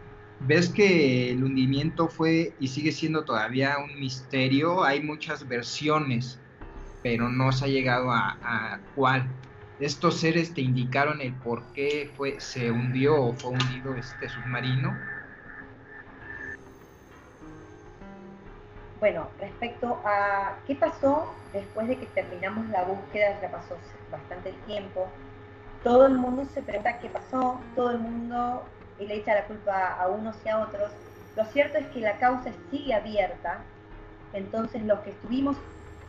ves 0.46 0.68
que 0.68 1.30
el 1.30 1.44
hundimiento 1.44 2.08
fue 2.08 2.54
y 2.58 2.68
sigue 2.68 2.92
siendo 2.92 3.24
todavía 3.24 3.76
un 3.78 3.98
misterio, 4.00 4.84
hay 4.84 5.02
muchas 5.02 5.46
versiones, 5.46 6.38
pero 7.02 7.28
no 7.28 7.52
se 7.52 7.64
ha 7.64 7.68
llegado 7.68 8.10
a, 8.10 8.80
cuál. 8.94 9.26
¿Estos 9.80 10.20
seres 10.20 10.54
te 10.54 10.60
indicaron 10.60 11.20
el 11.20 11.32
por 11.32 11.62
qué 11.72 12.10
fue, 12.16 12.38
se 12.40 12.70
hundió 12.70 13.20
o 13.20 13.32
fue 13.32 13.50
hundido 13.52 13.94
este 13.96 14.28
submarino? 14.28 14.96
Bueno, 19.00 19.28
respecto 19.40 20.00
a 20.04 20.56
qué 20.66 20.76
pasó 20.76 21.34
después 21.52 21.88
de 21.88 21.98
que 21.98 22.06
terminamos 22.06 22.68
la 22.68 22.84
búsqueda, 22.84 23.40
ya 23.40 23.50
pasó 23.50 23.76
bastante 24.12 24.52
tiempo, 24.66 25.08
todo 25.82 26.06
el 26.06 26.14
mundo 26.14 26.44
se 26.54 26.62
pregunta 26.62 27.00
qué 27.00 27.08
pasó, 27.08 27.60
todo 27.74 27.90
el 27.90 27.98
mundo 27.98 28.62
y 29.02 29.06
le 29.06 29.16
echa 29.16 29.34
la 29.34 29.44
culpa 29.44 29.94
a 29.94 30.08
unos 30.08 30.36
y 30.44 30.48
a 30.48 30.58
otros. 30.58 30.90
Lo 31.36 31.44
cierto 31.46 31.78
es 31.78 31.86
que 31.88 32.00
la 32.00 32.18
causa 32.18 32.50
sigue 32.70 32.94
abierta, 32.94 33.58
entonces 34.32 34.82
los 34.82 35.00
que 35.00 35.10
estuvimos 35.10 35.56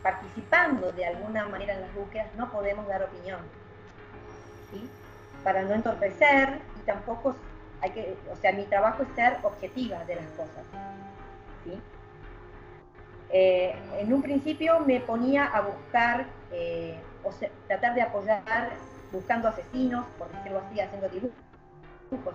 participando 0.02 0.92
de 0.92 1.06
alguna 1.06 1.46
manera 1.48 1.74
en 1.74 1.80
las 1.80 1.94
búsquedas 1.94 2.28
no 2.36 2.50
podemos 2.50 2.86
dar 2.86 3.02
opinión, 3.02 3.40
¿sí? 4.70 4.88
Para 5.42 5.62
no 5.62 5.72
entorpecer 5.72 6.60
y 6.78 6.86
tampoco 6.86 7.34
hay 7.80 7.90
que, 7.90 8.16
o 8.30 8.36
sea, 8.36 8.52
mi 8.52 8.64
trabajo 8.64 9.02
es 9.02 9.08
ser 9.14 9.38
objetiva 9.42 10.04
de 10.04 10.16
las 10.16 10.26
cosas, 10.36 10.64
¿sí? 11.64 11.80
Eh, 13.30 13.74
en 13.98 14.12
un 14.12 14.22
principio 14.22 14.80
me 14.80 15.00
ponía 15.00 15.46
a 15.46 15.62
buscar, 15.62 16.26
eh, 16.52 16.98
o 17.24 17.30
tratar 17.66 17.94
de 17.94 18.02
apoyar 18.02 18.70
buscando 19.10 19.48
asesinos, 19.48 20.06
por 20.18 20.30
decirlo 20.30 20.60
así, 20.66 20.80
haciendo 20.80 21.08
dibujos, 21.08 22.34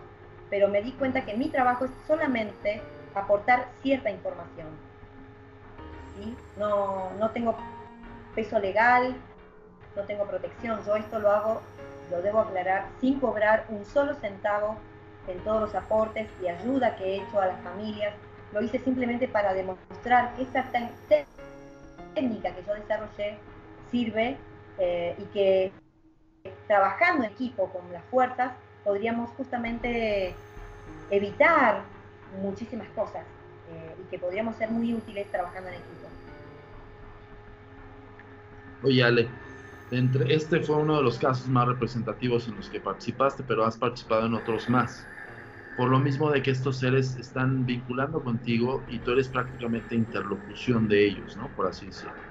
pero 0.50 0.68
me 0.68 0.82
di 0.82 0.91
cuenta 0.93 1.26
que 1.26 1.36
mi 1.36 1.50
trabajo 1.50 1.86
es 1.86 1.91
solamente 2.08 2.82
aportar 3.14 3.68
cierta 3.82 4.10
información. 4.10 4.68
No, 6.58 7.12
no 7.18 7.30
tengo 7.32 7.56
peso 8.36 8.60
legal, 8.60 9.16
no 9.95 10.04
tengo 10.04 10.26
protección, 10.26 10.84
yo 10.86 10.95
esto 10.97 11.20
lo 11.20 11.32
hago, 11.32 11.62
lo 12.12 12.22
debo 12.22 12.41
aclarar, 12.41 12.88
sin 13.00 13.20
cobrar 13.20 13.66
un 13.70 13.86
solo 13.86 14.14
centavo 14.16 14.76
en 15.28 15.39
todos 15.39 15.62
los 15.62 15.76
aportes 15.76 16.28
y 16.41 16.47
ayuda 16.47 16.95
que 16.95 17.06
he 17.06 17.16
hecho 17.22 17.39
a 17.39 17.47
las 17.47 17.62
familias. 17.62 18.14
Lo 18.52 18.62
hice 18.62 18.80
simplemente 18.80 19.28
para 19.28 19.54
demostrar 19.54 20.36
que 20.36 20.43
esta 20.43 20.66
técnica 22.14 22.54
que 22.54 22.64
yo 22.64 22.74
desarrollé 22.74 23.38
sirve 23.91 24.38
eh, 24.78 25.16
y 25.18 25.24
que 25.26 25.72
trabajando 26.68 27.26
en 27.26 27.32
equipo 27.32 27.70
con 27.70 27.91
las 27.91 28.04
fuerzas 28.06 28.54
podríamos 28.90 29.30
justamente 29.38 30.34
evitar 31.12 31.84
muchísimas 32.42 32.88
cosas 32.90 33.24
eh, 33.72 33.96
y 34.02 34.10
que 34.10 34.18
podríamos 34.18 34.56
ser 34.56 34.72
muy 34.72 34.96
útiles 34.96 35.28
trabajando 35.30 35.70
en 35.70 35.76
equipo. 35.76 36.08
Oye, 38.82 39.04
Ale, 39.04 39.30
entre, 39.92 40.34
este 40.34 40.62
fue 40.62 40.78
uno 40.78 40.98
de 40.98 41.04
los 41.04 41.20
casos 41.20 41.48
más 41.50 41.68
representativos 41.68 42.48
en 42.48 42.56
los 42.56 42.68
que 42.68 42.80
participaste, 42.80 43.44
pero 43.44 43.64
has 43.64 43.78
participado 43.78 44.26
en 44.26 44.34
otros 44.34 44.68
más. 44.68 45.06
Por 45.76 45.92
lo 45.92 46.00
mismo 46.00 46.32
de 46.32 46.42
que 46.42 46.50
estos 46.50 46.80
seres 46.80 47.16
están 47.18 47.68
vinculando 47.68 48.24
contigo 48.24 48.86
y 48.88 48.98
tú 48.98 49.12
eres 49.12 49.30
prácticamente 49.30 49.94
interlocución 49.94 50.88
de 50.88 51.06
ellos, 51.06 51.38
¿no? 51.38 51.48
Por 51.50 51.68
así 51.68 51.86
decirlo. 51.86 52.24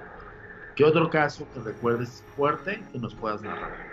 ¿Qué 0.75 0.83
otro 0.83 1.09
caso 1.09 1.47
que 1.53 1.61
recuerdes 1.61 2.21
fuerte 2.35 2.83
que 2.91 2.99
nos 2.99 3.15
puedas 3.15 3.41
narrar? 3.43 3.88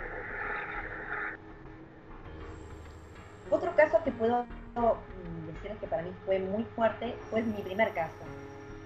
Otro 3.49 3.75
caso 3.75 3.99
que 4.03 4.11
puedo 4.11 4.43
mm, 4.43 5.47
decirles 5.53 5.77
que 5.79 5.87
para 5.87 6.03
mí 6.03 6.11
fue 6.25 6.39
muy 6.39 6.63
fuerte 6.75 7.15
fue 7.29 7.41
mi 7.41 7.61
primer 7.61 7.93
caso. 7.93 8.13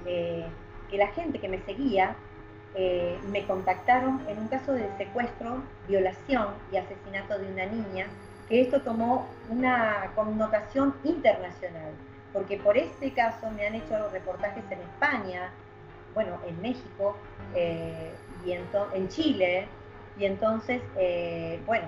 que 0.03 0.97
la 0.97 1.07
gente 1.07 1.39
que 1.39 1.47
me 1.47 1.59
seguía 1.59 2.15
eh, 2.73 3.19
me 3.29 3.45
contactaron 3.45 4.21
en 4.29 4.39
un 4.39 4.47
caso 4.47 4.71
de 4.71 4.89
secuestro, 4.97 5.61
violación 5.89 6.47
y 6.71 6.77
asesinato 6.77 7.37
de 7.37 7.51
una 7.51 7.65
niña, 7.65 8.07
que 8.47 8.61
esto 8.61 8.81
tomó 8.81 9.27
una 9.49 10.11
connotación 10.15 10.95
internacional, 11.03 11.91
porque 12.31 12.57
por 12.57 12.77
este 12.77 13.11
caso 13.11 13.51
me 13.51 13.67
han 13.67 13.75
hecho 13.75 14.09
reportajes 14.09 14.63
en 14.69 14.79
España, 14.79 15.49
bueno, 16.13 16.39
en 16.47 16.61
México 16.61 17.17
eh, 17.55 18.13
y 18.45 18.53
en, 18.53 19.09
Chile, 19.09 19.67
y 20.17 20.25
entonces, 20.25 20.81
eh, 20.97 21.59
bueno, 21.65 21.87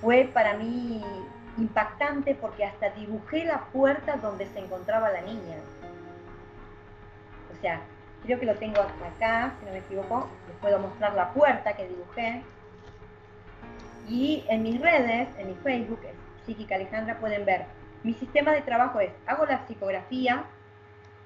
fue 0.00 0.30
para 0.32 0.56
mí 0.56 1.02
impactante 1.58 2.34
porque 2.34 2.64
hasta 2.64 2.90
dibujé 2.90 3.44
la 3.44 3.64
puerta 3.66 4.16
donde 4.16 4.46
se 4.46 4.58
encontraba 4.58 5.10
la 5.10 5.20
niña. 5.22 5.56
O 7.52 7.60
sea, 7.60 7.80
creo 8.24 8.38
que 8.40 8.46
lo 8.46 8.54
tengo 8.56 8.80
acá, 8.80 9.54
si 9.58 9.66
no 9.66 9.72
me 9.72 9.78
equivoco, 9.78 10.28
les 10.48 10.56
puedo 10.58 10.78
mostrar 10.78 11.14
la 11.14 11.32
puerta 11.32 11.74
que 11.74 11.88
dibujé. 11.88 12.42
Y 14.08 14.44
en 14.48 14.62
mis 14.62 14.80
redes, 14.80 15.28
en 15.38 15.48
mi 15.48 15.54
Facebook, 15.54 16.00
Psíquica 16.44 16.74
Alejandra, 16.74 17.18
pueden 17.18 17.44
ver, 17.44 17.66
mi 18.02 18.12
sistema 18.14 18.52
de 18.52 18.62
trabajo 18.62 19.00
es, 19.00 19.10
hago 19.26 19.46
la 19.46 19.66
psicografía, 19.66 20.44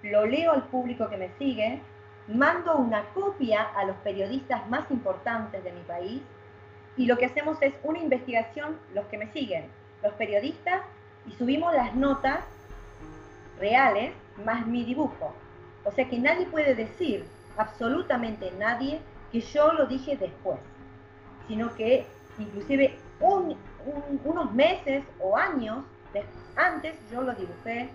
lo 0.03 0.27
leo 0.27 0.53
al 0.53 0.65
público 0.65 1.09
que 1.09 1.17
me 1.17 1.31
sigue, 1.39 1.81
mando 2.29 2.77
una 2.77 3.03
copia 3.15 3.63
a 3.63 3.85
los 3.85 3.97
periodistas 3.97 4.69
más 4.69 4.89
importantes 4.91 5.65
de 5.65 5.73
mi 5.73 5.81
país 5.81 6.23
y 6.97 7.07
lo 7.07 7.17
que 7.17 7.27
hacemos 7.27 7.59
es 7.63 7.75
una 7.83 7.99
investigación, 7.99 8.79
los 8.95 9.07
que 9.07 9.19
me 9.19 9.33
siguen, 9.33 9.67
los 10.03 10.13
periodistas, 10.15 10.83
y 11.27 11.33
subimos 11.33 11.75
las 11.75 11.95
notas 11.95 12.41
reales 13.59 14.13
más 14.45 14.67
mi 14.67 14.85
dibujo. 14.85 15.35
O 15.85 15.93
sea 15.93 16.09
que 16.09 16.19
nadie 16.19 16.47
puede 16.47 16.75
decir, 16.75 17.27
absolutamente 17.57 18.51
nadie, 18.59 19.01
que 19.33 19.41
yo 19.41 19.73
lo 19.73 19.87
dije 19.87 20.17
después, 20.17 20.59
sino 21.49 21.75
que 21.75 22.07
inclusive 22.39 22.97
unos 23.21 24.53
meses 24.53 25.05
o 25.21 25.37
años 25.37 25.85
antes 26.57 26.95
yo 27.11 27.23
lo 27.23 27.35
dibujé 27.35 27.89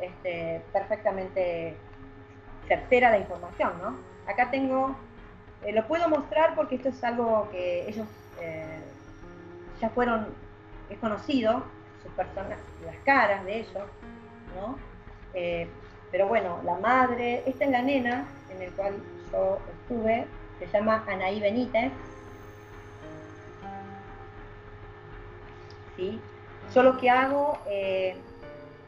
este, 0.00 0.62
perfectamente 0.72 1.76
certera 2.68 3.10
la 3.10 3.18
información, 3.18 3.72
¿no? 3.82 3.96
Acá 4.30 4.50
tengo, 4.50 4.96
eh, 5.64 5.72
lo 5.72 5.86
puedo 5.86 6.08
mostrar 6.08 6.54
porque 6.54 6.76
esto 6.76 6.90
es 6.90 7.02
algo 7.02 7.48
que 7.50 7.88
ellos 7.88 8.06
eh, 8.40 8.80
ya 9.80 9.88
fueron, 9.90 10.28
es 10.90 10.98
conocido, 10.98 11.64
sus 12.02 12.12
personas, 12.12 12.58
las 12.84 12.96
caras 13.04 13.44
de 13.44 13.60
ellos, 13.60 13.88
¿no? 14.56 14.76
Eh, 15.34 15.68
pero 16.10 16.26
bueno, 16.26 16.60
la 16.64 16.76
madre, 16.76 17.42
esta 17.46 17.64
es 17.64 17.70
la 17.70 17.82
nena 17.82 18.26
en 18.50 18.62
el 18.62 18.72
cual 18.72 18.96
yo 19.30 19.58
estuve, 19.72 20.26
se 20.58 20.66
llama 20.66 21.04
Anaí 21.08 21.40
Benítez. 21.40 21.92
¿Sí? 25.96 26.20
Yo 26.74 26.82
lo 26.82 26.98
que 26.98 27.10
hago, 27.10 27.58
eh, 27.68 28.16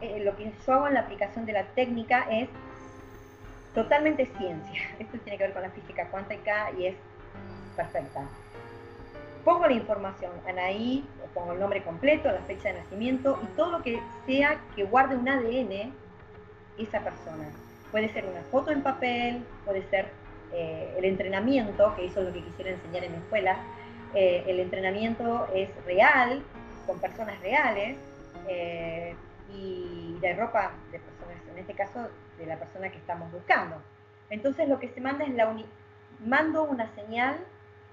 eh, 0.00 0.20
lo 0.24 0.36
que 0.36 0.52
yo 0.66 0.72
hago 0.72 0.88
en 0.88 0.94
la 0.94 1.00
aplicación 1.00 1.46
de 1.46 1.52
la 1.52 1.64
técnica 1.64 2.26
es 2.30 2.48
totalmente 3.74 4.26
ciencia. 4.38 4.82
Esto 4.98 5.18
tiene 5.18 5.38
que 5.38 5.44
ver 5.44 5.52
con 5.52 5.62
la 5.62 5.70
física 5.70 6.08
cuántica 6.08 6.70
y 6.76 6.86
es 6.86 6.96
perfecta. 7.76 8.26
Pongo 9.44 9.66
la 9.66 9.72
información, 9.72 10.32
Anaí, 10.46 11.04
pongo 11.34 11.52
el 11.52 11.60
nombre 11.60 11.82
completo, 11.82 12.30
la 12.30 12.40
fecha 12.40 12.68
de 12.68 12.80
nacimiento 12.80 13.38
y 13.42 13.46
todo 13.56 13.78
lo 13.78 13.82
que 13.82 14.00
sea 14.26 14.60
que 14.74 14.84
guarde 14.84 15.16
un 15.16 15.28
ADN 15.28 15.92
esa 16.78 17.00
persona. 17.00 17.50
Puede 17.90 18.08
ser 18.12 18.24
una 18.24 18.42
foto 18.50 18.70
en 18.70 18.82
papel, 18.82 19.44
puede 19.64 19.82
ser 19.88 20.06
eh, 20.52 20.94
el 20.98 21.04
entrenamiento, 21.04 21.94
que 21.96 22.06
eso 22.06 22.20
es 22.20 22.26
lo 22.26 22.32
que 22.32 22.42
quisiera 22.42 22.70
enseñar 22.70 23.04
en 23.04 23.12
mi 23.12 23.18
escuela. 23.18 23.56
Eh, 24.14 24.44
el 24.46 24.60
entrenamiento 24.60 25.48
es 25.54 25.70
real, 25.84 26.42
con 26.86 26.98
personas 26.98 27.40
reales 27.40 27.96
eh, 28.48 29.14
y 29.54 30.18
de 30.20 30.34
ropa 30.34 30.72
de 30.90 30.98
personas, 30.98 31.36
en 31.50 31.58
este 31.58 31.74
caso 31.74 32.08
de 32.38 32.46
la 32.46 32.56
persona 32.56 32.90
que 32.90 32.98
estamos 32.98 33.30
buscando. 33.32 33.76
Entonces 34.30 34.68
lo 34.68 34.78
que 34.78 34.88
se 34.88 35.00
manda 35.00 35.24
es 35.24 35.34
la 35.34 35.54
mando 36.24 36.64
una 36.64 36.92
señal 36.94 37.36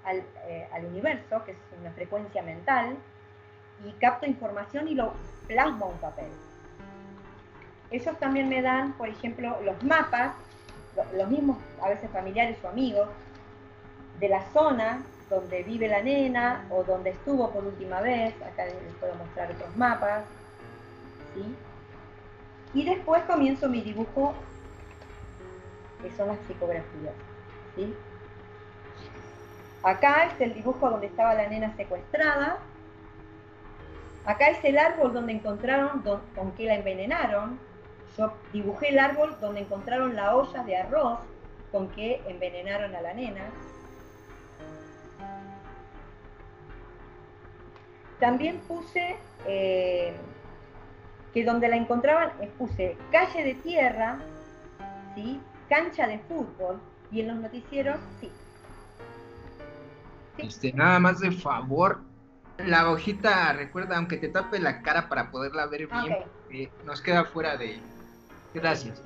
al, 0.04 0.24
al 0.72 0.86
universo, 0.86 1.44
que 1.44 1.52
es 1.52 1.58
una 1.80 1.92
frecuencia 1.92 2.42
mental, 2.42 2.98
y 3.86 3.92
capto 3.94 4.26
información 4.26 4.88
y 4.88 4.96
lo 4.96 5.14
plasmo 5.48 5.86
a 5.86 5.90
un 5.90 5.98
papel. 5.98 6.30
Ellos 7.92 8.18
también 8.20 8.50
me 8.50 8.62
dan, 8.62 8.94
por 8.94 9.08
ejemplo, 9.08 9.58
los 9.64 9.82
mapas, 9.84 10.34
los 11.16 11.30
mismos 11.30 11.58
a 11.82 11.90
veces 11.90 12.10
familiares 12.12 12.58
o 12.64 12.68
amigos, 12.68 13.10
de 14.20 14.30
la 14.30 14.44
zona 14.52 15.02
donde 15.30 15.64
vive 15.64 15.88
la 15.88 16.02
nena 16.02 16.66
o 16.70 16.84
donde 16.84 17.12
estuvo 17.12 17.50
por 17.52 17.64
última 17.64 18.02
vez. 18.02 18.34
Acá 18.42 18.66
les 18.66 18.94
puedo 19.00 19.16
mostrar 19.16 19.52
otros 19.52 19.76
mapas. 19.78 20.24
¿sí? 21.34 21.56
Y 22.74 22.86
después 22.86 23.24
comienzo 23.24 23.70
mi 23.70 23.82
dibujo, 23.82 24.34
que 26.02 26.12
son 26.16 26.28
las 26.30 26.38
psicografías. 26.48 27.14
¿sí? 27.76 27.96
Acá 29.84 30.26
es 30.26 30.42
el 30.42 30.54
dibujo 30.54 30.90
donde 30.90 31.08
estaba 31.08 31.34
la 31.34 31.48
nena 31.48 31.76
secuestrada. 31.76 32.58
Acá 34.26 34.50
es 34.50 34.64
el 34.64 34.78
árbol 34.78 35.14
donde 35.14 35.34
encontraron 35.34 36.04
con 36.36 36.52
que 36.54 36.66
la 36.66 36.76
envenenaron. 36.76 37.60
Yo 38.18 38.34
dibujé 38.52 38.90
el 38.90 39.00
árbol 39.00 39.36
donde 39.40 39.62
encontraron 39.62 40.16
la 40.16 40.36
olla 40.36 40.64
de 40.64 40.78
arroz 40.78 41.20
con 41.72 41.90
que 41.90 42.22
envenenaron 42.28 42.96
a 42.96 43.02
la 43.02 43.14
nena. 43.14 43.46
También 48.20 48.60
puse 48.68 49.16
eh, 49.46 50.14
que 51.34 51.46
donde 51.46 51.70
la 51.70 51.78
encontraban, 51.78 52.32
eh, 52.42 52.52
puse 52.58 52.98
calle 53.12 53.44
de 53.44 53.54
tierra, 53.56 54.20
¿sí? 55.16 55.40
cancha 55.70 56.08
de 56.08 56.20
fútbol, 56.20 56.82
y 57.12 57.22
en 57.22 57.28
los 57.30 57.38
noticieros, 57.38 57.98
sí. 58.20 58.30
Este, 60.38 60.74
nada 60.74 61.00
más 61.00 61.20
de 61.20 61.32
favor, 61.32 62.02
la 62.66 62.90
hojita, 62.90 63.54
recuerda, 63.54 63.98
aunque 63.98 64.18
te 64.18 64.28
tape 64.28 64.60
la 64.60 64.82
cara 64.82 65.10
para 65.10 65.32
poderla 65.32 65.66
ver 65.68 65.88
bien, 65.88 66.18
eh, 66.52 66.70
nos 66.86 67.02
queda 67.02 67.26
fuera 67.26 67.58
de, 67.58 67.80
Gracias. 68.54 69.02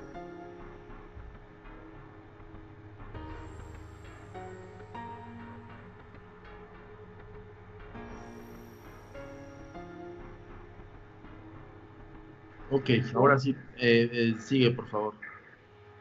Ok, 12.70 12.90
ahora 13.14 13.38
sí, 13.38 13.54
eh, 13.76 14.10
eh, 14.12 14.34
sigue 14.40 14.70
por 14.72 14.88
favor. 14.88 15.14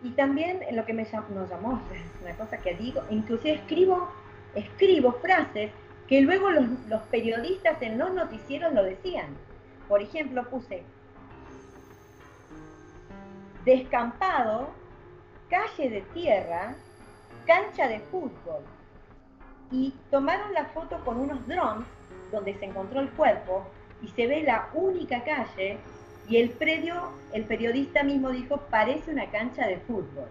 Y 0.02 0.10
también 0.12 0.60
lo 0.72 0.86
que 0.86 0.94
me 0.94 1.04
nos 1.04 1.50
llamó, 1.50 1.82
una 2.22 2.36
cosa 2.36 2.58
que 2.58 2.74
digo, 2.76 3.04
inclusive 3.12 3.56
escribo, 3.56 4.12
escribo 4.56 5.14
frases 5.22 5.72
que 6.08 6.22
luego 6.22 6.50
los, 6.52 7.02
periodistas 7.12 7.82
en 7.82 7.98
los 7.98 8.14
noticieros 8.14 8.74
lo 8.74 8.84
decían. 8.84 9.36
Por 9.88 10.02
ejemplo, 10.02 10.44
puse, 10.50 10.84
descampado, 13.66 14.70
calle 15.50 15.90
de 15.90 16.02
tierra, 16.14 16.76
cancha 17.46 17.88
de 17.88 18.00
fútbol. 18.00 18.64
Y 19.72 19.94
tomaron 20.12 20.54
la 20.54 20.66
foto 20.66 21.04
con 21.04 21.20
unos 21.20 21.48
drones 21.48 21.88
donde 22.32 22.54
se 22.56 22.66
encontró 22.66 23.00
el 23.00 23.10
cuerpo 23.12 23.66
y 24.02 24.08
se 24.10 24.28
ve 24.28 24.44
la 24.44 24.70
única 24.74 25.24
calle 25.24 25.80
y 26.28 26.38
el 26.38 26.52
predio, 26.52 27.12
el 27.34 27.46
periodista 27.46 28.04
mismo 28.04 28.32
dijo, 28.32 28.58
parece 28.70 29.12
una 29.12 29.30
cancha 29.30 29.68
de 29.68 29.78
fútbol. 29.80 30.28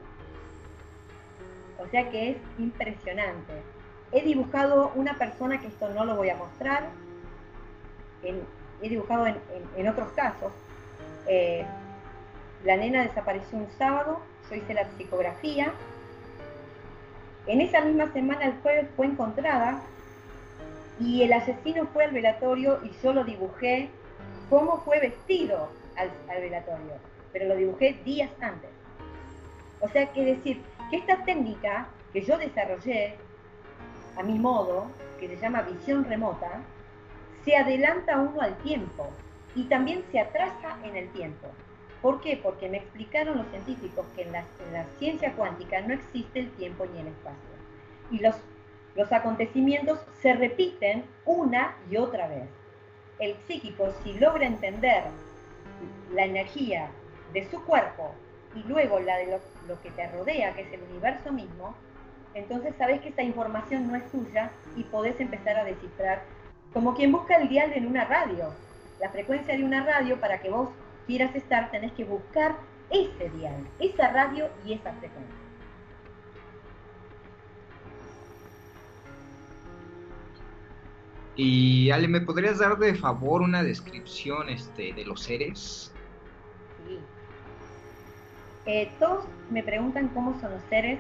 O 1.79 1.89
sea 1.89 2.09
que 2.11 2.31
es 2.31 2.37
impresionante. 2.59 3.53
He 4.13 4.23
dibujado 4.23 4.93
una 4.95 5.15
persona 5.15 5.61
que 5.61 5.69
esto 5.69 5.89
no 5.89 6.05
lo 6.05 6.17
voy 6.17 6.31
a 6.31 6.37
mostrar, 6.37 6.91
he 8.23 8.89
dibujado 8.89 9.27
en, 9.27 9.89
otros 9.89 10.11
casos, 10.13 10.53
eh, 11.27 11.65
la 12.65 12.77
nena 12.77 13.03
desapareció 13.03 13.59
un 13.59 13.69
sábado, 13.79 14.21
yo 14.49 14.57
hice 14.57 14.75
la 14.75 14.87
psicografía. 14.97 15.73
En 17.47 17.61
esa 17.61 17.81
misma 17.81 18.13
semana, 18.13 18.47
el 18.47 18.55
jueves, 18.63 18.87
fue 18.97 19.07
encontrada 19.07 19.81
y 21.01 21.23
el 21.23 21.33
asesino 21.33 21.87
fue 21.93 22.05
al 22.05 22.13
velatorio 22.13 22.79
y 22.85 22.93
yo 23.03 23.13
lo 23.13 23.25
dibujé 23.25 23.89
cómo 24.49 24.83
fue 24.83 25.01
vestido 25.01 25.69
al, 25.97 26.11
velatorio, 26.41 26.95
pero 27.33 27.47
lo 27.47 27.57
dibujé 27.57 27.95
días 28.05 28.31
antes. 28.41 28.71
O 29.81 29.89
sea, 29.89 30.13
que 30.13 30.25
decir 30.25 30.61
que 30.91 30.99
esta 30.99 31.25
técnica 31.25 31.89
que 32.13 32.23
yo 32.23 32.39
desarrollé 32.39 33.17
a 34.17 34.23
mi 34.23 34.39
modo, 34.39 34.87
que 35.19 35.29
se 35.29 35.37
llama 35.37 35.63
visión 35.63 36.05
remota, 36.05 36.63
se 37.45 37.57
adelanta 37.57 38.19
uno 38.19 38.41
al 38.41 38.57
tiempo 38.59 39.09
y 39.55 39.65
también 39.65 40.05
se 40.11 40.21
atrasa 40.21 40.79
en 40.85 40.97
el 40.97 41.09
tiempo. 41.11 41.49
¿Por 42.01 42.21
qué? 42.21 42.39
Porque 42.43 42.69
me 42.69 42.79
explicaron 42.79 43.39
los 43.39 43.47
científicos 43.49 44.05
que 44.17 44.23
en 44.23 44.33
la, 44.33 44.45
ciencia 44.99 45.33
cuántica 45.35 45.81
no 45.81 45.95
existe 45.95 46.41
el 46.41 46.51
tiempo 46.53 46.85
ni 46.87 47.01
el 47.01 47.09
espacio. 47.09 47.39
Y 48.11 48.19
los, 48.19 48.37
los 48.97 49.13
acontecimientos 49.13 50.01
se 50.21 50.35
repiten 50.35 51.05
una 51.25 51.77
y 51.91 51.97
otra 51.97 52.27
vez. 52.27 52.49
El 53.21 53.37
psíquico, 53.47 53.93
si 54.03 54.15
logra 54.15 54.47
entender 54.47 55.05
la 56.13 56.25
energía 56.25 56.91
de 57.33 57.49
su 57.49 57.65
cuerpo 57.65 58.13
y 58.55 58.63
luego 58.69 58.99
la 58.99 59.17
de 59.19 59.39
lo, 59.69 59.81
que 59.81 59.91
te 59.93 60.09
rodea, 60.09 60.55
que 60.55 60.63
es 60.63 60.73
el 60.73 60.83
universo 60.91 61.33
mismo, 61.33 61.75
entonces 62.35 62.75
sabes 62.79 63.01
que 63.01 63.11
esa 63.11 63.23
información 63.23 63.89
no 63.89 63.97
es 63.97 64.11
tuya 64.11 64.51
y 64.77 64.85
podés 64.85 65.21
empezar 65.21 65.57
a 65.57 65.65
descifrar, 65.65 66.23
como 66.73 66.95
quien 66.95 67.13
busca 67.13 67.37
el 67.37 67.49
dial 67.49 67.73
en 67.75 67.87
una 67.87 68.05
radio. 68.05 68.55
La 69.01 69.11
frecuencia 69.11 69.57
de 69.57 69.65
una 69.65 69.85
radio, 69.85 70.19
para 70.19 70.41
que 70.41 70.49
vos 70.49 70.71
quieras 71.07 71.35
estar, 71.35 71.71
tenés 71.71 71.93
que 71.93 72.05
buscar 72.05 72.57
ese 72.91 73.31
dial, 73.31 73.67
esa 73.79 74.11
radio 74.13 74.49
y 74.65 74.75
esa 74.75 74.93
frecuencia. 74.95 75.37
Y 81.35 81.91
Ale, 81.91 82.09
¿me 82.09 82.21
podrías 82.21 82.59
dar 82.59 82.77
de 82.79 82.95
favor 82.95 83.41
una 83.43 83.63
descripción 83.63 84.51
este, 84.51 84.93
de 84.93 85.05
los 85.05 85.23
seres? 85.23 85.93
Sí. 86.87 86.99
Eh, 88.67 88.93
todos 88.99 89.25
me 89.51 89.63
preguntan 89.63 90.09
cómo 90.09 90.39
son 90.41 90.53
los 90.53 90.63
seres 90.69 90.99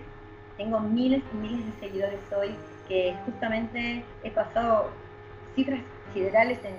tengo 0.62 0.78
miles 0.78 1.24
y 1.32 1.36
miles 1.38 1.66
de 1.66 1.80
seguidores 1.80 2.20
hoy 2.38 2.54
que 2.86 3.16
justamente 3.24 4.04
he 4.22 4.30
pasado 4.30 4.90
cifras 5.56 5.80
siderales 6.14 6.60
en, 6.64 6.76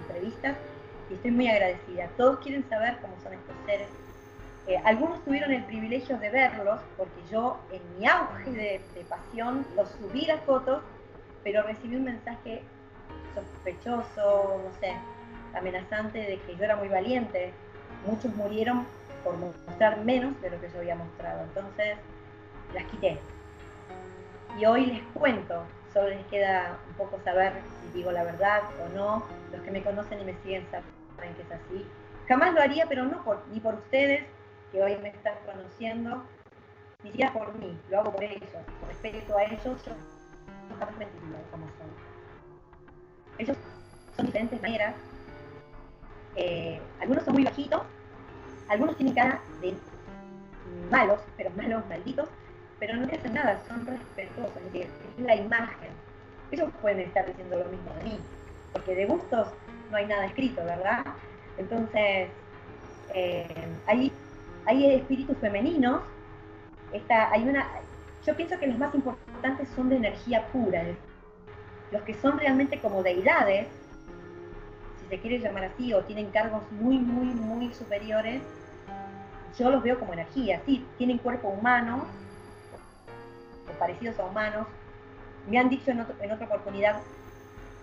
entrevistas 0.00 0.56
y 1.10 1.14
estoy 1.14 1.32
muy 1.32 1.48
agradecida. 1.48 2.08
Todos 2.16 2.38
quieren 2.38 2.64
saber 2.68 2.98
cómo 3.02 3.14
son 3.24 3.32
estos 3.32 3.56
seres. 3.66 3.88
Eh, 4.68 4.80
algunos 4.84 5.24
tuvieron 5.24 5.50
el 5.50 5.64
privilegio 5.64 6.16
de 6.18 6.30
verlos 6.30 6.78
porque 6.96 7.20
yo 7.28 7.58
en 7.72 7.82
mi 7.98 8.06
auge 8.06 8.52
de, 8.52 8.80
de 8.94 9.04
pasión 9.08 9.66
los 9.74 9.88
subí 9.88 10.24
las 10.26 10.40
fotos, 10.42 10.84
pero 11.42 11.64
recibí 11.64 11.96
un 11.96 12.04
mensaje 12.04 12.62
sospechoso, 13.34 14.62
no 14.62 14.78
sé, 14.78 14.94
amenazante 15.52 16.18
de 16.18 16.38
que 16.42 16.54
yo 16.54 16.62
era 16.62 16.76
muy 16.76 16.86
valiente. 16.86 17.52
Muchos 18.06 18.32
murieron 18.36 18.86
por 19.24 19.36
mostrar 19.36 19.98
menos 20.04 20.40
de 20.42 20.50
lo 20.50 20.60
que 20.60 20.70
yo 20.70 20.78
había 20.78 20.94
mostrado. 20.94 21.42
Entonces 21.42 21.98
las 22.74 22.84
quité. 22.84 23.18
Y 24.58 24.64
hoy 24.64 24.86
les 24.86 25.02
cuento, 25.14 25.64
solo 25.92 26.08
les 26.08 26.24
queda 26.26 26.78
un 26.88 26.94
poco 26.94 27.20
saber 27.24 27.52
si 27.82 27.98
digo 27.98 28.10
la 28.12 28.24
verdad 28.24 28.62
o 28.84 28.94
no. 28.94 29.24
Los 29.52 29.60
que 29.62 29.70
me 29.70 29.82
conocen 29.82 30.20
y 30.20 30.24
me 30.24 30.34
siguen 30.42 30.66
saben 30.70 31.34
que 31.34 31.42
es 31.42 31.52
así. 31.52 31.86
Jamás 32.28 32.54
lo 32.54 32.60
haría, 32.60 32.86
pero 32.86 33.04
no 33.04 33.22
por, 33.22 33.42
ni 33.52 33.60
por 33.60 33.74
ustedes, 33.74 34.24
que 34.72 34.82
hoy 34.82 34.96
me 34.98 35.10
están 35.10 35.34
conociendo, 35.44 36.24
ni 37.02 37.10
siquiera 37.10 37.32
por 37.32 37.54
mí, 37.58 37.78
lo 37.88 38.00
hago 38.00 38.12
por 38.12 38.24
ellos, 38.24 38.48
por 38.80 38.88
respeto 38.88 39.36
a 39.36 39.44
ellos, 39.44 39.62
yo 39.64 39.92
no 40.68 40.76
jamás 40.78 40.96
mentiría 40.96 41.38
como 41.50 41.66
son. 41.66 41.86
Ellos 43.38 43.56
son 44.16 44.26
diferentes 44.26 44.60
maneras. 44.60 44.94
Eh, 46.34 46.80
algunos 47.00 47.24
son 47.24 47.34
muy 47.34 47.44
bajitos, 47.44 47.82
algunos 48.68 48.96
tienen 48.96 49.14
cara 49.14 49.40
de 49.60 49.74
malos, 50.90 51.20
pero 51.36 51.50
malos, 51.50 51.86
malditos, 51.88 52.28
pero 52.78 52.96
no 52.96 53.06
hacen 53.06 53.34
nada, 53.34 53.60
son 53.68 53.86
respetuosos, 53.86 54.62
es 54.74 54.88
la 55.18 55.36
imagen. 55.36 55.90
Ellos 56.50 56.70
pueden 56.80 57.00
estar 57.00 57.26
diciendo 57.26 57.58
lo 57.58 57.64
mismo 57.66 57.92
de 57.98 58.04
mí, 58.04 58.18
porque 58.72 58.94
de 58.94 59.06
gustos 59.06 59.48
no 59.90 59.96
hay 59.96 60.06
nada 60.06 60.26
escrito, 60.26 60.62
¿verdad? 60.64 61.04
Entonces, 61.58 62.28
eh, 63.14 63.46
hay, 63.86 64.12
hay 64.66 64.94
espíritus 64.94 65.36
femeninos, 65.38 66.02
está, 66.92 67.30
hay 67.32 67.48
una, 67.48 67.66
yo 68.24 68.36
pienso 68.36 68.58
que 68.58 68.66
los 68.66 68.78
más 68.78 68.94
importantes 68.94 69.68
son 69.74 69.88
de 69.88 69.96
energía 69.96 70.46
pura, 70.48 70.84
los 71.90 72.02
que 72.02 72.14
son 72.14 72.38
realmente 72.38 72.78
como 72.80 73.02
deidades, 73.02 73.68
si 75.00 75.08
se 75.08 75.18
quiere 75.20 75.38
llamar 75.38 75.64
así, 75.64 75.94
o 75.94 76.02
tienen 76.02 76.30
cargos 76.30 76.62
muy, 76.72 76.98
muy, 76.98 77.26
muy 77.26 77.72
superiores, 77.72 78.42
yo 79.58 79.70
los 79.70 79.82
veo 79.82 79.98
como 79.98 80.12
energía, 80.12 80.60
sí, 80.66 80.84
tienen 80.98 81.18
cuerpo 81.18 81.48
humano, 81.48 82.06
parecidos 83.74 84.18
a 84.18 84.24
humanos. 84.24 84.66
Me 85.48 85.58
han 85.58 85.68
dicho 85.68 85.90
en, 85.90 86.00
otra 86.00 86.46
oportunidad, 86.46 87.00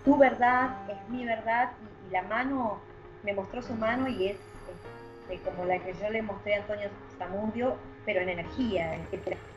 tu 0.03 0.17
verdad 0.17 0.89
es 0.89 1.09
mi 1.09 1.25
verdad, 1.25 1.71
y, 2.07 2.11
la 2.11 2.23
mano, 2.23 2.79
me 3.23 3.33
mostró 3.33 3.61
su 3.61 3.73
mano 3.73 4.07
y 4.07 4.27
es, 4.27 4.37
como 5.45 5.65
la 5.65 5.79
que 5.79 5.93
yo 5.93 6.09
le 6.09 6.21
mostré 6.21 6.55
a 6.55 6.57
Antonio 6.59 6.89
Zamudio, 7.17 7.75
pero 8.05 8.21
en 8.21 8.29
energía, 8.29 8.97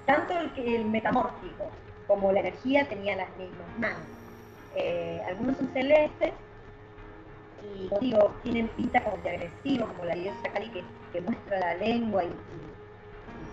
tanto 0.07 0.35
el, 0.57 0.85
metamórfico 0.85 1.70
como 2.07 2.31
la 2.33 2.41
energía 2.41 2.89
tenían 2.89 3.18
las 3.18 3.29
mismas 3.37 3.79
manos. 3.79 4.01
Eh, 4.77 5.20
algunos 5.27 5.57
son 5.57 5.68
celestes 5.72 6.33
y 7.74 7.91
digo, 8.01 8.35
tienen 8.43 8.68
pinta 8.68 9.03
como 9.03 9.16
de 9.18 9.31
agresivo, 9.31 9.87
como 9.87 10.05
la 10.05 10.14
diosa 10.14 10.49
Kali 10.53 10.70
que, 10.70 11.20
muestra 11.20 11.59
la 11.59 11.74
lengua 11.74 12.24
y, 12.24 12.31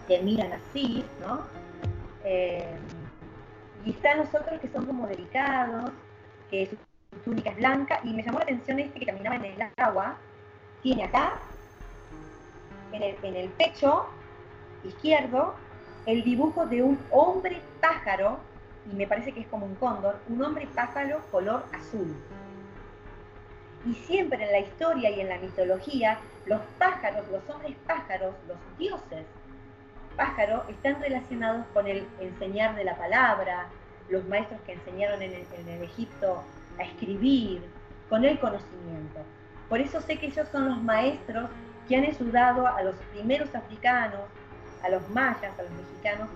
te 0.07 0.21
miran 0.21 0.51
así, 0.51 1.05
¿no? 1.21 1.41
Eh, 2.23 2.75
y 3.85 3.91
están 3.91 4.19
los 4.19 4.29
otros 4.29 4.59
que 4.61 4.69
son 4.69 4.85
como 4.85 5.07
delicados, 5.07 5.91
que 6.49 6.67
su, 6.67 6.77
túnica 7.23 7.51
es 7.51 7.57
blanca, 7.57 7.99
y 8.03 8.13
me 8.13 8.23
llamó 8.23 8.39
la 8.39 8.45
atención 8.45 8.79
este 8.79 8.99
que 8.99 9.05
caminaba 9.05 9.35
en 9.35 9.45
el 9.45 9.71
agua, 9.77 10.17
tiene 10.81 11.03
acá, 11.03 11.33
en 12.91 13.03
el, 13.03 13.15
en 13.23 13.35
el 13.35 13.49
pecho 13.49 14.05
izquierdo, 14.83 15.55
el 16.05 16.23
dibujo 16.23 16.65
de 16.65 16.83
un 16.83 16.99
hombre 17.11 17.61
pájaro 17.79 18.39
y 18.91 18.95
me 18.95 19.07
parece 19.07 19.31
que 19.31 19.41
es 19.41 19.47
como 19.47 19.65
un 19.65 19.75
cóndor, 19.75 20.17
un 20.27 20.43
hombre 20.43 20.67
pájaro 20.73 21.21
color 21.31 21.63
azul. 21.71 22.15
Y 23.85 23.93
siempre 23.93 24.43
en 24.43 24.51
la 24.51 24.59
historia 24.59 25.09
y 25.09 25.21
en 25.21 25.29
la 25.29 25.37
mitología, 25.37 26.19
los 26.45 26.61
pájaros, 26.77 27.25
los 27.31 27.49
hombres 27.49 27.75
pájaros, 27.85 28.33
los 28.47 28.57
dioses 28.77 29.25
pájaro, 30.15 30.63
están 30.69 31.01
relacionados 31.01 31.65
con 31.73 31.87
el 31.87 32.07
enseñar 32.19 32.75
de 32.75 32.83
la 32.83 32.95
palabra, 32.97 33.67
los 34.09 34.25
maestros 34.27 34.59
que 34.61 34.73
enseñaron 34.73 35.21
en 35.21 35.33
el, 35.33 35.81
Egipto 35.83 36.43
a 36.79 36.83
escribir, 36.83 37.61
con 38.09 38.25
el 38.25 38.39
conocimiento. 38.39 39.21
Por 39.69 39.79
eso 39.79 40.01
sé 40.01 40.17
que 40.17 40.27
ellos 40.27 40.47
son 40.51 40.69
los 40.69 40.81
maestros 40.83 41.49
que 41.87 41.95
han 41.95 42.03
ayudado 42.03 42.67
a 42.67 42.81
los 42.83 42.95
primeros 43.13 43.53
africanos, 43.55 44.21
a 44.83 44.89
los 44.89 45.07
mayas, 45.09 45.57
a 45.57 45.63
los 45.63 45.71
mexicanos, 45.71 46.29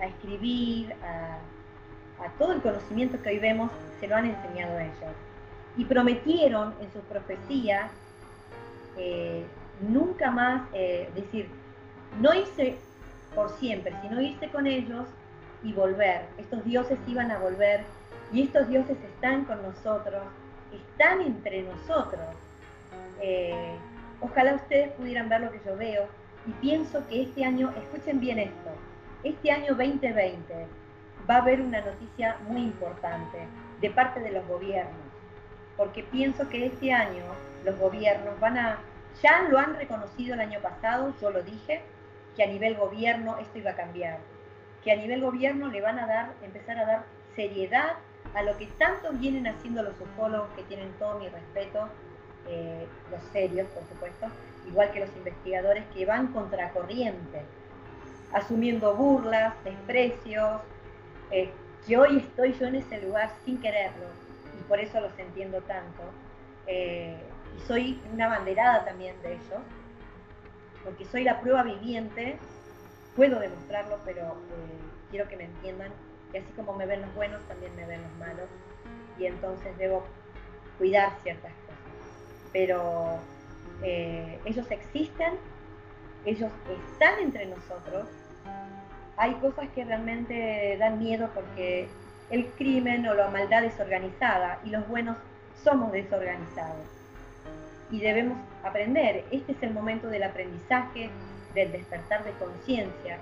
a 0.00 0.06
escribir, 0.06 0.94
a, 1.02 1.38
todo 2.38 2.52
el 2.52 2.62
conocimiento 2.62 3.20
que 3.20 3.30
hoy 3.30 3.38
vemos, 3.38 3.70
se 4.00 4.06
lo 4.06 4.16
han 4.16 4.26
enseñado 4.26 4.76
a 4.78 4.84
ellos. 4.84 5.14
Y 5.76 5.84
prometieron 5.84 6.74
en 6.80 6.92
sus 6.92 7.02
profecías 7.02 7.90
eh, 8.96 9.44
nunca 9.80 10.30
más, 10.30 10.62
eh, 10.72 11.10
decir, 11.14 11.48
no 12.20 12.32
irse 12.32 12.78
por 13.34 13.50
siempre, 13.58 13.94
sino 14.02 14.20
irse 14.20 14.48
con 14.48 14.66
ellos 14.66 15.06
y 15.62 15.72
volver. 15.72 16.26
Estos 16.38 16.64
dioses 16.64 16.98
iban 17.06 17.30
a 17.30 17.38
volver 17.38 17.82
y 18.32 18.42
estos 18.42 18.68
dioses 18.68 18.96
están 19.02 19.44
con 19.44 19.62
nosotros, 19.62 20.22
están 20.72 21.20
entre 21.20 21.62
nosotros. 21.62 22.26
Eh, 23.20 23.76
ojalá 24.20 24.54
ustedes 24.54 24.92
pudieran 24.92 25.28
ver 25.28 25.42
lo 25.42 25.50
que 25.50 25.60
yo 25.64 25.76
veo 25.76 26.06
y 26.46 26.52
pienso 26.52 27.06
que 27.08 27.22
este 27.22 27.44
año, 27.44 27.72
escuchen 27.76 28.20
bien 28.20 28.38
esto, 28.38 28.70
este 29.22 29.50
año 29.50 29.74
2020 29.74 30.66
va 31.28 31.36
a 31.36 31.38
haber 31.38 31.60
una 31.60 31.80
noticia 31.80 32.36
muy 32.46 32.62
importante 32.62 33.38
de 33.80 33.90
parte 33.90 34.20
de 34.20 34.30
los 34.30 34.46
gobiernos, 34.46 34.94
porque 35.76 36.02
pienso 36.02 36.48
que 36.48 36.66
este 36.66 36.92
año 36.92 37.24
los 37.64 37.78
gobiernos 37.78 38.38
van 38.40 38.58
a, 38.58 38.78
ya 39.22 39.42
lo 39.48 39.58
han 39.58 39.74
reconocido 39.76 40.34
el 40.34 40.40
año 40.40 40.60
pasado, 40.60 41.14
yo 41.20 41.30
lo 41.30 41.42
dije, 41.42 41.82
que 42.36 42.42
a 42.42 42.46
nivel 42.46 42.76
gobierno 42.76 43.38
esto 43.38 43.58
iba 43.58 43.72
a 43.72 43.76
cambiar, 43.76 44.18
que 44.82 44.92
a 44.92 44.96
nivel 44.96 45.20
gobierno 45.22 45.68
le 45.68 45.80
van 45.80 45.98
a 45.98 46.06
dar, 46.06 46.32
empezar 46.42 46.78
a 46.78 46.84
dar 46.84 47.04
seriedad 47.34 47.94
a 48.34 48.42
lo 48.42 48.56
que 48.56 48.66
tanto 48.66 49.12
vienen 49.12 49.46
haciendo 49.46 49.82
los 49.82 49.94
ufólogos, 50.00 50.48
que 50.56 50.62
tienen 50.64 50.92
todo 50.98 51.18
mi 51.18 51.28
respeto, 51.28 51.88
eh, 52.48 52.86
los 53.10 53.22
serios, 53.32 53.68
por 53.68 53.82
supuesto, 53.84 54.26
igual 54.66 54.90
que 54.90 55.00
los 55.00 55.16
investigadores 55.16 55.84
que 55.94 56.04
van 56.04 56.28
contracorriente, 56.32 57.42
asumiendo 58.32 58.94
burlas, 58.94 59.54
desprecios, 59.64 60.60
eh, 61.30 61.50
que 61.86 61.96
hoy 61.96 62.18
estoy 62.18 62.54
yo 62.54 62.66
en 62.66 62.76
ese 62.76 63.00
lugar 63.02 63.30
sin 63.44 63.60
quererlo 63.60 64.06
y 64.58 64.62
por 64.64 64.80
eso 64.80 65.00
los 65.00 65.16
entiendo 65.18 65.60
tanto. 65.62 66.02
Eh, 66.66 67.16
y 67.56 67.66
soy 67.66 68.00
una 68.12 68.28
banderada 68.28 68.84
también 68.84 69.20
de 69.22 69.34
ellos, 69.34 69.62
porque 70.84 71.04
soy 71.06 71.24
la 71.24 71.40
prueba 71.40 71.62
viviente, 71.62 72.38
puedo 73.16 73.40
demostrarlo, 73.40 73.98
pero 74.04 74.22
eh, 74.22 74.78
quiero 75.10 75.28
que 75.28 75.36
me 75.36 75.44
entiendan 75.44 75.90
que 76.30 76.38
así 76.38 76.52
como 76.52 76.74
me 76.74 76.86
ven 76.86 77.02
los 77.02 77.14
buenos, 77.14 77.40
también 77.48 77.74
me 77.76 77.86
ven 77.86 78.02
los 78.02 78.12
malos, 78.18 78.48
y 79.18 79.26
entonces 79.26 79.76
debo 79.78 80.04
cuidar 80.78 81.12
ciertas 81.22 81.52
cosas. 81.52 81.78
Pero 82.52 83.18
ellos 83.82 84.70
existen, 84.70 85.34
ellos 86.24 86.50
están 86.92 87.18
entre 87.20 87.46
nosotros, 87.46 88.06
hay 89.16 89.34
cosas 89.34 89.68
que 89.74 89.84
realmente 89.84 90.76
dan 90.78 90.98
miedo 90.98 91.30
porque 91.34 91.88
el 92.30 92.46
crimen 92.52 93.06
o 93.06 93.14
la 93.14 93.28
maldad 93.28 93.64
es 93.64 93.78
organizada 93.78 94.58
y 94.64 94.70
los 94.70 94.86
buenos 94.88 95.16
somos 95.62 95.92
desorganizados. 95.92 96.86
Y 97.94 98.00
debemos 98.00 98.36
aprender. 98.64 99.24
Este 99.30 99.52
es 99.52 99.62
el 99.62 99.72
momento 99.72 100.08
del 100.08 100.24
aprendizaje, 100.24 101.10
del 101.54 101.70
despertar 101.70 102.24
de 102.24 102.32
conciencia. 102.32 103.18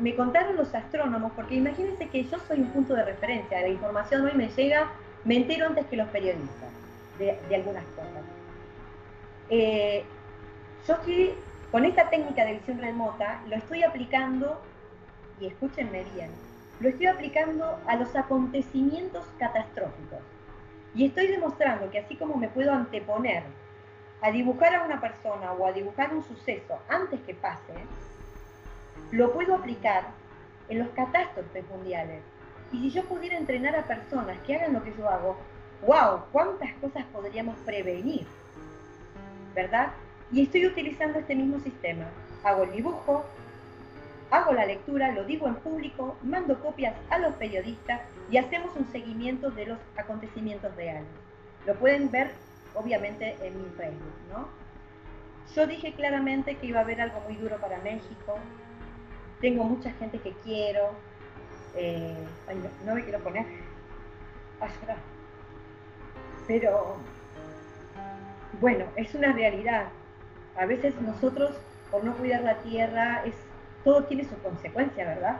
Me 0.00 0.16
contaron 0.16 0.56
los 0.56 0.74
astrónomos, 0.74 1.32
porque 1.36 1.56
imagínense 1.56 2.08
que 2.08 2.24
yo 2.24 2.38
soy 2.48 2.60
un 2.60 2.70
punto 2.70 2.94
de 2.94 3.04
referencia, 3.04 3.60
la 3.60 3.68
información 3.68 4.24
hoy 4.24 4.32
me 4.34 4.48
llega, 4.48 4.90
me 5.24 5.36
entero 5.36 5.66
antes 5.66 5.84
que 5.86 5.96
los 5.96 6.08
periodistas 6.08 6.70
de, 7.18 7.54
algunas 7.54 7.84
cosas. 7.84 8.22
Eh, 9.50 10.02
yo 10.88 10.94
estoy 10.94 11.34
con 11.70 11.84
esta 11.84 12.08
técnica 12.08 12.44
de 12.44 12.54
visión 12.54 12.78
remota 12.78 13.42
lo 13.48 13.56
estoy 13.56 13.82
aplicando, 13.82 14.62
y 15.40 15.46
escúchenme 15.46 16.04
bien, 16.14 16.30
lo 16.80 16.88
estoy 16.88 17.06
aplicando 17.06 17.78
a 17.86 17.96
los 17.96 18.16
acontecimientos 18.16 19.24
catastróficos. 19.38 20.20
Y 20.94 21.06
estoy 21.06 21.26
demostrando 21.28 21.90
que 21.90 22.00
así 22.00 22.16
como 22.16 22.36
me 22.36 22.48
puedo 22.48 22.72
anteponer 22.72 23.44
a 24.20 24.30
dibujar 24.30 24.74
a 24.74 24.84
una 24.84 25.00
persona 25.00 25.52
o 25.52 25.66
a 25.66 25.72
dibujar 25.72 26.14
un 26.14 26.22
suceso 26.22 26.78
antes 26.88 27.20
que 27.22 27.34
pase, 27.34 27.72
lo 29.10 29.32
puedo 29.32 29.54
aplicar 29.54 30.04
en 30.68 30.78
los 30.78 30.88
catástrofes 30.90 31.68
mundiales. 31.68 32.22
Y 32.72 32.78
si 32.78 32.90
yo 32.90 33.04
pudiera 33.04 33.36
entrenar 33.36 33.74
a 33.76 33.84
personas 33.84 34.38
que 34.46 34.54
hagan 34.54 34.74
lo 34.74 34.82
que 34.82 34.94
yo 34.96 35.08
hago, 35.08 35.36
wow, 35.86 36.20
cuántas 36.30 36.72
cosas 36.74 37.04
podríamos 37.12 37.56
prevenir, 37.66 38.26
¿verdad? 39.54 39.92
Y 40.30 40.44
estoy 40.44 40.66
utilizando 40.66 41.18
este 41.18 41.34
mismo 41.34 41.58
sistema. 41.60 42.04
Hago 42.44 42.64
el 42.64 42.72
dibujo, 42.72 43.24
hago 44.30 44.52
la 44.52 44.66
lectura, 44.66 45.12
lo 45.12 45.24
digo 45.24 45.46
en 45.46 45.56
público, 45.56 46.16
mando 46.22 46.60
copias 46.60 46.94
a 47.10 47.18
los 47.18 47.34
periodistas 47.34 48.00
y 48.32 48.38
hacemos 48.38 48.74
un 48.76 48.90
seguimiento 48.90 49.50
de 49.50 49.66
los 49.66 49.78
acontecimientos 49.96 50.74
reales. 50.74 51.06
Lo 51.66 51.74
pueden 51.74 52.10
ver 52.10 52.30
obviamente 52.74 53.36
en 53.42 53.62
mi 53.62 53.68
Facebook, 53.76 54.14
¿no? 54.32 54.48
Yo 55.54 55.66
dije 55.66 55.92
claramente 55.92 56.56
que 56.56 56.66
iba 56.66 56.80
a 56.80 56.82
haber 56.82 57.02
algo 57.02 57.20
muy 57.20 57.36
duro 57.36 57.58
para 57.58 57.78
México. 57.80 58.38
Tengo 59.42 59.64
mucha 59.64 59.92
gente 59.92 60.18
que 60.18 60.32
quiero. 60.42 60.92
Eh, 61.76 62.16
no, 62.86 62.94
me 62.94 63.02
quiero 63.02 63.18
poner 63.18 63.44
a 64.60 64.66
llorar. 64.80 64.96
Pero 66.46 66.96
bueno, 68.60 68.86
es 68.96 69.14
una 69.14 69.32
realidad. 69.32 69.88
A 70.56 70.64
veces 70.64 70.98
nosotros, 71.02 71.54
por 71.90 72.02
no 72.02 72.14
cuidar 72.16 72.40
la 72.40 72.56
tierra, 72.62 73.24
es 73.26 73.34
todo 73.84 74.04
tiene 74.04 74.24
su 74.24 74.38
consecuencia, 74.38 75.04
¿verdad? 75.04 75.36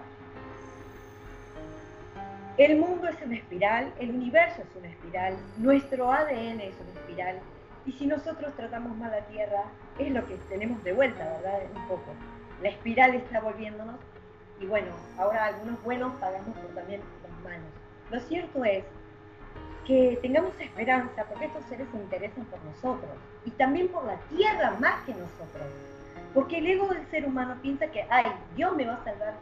El 2.58 2.76
mundo 2.76 3.08
es 3.08 3.16
una 3.24 3.36
espiral, 3.36 3.94
el 3.98 4.10
universo 4.10 4.60
es 4.60 4.76
una 4.76 4.88
espiral, 4.88 5.34
nuestro 5.56 6.12
ADN 6.12 6.60
es 6.60 6.74
una 6.78 7.00
espiral, 7.00 7.38
y 7.86 7.92
si 7.92 8.06
nosotros 8.06 8.52
tratamos 8.54 8.94
mal 8.98 9.10
la 9.10 9.22
Tierra, 9.22 9.64
es 9.98 10.12
lo 10.12 10.26
que 10.26 10.36
tenemos 10.50 10.84
de 10.84 10.92
vuelta, 10.92 11.24
¿verdad? 11.24 11.60
Un 11.74 11.88
poco. 11.88 12.12
La 12.62 12.68
espiral 12.68 13.14
está 13.14 13.40
volviéndonos, 13.40 13.96
y 14.60 14.66
bueno, 14.66 14.88
ahora 15.16 15.46
algunos 15.46 15.82
buenos 15.82 16.12
pagamos 16.16 16.54
por 16.58 16.74
también 16.74 17.00
los 17.22 17.42
malos. 17.42 17.72
Lo 18.10 18.20
cierto 18.20 18.62
es 18.66 18.84
que 19.86 20.18
tengamos 20.20 20.52
esperanza, 20.60 21.24
porque 21.24 21.46
estos 21.46 21.64
seres 21.64 21.88
se 21.90 21.96
interesan 21.96 22.44
por 22.44 22.62
nosotros, 22.64 23.12
y 23.46 23.50
también 23.52 23.88
por 23.88 24.04
la 24.04 24.16
Tierra 24.28 24.76
más 24.78 25.02
que 25.06 25.14
nosotros. 25.14 25.68
Porque 26.34 26.58
el 26.58 26.66
ego 26.66 26.88
del 26.88 27.06
ser 27.06 27.24
humano 27.24 27.56
piensa 27.62 27.86
que, 27.86 28.06
ay, 28.10 28.26
Dios 28.56 28.76
me 28.76 28.84
va 28.84 28.94
a 28.94 29.04
salvar. 29.04 29.34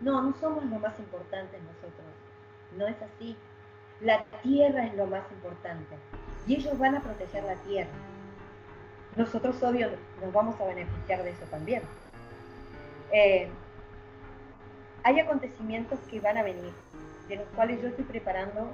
No, 0.00 0.22
no 0.22 0.32
somos 0.40 0.64
lo 0.64 0.78
más 0.78 0.96
importante 1.00 1.58
nosotros. 1.58 2.01
No 2.76 2.86
es 2.86 2.96
así. 3.02 3.36
La 4.00 4.24
tierra 4.42 4.86
es 4.86 4.94
lo 4.94 5.06
más 5.06 5.22
importante. 5.30 5.96
Y 6.46 6.56
ellos 6.56 6.78
van 6.78 6.96
a 6.96 7.00
proteger 7.00 7.44
la 7.44 7.54
tierra. 7.56 7.90
Nosotros, 9.16 9.62
obvio, 9.62 9.90
nos 10.20 10.32
vamos 10.32 10.60
a 10.60 10.64
beneficiar 10.64 11.22
de 11.22 11.30
eso 11.30 11.44
también. 11.50 11.82
Eh, 13.12 13.48
hay 15.04 15.20
acontecimientos 15.20 15.98
que 16.10 16.20
van 16.20 16.38
a 16.38 16.42
venir, 16.42 16.72
de 17.28 17.36
los 17.36 17.46
cuales 17.54 17.82
yo 17.82 17.88
estoy 17.88 18.04
preparando. 18.04 18.70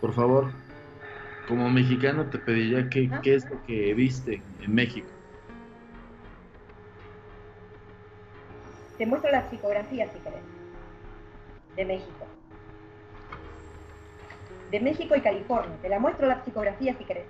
Por 0.00 0.12
favor, 0.12 0.52
como 1.48 1.70
mexicano 1.70 2.26
te 2.26 2.38
pediría 2.38 2.88
que, 2.90 3.10
qué 3.22 3.34
es 3.34 3.48
lo 3.50 3.62
que 3.64 3.94
viste 3.94 4.42
en 4.60 4.74
México. 4.74 5.08
Te 8.98 9.06
muestro 9.06 9.30
la 9.30 9.48
psicografía 9.48 10.12
si 10.12 10.18
querés, 10.18 10.42
de 11.78 11.84
México. 11.84 12.26
De 14.72 14.80
México 14.80 15.14
y 15.14 15.20
California. 15.20 15.76
Te 15.80 15.88
la 15.88 16.00
muestro 16.00 16.26
la 16.26 16.44
psicografía 16.44 16.92
si 16.98 17.04
querés. 17.04 17.26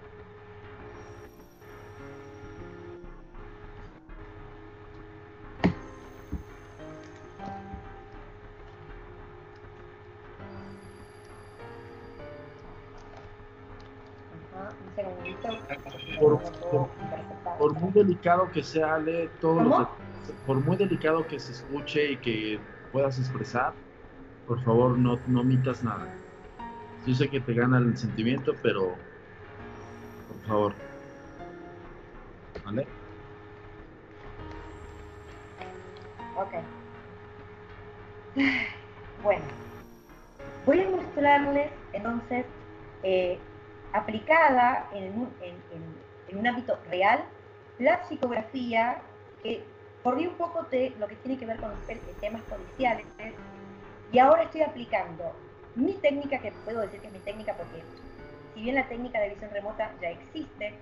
por, 17.58 17.74
muy 17.74 17.90
delicado 17.92 18.50
que 18.50 18.62
sea, 18.62 18.98
lee 18.98 19.28
todos 19.40 19.62
los 19.62 19.88
por 20.46 20.58
muy 20.64 20.76
delicado 20.76 21.26
que 21.26 21.38
se 21.38 21.52
escuche 21.52 22.12
y 22.12 22.16
que 22.16 22.58
puedas 22.92 23.18
expresar, 23.18 23.72
por 24.48 24.64
favor 24.64 24.98
no, 24.98 25.20
no 25.28 25.42
omitas 25.42 25.84
nada. 25.84 26.08
Yo 27.06 27.14
sé 27.14 27.28
que 27.28 27.40
te 27.40 27.52
gana 27.52 27.78
el 27.78 27.96
sentimiento, 27.96 28.54
pero 28.62 28.96
por 30.26 30.48
favor. 30.48 30.72
¿Vale? 32.64 32.86
Ok. 36.36 36.54
Bueno, 39.22 39.42
voy 40.64 40.80
a 40.80 40.90
mostrarles 40.90 41.72
entonces 41.92 42.46
eh, 43.02 43.36
aplicada 43.92 44.88
en 44.92 45.12
un, 45.18 45.28
en, 45.42 46.38
un 46.38 46.46
ámbito 46.46 46.78
real, 46.88 47.24
la 47.80 48.04
psicografía, 48.04 49.02
que 49.42 49.64
corrí 50.04 50.28
un 50.28 50.34
poco 50.34 50.62
de 50.70 50.94
lo 51.00 51.08
que 51.08 51.16
tiene 51.16 51.36
que 51.36 51.46
ver 51.46 51.58
con 51.58 51.70
los 51.70 51.78
temas 52.20 52.42
policiales, 52.42 53.06
y 54.12 54.18
ahora 54.18 54.44
estoy 54.44 54.62
aplicando 54.62 55.32
mi 55.74 55.92
técnica, 55.94 56.38
que 56.38 56.52
puedo 56.64 56.80
decir 56.80 57.00
que 57.00 57.06
es 57.08 57.12
mi 57.12 57.18
técnica 57.20 57.54
porque 57.54 57.82
si 58.54 58.62
bien 58.62 58.74
la 58.74 58.88
técnica 58.88 59.20
de 59.20 59.30
visión 59.30 59.50
remota 59.52 59.92
ya 60.00 60.10
existe, 60.10 60.74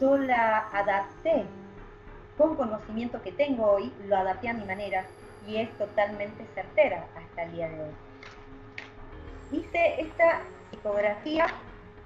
yo 0.00 0.18
la 0.18 0.68
adapté 0.72 1.44
con 2.36 2.56
conocimiento 2.56 3.22
que 3.22 3.32
tengo 3.32 3.70
hoy, 3.70 3.92
lo 4.06 4.16
adapté 4.16 4.48
a 4.48 4.54
mi 4.54 4.64
manera 4.64 5.06
y 5.46 5.56
es 5.56 5.70
totalmente 5.78 6.46
certera 6.54 7.06
hasta 7.16 7.42
el 7.44 7.52
día 7.52 7.68
de 7.68 7.80
hoy. 7.80 7.94
Hice 9.52 10.00
esta 10.00 10.42
psicografía 10.70 11.46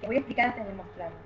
que 0.00 0.06
voy 0.06 0.16
a 0.16 0.18
explicar 0.18 0.46
antes 0.46 0.66
de 0.66 0.72
mostrarlo. 0.74 1.16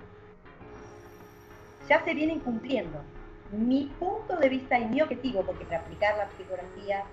Ya 1.89 2.05
se 2.05 2.15
vienen 2.15 2.41
cumpliendo. 2.41 3.03
Mi 3.51 3.87
punto 3.99 4.37
de 4.37 4.49
vista 4.49 4.79
y 4.79 4.87
mi 4.87 5.03
objetivo, 5.03 5.43
porque 5.43 5.65
para 5.65 5.81
aplicar 5.81 6.17
la 6.17 6.29
psicografía 6.37 7.05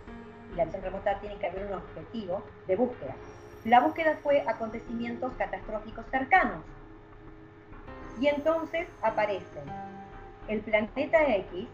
la 0.58 0.66
visión 0.66 0.82
remota 0.84 1.20
tiene 1.20 1.38
que 1.38 1.48
haber 1.48 1.68
un 1.68 1.74
objetivo 1.74 2.44
de 2.68 2.76
búsqueda. 2.76 3.16
La 3.64 3.80
búsqueda 3.80 4.18
fue 4.24 4.44
acontecimientos 4.48 5.32
catastróficos 5.38 6.06
cercanos. 6.12 6.64
Y 8.20 8.28
entonces 8.28 8.88
aparece 9.02 9.62
el 10.48 10.62
planeta 10.62 11.36
X, 11.36 11.68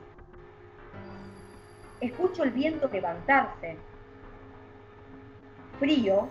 escucho 2.01 2.43
el 2.43 2.51
viento 2.51 2.89
levantarse, 2.91 3.77
frío, 5.79 6.27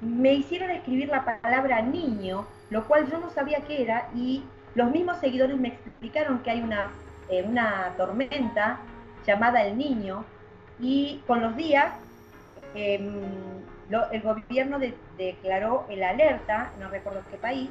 me 0.00 0.34
hicieron 0.34 0.70
escribir 0.70 1.08
la 1.08 1.24
palabra 1.24 1.80
niño, 1.80 2.46
lo 2.70 2.86
cual 2.86 3.08
yo 3.10 3.18
no 3.18 3.30
sabía 3.30 3.60
qué 3.60 3.82
era, 3.82 4.08
y 4.14 4.44
los 4.74 4.90
mismos 4.90 5.18
seguidores 5.18 5.56
me 5.56 5.68
explicaron 5.68 6.40
que 6.40 6.50
hay 6.50 6.60
una, 6.60 6.90
eh, 7.28 7.44
una 7.48 7.94
tormenta 7.96 8.80
llamada 9.26 9.62
el 9.62 9.76
niño, 9.76 10.24
y 10.80 11.22
con 11.26 11.40
los 11.40 11.56
días 11.56 11.94
em, 12.74 13.22
el 14.10 14.22
gobierno 14.22 14.78
declaró 15.16 15.86
el 15.88 16.02
alerta, 16.02 16.72
no 16.80 16.88
recuerdo 16.88 17.22
qué 17.30 17.36
país, 17.36 17.70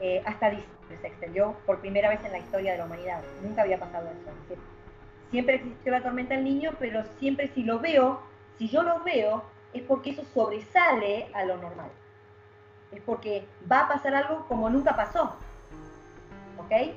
eh, 0.00 0.22
hasta 0.26 0.50
diciembre 0.50 0.98
se 1.00 1.06
extendió 1.06 1.56
por 1.64 1.80
primera 1.80 2.08
vez 2.08 2.22
en 2.24 2.32
la 2.32 2.38
historia 2.38 2.72
de 2.72 2.78
la 2.78 2.84
humanidad. 2.84 3.22
Nunca 3.42 3.62
había 3.62 3.78
pasado 3.78 4.08
eso. 4.10 4.60
siempre 5.30 5.56
existió 5.56 5.92
la 5.92 6.02
tormenta 6.02 6.34
del 6.34 6.44
niño, 6.44 6.72
pero 6.78 7.04
siempre 7.18 7.48
si 7.54 7.62
lo 7.62 7.78
veo, 7.78 8.20
si 8.58 8.68
yo 8.68 8.82
lo 8.82 9.00
veo, 9.00 9.44
es 9.72 9.82
porque 9.82 10.10
eso 10.10 10.24
sobresale 10.34 11.28
a 11.32 11.44
lo 11.44 11.56
normal. 11.56 11.90
Es 12.90 13.00
porque 13.02 13.46
va 13.70 13.80
a 13.80 13.88
pasar 13.88 14.14
algo 14.14 14.46
como 14.46 14.68
nunca 14.68 14.94
pasó. 14.94 15.36
¿Ok? 16.58 16.94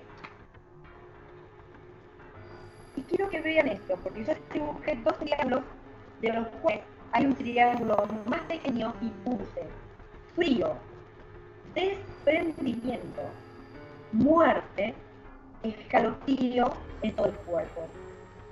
Y 2.96 3.02
quiero 3.04 3.30
que 3.30 3.42
vean 3.42 3.68
esto, 3.68 3.98
porque 4.04 4.24
yo 4.24 4.34
dibujé 4.54 4.96
dos 5.04 5.18
triángulos 5.20 5.62
de 6.22 6.34
los 6.34 6.48
cuales 6.62 6.82
hay 7.12 7.26
un 7.26 7.36
triángulo 7.36 8.08
más 8.26 8.42
pequeño 8.42 8.94
y 9.02 9.10
puse 9.24 9.68
frío, 10.36 10.74
desprendimiento, 11.74 13.22
muerte, 14.12 14.94
escalofrío 15.64 16.74
en 17.02 17.16
todo 17.16 17.28
el 17.28 17.34
cuerpo. 17.34 17.88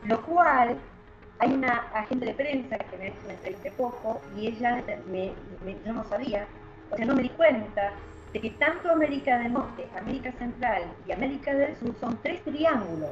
Lo 0.05 0.21
cual 0.25 0.77
hay 1.39 1.53
una 1.53 1.79
agente 1.93 2.27
de 2.27 2.33
prensa 2.33 2.77
que 2.77 2.97
me, 2.97 3.13
me 3.27 3.33
entrevisté 3.33 3.71
poco 3.71 4.21
y 4.37 4.47
ella 4.47 4.81
me, 5.07 5.33
yo 5.85 5.93
no 5.93 6.03
sabía, 6.05 6.47
o 6.91 6.95
sea, 6.95 7.05
no 7.05 7.15
me 7.15 7.23
di 7.23 7.29
cuenta 7.29 7.91
de 8.31 8.41
que 8.41 8.49
tanto 8.51 8.91
América 8.91 9.39
del 9.39 9.53
Norte, 9.53 9.87
América 9.97 10.31
Central 10.33 10.83
y 11.07 11.11
América 11.11 11.53
del 11.53 11.75
Sur 11.77 11.93
son 11.99 12.17
tres 12.21 12.41
triángulos, 12.43 13.11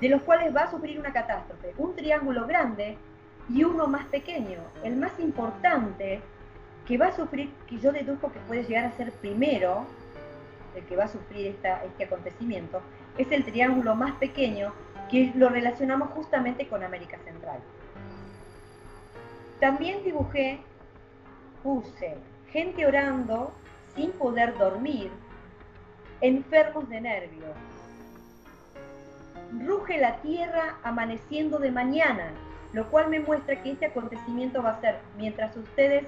de 0.00 0.08
los 0.08 0.22
cuales 0.22 0.54
va 0.54 0.62
a 0.62 0.70
sufrir 0.70 0.98
una 0.98 1.12
catástrofe. 1.12 1.74
Un 1.78 1.94
triángulo 1.94 2.46
grande 2.46 2.98
y 3.48 3.64
uno 3.64 3.86
más 3.86 4.06
pequeño. 4.06 4.58
El 4.82 4.96
más 4.96 5.18
importante 5.18 6.20
que 6.86 6.98
va 6.98 7.06
a 7.06 7.12
sufrir, 7.12 7.50
que 7.66 7.78
yo 7.78 7.92
deduzco 7.92 8.32
que 8.32 8.40
puede 8.40 8.64
llegar 8.64 8.84
a 8.84 8.92
ser 8.92 9.12
primero, 9.12 9.86
el 10.74 10.84
que 10.84 10.96
va 10.96 11.04
a 11.04 11.08
sufrir 11.08 11.48
este 11.48 12.04
acontecimiento, 12.04 12.80
es 13.16 13.30
el 13.32 13.44
triángulo 13.44 13.94
más 13.94 14.14
pequeño 14.16 14.72
que 15.10 15.32
lo 15.34 15.48
relacionamos 15.48 16.10
justamente 16.10 16.68
con 16.68 16.82
América 16.82 17.18
Central. 17.24 17.60
También 19.60 20.04
dibujé, 20.04 20.60
puse 21.62 22.16
gente 22.50 22.86
orando 22.86 23.52
sin 23.94 24.10
poder 24.12 24.56
dormir, 24.58 25.10
enfermos 26.20 26.88
de 26.88 27.00
nervios. 27.00 27.50
Ruge 29.52 29.98
la 29.98 30.16
tierra 30.22 30.78
amaneciendo 30.82 31.58
de 31.58 31.70
mañana, 31.70 32.30
lo 32.72 32.90
cual 32.90 33.08
me 33.08 33.20
muestra 33.20 33.62
que 33.62 33.72
este 33.72 33.86
acontecimiento 33.86 34.62
va 34.62 34.70
a 34.70 34.80
ser 34.80 34.98
mientras 35.16 35.56
ustedes, 35.56 36.04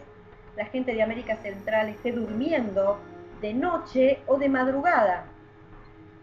la 0.57 0.67
gente 0.67 0.95
de 0.95 1.03
América 1.03 1.37
Central, 1.37 1.89
esté 1.89 2.13
durmiendo 2.13 2.99
de 3.41 3.55
noche 3.55 4.19
o 4.27 4.39
de 4.39 4.49
madrugada. 4.49 5.25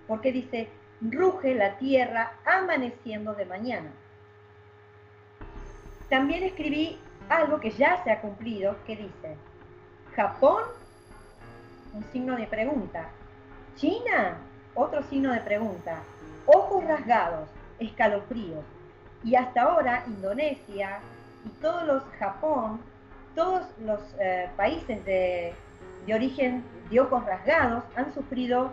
Porque 0.08 0.32
dice, 0.32 0.70
ruge 1.02 1.56
la 1.56 1.78
tierra 1.78 2.34
amaneciendo 2.46 3.34
de 3.34 3.46
mañana. 3.46 3.92
También 6.10 6.44
escribí 6.44 7.00
algo 7.30 7.60
que 7.60 7.72
ya 7.72 8.04
se 8.04 8.12
ha 8.12 8.22
cumplido, 8.22 8.76
que 8.86 8.96
dice, 8.96 9.38
Japón, 10.16 10.64
un 11.94 12.04
signo 12.12 12.36
de 12.36 12.46
pregunta, 12.46 13.10
China, 13.76 14.38
otro 14.76 15.02
signo 15.04 15.32
de 15.34 15.40
pregunta, 15.40 16.04
ojos 16.46 16.84
rasgados, 16.84 17.50
escalofríos, 17.80 18.64
y 19.26 19.36
hasta 19.36 19.64
ahora 19.64 20.04
Indonesia 20.08 21.00
y 21.46 21.50
todos 21.62 21.84
los 21.86 22.04
Japón, 22.20 22.80
todos 23.34 23.64
los 23.84 24.00
eh, 24.20 24.50
países 24.56 25.04
de, 25.04 25.54
origen 26.14 26.64
de 26.90 27.00
ojos 27.00 27.26
rasgados 27.26 27.84
han 27.96 28.14
sufrido 28.14 28.72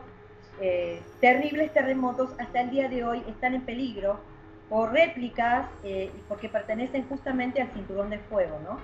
eh, 0.61 1.01
terribles 1.21 1.73
terremotos, 1.73 2.31
hasta 2.39 2.61
el 2.61 2.71
día 2.71 2.89
de 2.89 3.03
hoy 3.05 3.25
están 3.27 3.55
en 3.55 3.63
peligro 3.63 4.21
por 4.69 4.93
réplicas 4.93 5.67
eh, 5.83 6.11
porque 6.29 6.49
pertenecen 6.49 7.09
justamente 7.09 7.61
al 7.63 7.73
cinturón 7.73 8.11
de 8.11 8.19
fuego, 8.19 8.59
¿no? 8.63 8.79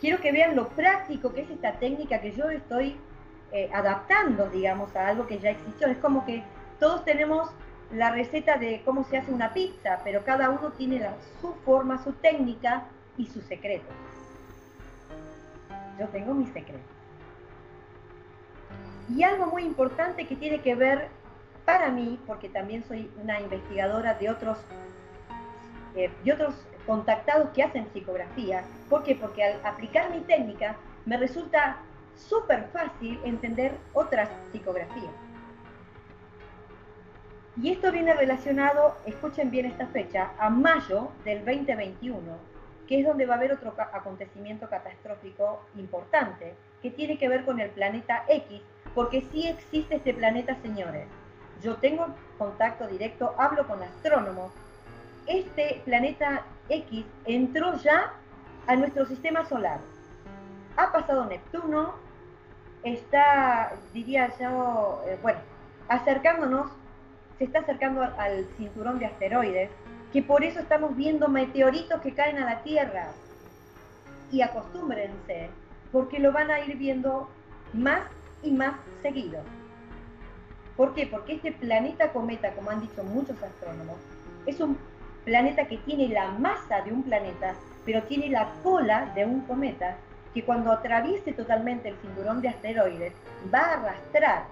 Quiero 0.00 0.20
que 0.20 0.32
vean 0.32 0.54
lo 0.54 0.68
práctico 0.68 1.32
que 1.32 1.42
es 1.42 1.50
esta 1.50 1.72
técnica 1.72 2.20
que 2.20 2.32
yo 2.32 2.50
estoy 2.50 2.96
adaptando, 3.72 4.50
digamos, 4.50 4.94
a 4.96 5.06
algo 5.06 5.28
que 5.28 5.38
ya 5.38 5.50
existió. 5.50 5.86
Es 5.86 5.98
como 5.98 6.26
que 6.26 6.42
todos 6.84 7.02
tenemos 7.06 7.48
la 7.94 8.10
receta 8.10 8.58
de 8.58 8.82
cómo 8.84 9.04
se 9.04 9.16
hace 9.16 9.32
una 9.32 9.54
pizza, 9.54 10.02
pero 10.04 10.22
cada 10.22 10.50
uno 10.50 10.70
tiene 10.72 11.00
su 11.40 11.54
forma, 11.64 12.04
su 12.04 12.12
técnica 12.12 12.82
y 13.16 13.26
su 13.26 13.40
secreto. 13.40 13.86
Yo 15.98 16.06
tengo 16.08 16.34
mi 16.34 16.44
secreto. 16.48 16.84
Y 19.08 19.22
algo 19.22 19.46
muy 19.46 19.62
importante 19.62 20.26
que 20.26 20.36
tiene 20.36 20.60
que 20.60 20.74
ver 20.74 21.08
para 21.64 21.88
mí, 21.88 22.20
porque 22.26 22.50
también 22.50 22.84
soy 22.84 23.10
una 23.22 23.40
investigadora 23.40 24.12
de 24.12 24.28
otros, 24.28 24.58
eh, 25.96 26.10
de 26.22 26.32
otros 26.34 26.54
contactados 26.84 27.48
que 27.54 27.62
hacen 27.62 27.88
psicografía. 27.94 28.62
¿Por 28.90 29.04
qué? 29.04 29.14
Porque 29.14 29.42
al 29.42 29.64
aplicar 29.64 30.10
mi 30.10 30.20
técnica 30.20 30.76
me 31.06 31.16
resulta 31.16 31.78
súper 32.14 32.68
fácil 32.74 33.18
entender 33.24 33.72
otras 33.94 34.28
psicografías. 34.52 35.23
Y 37.56 37.70
esto 37.70 37.92
viene 37.92 38.12
relacionado, 38.14 38.96
escuchen 39.06 39.50
bien 39.50 39.66
esta 39.66 39.86
fecha, 39.86 40.32
a 40.38 40.50
mayo 40.50 41.10
del 41.24 41.44
2021, 41.44 42.20
que 42.88 43.00
es 43.00 43.06
donde 43.06 43.26
va 43.26 43.34
a 43.34 43.36
haber 43.36 43.52
otro 43.52 43.74
acontecimiento 43.92 44.68
catastrófico 44.68 45.64
importante, 45.76 46.54
que 46.82 46.90
tiene 46.90 47.16
que 47.16 47.28
ver 47.28 47.44
con 47.44 47.60
el 47.60 47.70
planeta 47.70 48.24
X, 48.28 48.60
porque 48.92 49.24
sí 49.30 49.46
existe 49.46 49.96
este 49.96 50.12
planeta, 50.14 50.56
señores. 50.62 51.06
Yo 51.62 51.76
tengo 51.76 52.08
contacto 52.38 52.88
directo, 52.88 53.34
hablo 53.38 53.66
con 53.68 53.80
astrónomos. 53.82 54.52
Este 55.26 55.80
planeta 55.84 56.42
X 56.68 57.06
entró 57.24 57.76
ya 57.76 58.14
a 58.66 58.74
nuestro 58.74 59.06
sistema 59.06 59.46
solar. 59.46 59.78
Ha 60.76 60.90
pasado 60.90 61.24
Neptuno, 61.26 61.94
está, 62.82 63.72
diría 63.92 64.32
yo, 64.40 65.04
eh, 65.06 65.18
bueno, 65.22 65.38
acercándonos 65.88 66.66
se 67.38 67.44
está 67.44 67.60
acercando 67.60 68.02
al 68.02 68.46
cinturón 68.56 68.98
de 68.98 69.06
asteroides, 69.06 69.70
que 70.12 70.22
por 70.22 70.44
eso 70.44 70.60
estamos 70.60 70.96
viendo 70.96 71.28
meteoritos 71.28 72.00
que 72.00 72.14
caen 72.14 72.38
a 72.38 72.44
la 72.44 72.62
Tierra. 72.62 73.08
Y 74.30 74.42
acostúmbrense, 74.42 75.50
porque 75.92 76.18
lo 76.18 76.32
van 76.32 76.50
a 76.50 76.60
ir 76.60 76.76
viendo 76.76 77.28
más 77.72 78.02
y 78.42 78.50
más 78.50 78.74
seguido. 79.02 79.40
¿Por 80.76 80.94
qué? 80.94 81.06
Porque 81.06 81.34
este 81.34 81.52
planeta 81.52 82.12
cometa, 82.12 82.52
como 82.52 82.70
han 82.70 82.80
dicho 82.80 83.02
muchos 83.04 83.40
astrónomos, 83.42 83.96
es 84.46 84.60
un 84.60 84.76
planeta 85.24 85.66
que 85.66 85.78
tiene 85.78 86.08
la 86.08 86.30
masa 86.32 86.82
de 86.82 86.92
un 86.92 87.02
planeta, 87.02 87.54
pero 87.84 88.02
tiene 88.02 88.28
la 88.28 88.50
cola 88.62 89.12
de 89.14 89.24
un 89.24 89.40
cometa, 89.42 89.96
que 90.32 90.44
cuando 90.44 90.72
atraviese 90.72 91.32
totalmente 91.32 91.88
el 91.88 91.96
cinturón 91.98 92.40
de 92.40 92.48
asteroides 92.48 93.12
va 93.52 93.60
a 93.60 93.72
arrastrar 93.74 94.44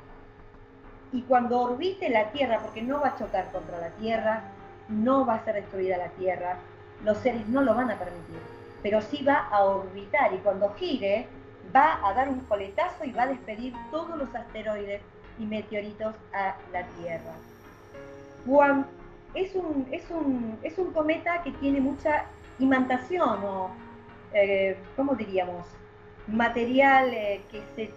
y 1.13 1.23
cuando 1.23 1.61
orbite 1.61 2.09
la 2.09 2.31
Tierra, 2.31 2.61
porque 2.61 2.83
no 2.83 3.01
va 3.01 3.09
a 3.09 3.19
chocar 3.19 3.53
contra 3.53 3.79
la 3.79 3.91
Tierra, 3.91 4.45
no 4.89 5.27
va 5.27 5.35
a 5.35 5.45
ser 5.45 5.57
destruida 5.57 5.99
la 5.99 6.09
Tierra, 6.09 6.57
los 7.05 7.19
seres 7.19 7.47
no 7.49 7.63
lo 7.63 7.75
van 7.75 7.91
a 7.91 7.99
permitir, 7.99 8.39
pero 8.83 9.01
sí 9.03 9.23
va 9.23 9.49
a 9.51 9.63
orbitar 9.65 10.33
y 10.33 10.39
cuando 10.39 10.73
gire 10.75 11.27
va 11.75 12.07
a 12.07 12.15
dar 12.15 12.29
un 12.29 12.41
coletazo 12.41 13.05
y 13.05 13.13
va 13.13 13.25
a 13.25 13.27
despedir 13.29 13.75
todos 13.91 14.17
los 14.17 14.35
asteroides 14.35 15.03
y 15.39 15.45
meteoritos 15.45 16.15
a 16.33 16.57
la 16.73 16.87
Tierra. 16.99 17.33
es 19.35 19.55
un, 19.55 20.93
cometa 20.93 21.43
que 21.43 21.53
tiene 21.53 21.81
mucha 21.81 22.25
imantación 22.59 23.45
o, 23.45 23.71
eh, 24.33 24.77
¿cómo 24.97 25.15
diríamos? 25.15 25.67
Material 26.27 27.13
eh, 27.13 27.43
que 27.51 27.93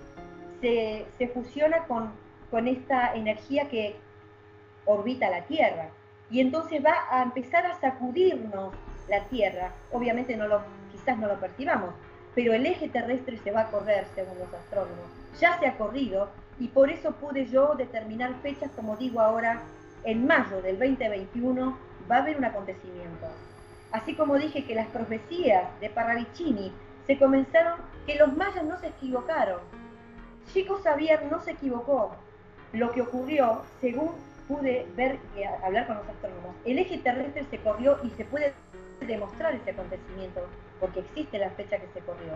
se 1.18 1.28
fusiona 1.30 1.80
con 1.86 2.25
con 2.52 2.68
esta 2.68 3.14
energía 3.14 3.70
que 3.70 3.96
orbita 4.86 5.30
la 5.30 5.44
Tierra. 5.44 5.90
Y 6.30 6.40
entonces 6.40 6.84
va 6.84 6.96
a 7.12 7.24
empezar 7.24 7.66
a 7.66 7.80
sacudirnos 7.80 8.74
la 9.08 9.24
Tierra. 9.26 9.72
Obviamente 9.92 10.36
no 10.36 10.48
lo, 10.48 10.62
quizás 10.92 11.18
no 11.18 11.28
lo 11.28 11.40
percibamos, 11.40 11.94
pero 12.34 12.54
el 12.54 12.66
eje 12.66 12.90
terrestre 12.90 13.38
se 13.38 13.52
va 13.52 13.62
a 13.62 13.72
correr 13.72 14.06
según 14.16 14.38
los 14.40 14.54
astrónomos. 14.54 15.06
Ya 15.40 15.60
se 15.60 15.68
ha 15.68 15.78
corrido 15.78 16.30
y 16.60 16.68
por 16.68 16.90
eso 16.90 17.12
pude 17.12 17.46
yo 17.46 17.76
determinar 17.76 18.34
fechas, 18.42 18.72
como 18.76 18.96
digo 18.96 19.20
ahora, 19.20 19.62
en 20.04 20.26
mayo 20.26 20.62
del 20.62 20.80
2021 20.80 21.78
va 22.10 22.18
a 22.18 22.20
haber 22.20 22.38
un 22.38 22.46
acontecimiento. 22.46 23.28
Así 23.92 24.14
como 24.16 24.36
dije 24.36 24.66
que 24.66 24.76
las 24.76 24.88
profecías 24.88 25.64
de 25.80 25.90
Parravicini 25.90 26.72
se 27.08 27.18
comenzaron, 27.18 27.80
que 28.06 28.16
los 28.16 28.36
mayas 28.36 28.64
no 28.64 28.80
se 28.80 28.88
equivocaron. 28.88 29.60
Chico 30.54 30.80
Xavier 30.84 31.24
no 31.32 31.42
se 31.42 31.52
equivocó, 31.52 32.16
lo 32.76 32.92
que 32.92 33.02
ocurrió, 33.02 33.62
según 33.82 34.12
pude 34.48 34.86
ver 34.96 35.18
y 35.36 35.44
hablar 35.44 35.88
con 35.88 35.98
los 35.98 36.08
astrónomos, 36.08 36.56
el 36.66 36.78
eje 36.78 36.98
terrestre 37.00 37.46
se 37.50 37.58
corrió 37.60 37.98
y 38.04 38.10
se 38.12 38.26
puede 38.26 38.54
demostrar 39.00 39.56
ese 39.56 39.72
acontecimiento, 39.72 40.48
porque 40.80 41.00
existe 41.00 41.40
la 41.40 41.50
fecha 41.52 41.78
que 41.78 41.88
se 41.94 42.00
corrió. 42.02 42.34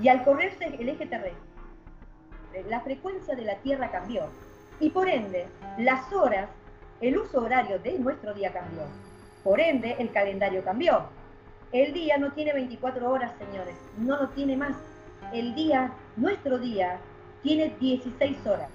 Y 0.00 0.08
al 0.08 0.24
correrse 0.24 0.66
el 0.66 0.88
eje 0.88 1.06
terrestre, 1.06 1.54
la 2.68 2.80
frecuencia 2.80 3.34
de 3.34 3.42
la 3.42 3.56
Tierra 3.56 3.90
cambió. 3.90 4.24
Y 4.80 4.90
por 4.90 5.08
ende, 5.08 5.46
las 5.78 6.12
horas, 6.12 6.48
el 7.00 7.18
uso 7.18 7.42
horario 7.42 7.78
de 7.78 7.98
nuestro 7.98 8.34
día 8.34 8.52
cambió. 8.52 8.82
Por 9.42 9.60
ende, 9.60 9.96
el 9.98 10.10
calendario 10.10 10.64
cambió. 10.64 11.04
El 11.72 11.92
día 11.92 12.18
no 12.18 12.32
tiene 12.32 12.52
24 12.52 13.10
horas, 13.10 13.32
señores, 13.38 13.74
no 13.98 14.16
lo 14.16 14.28
tiene 14.30 14.56
más. 14.56 14.76
El 15.32 15.54
día, 15.54 15.92
nuestro 16.16 16.58
día, 16.58 16.98
tiene 17.42 17.74
16 17.78 18.46
horas. 18.46 18.70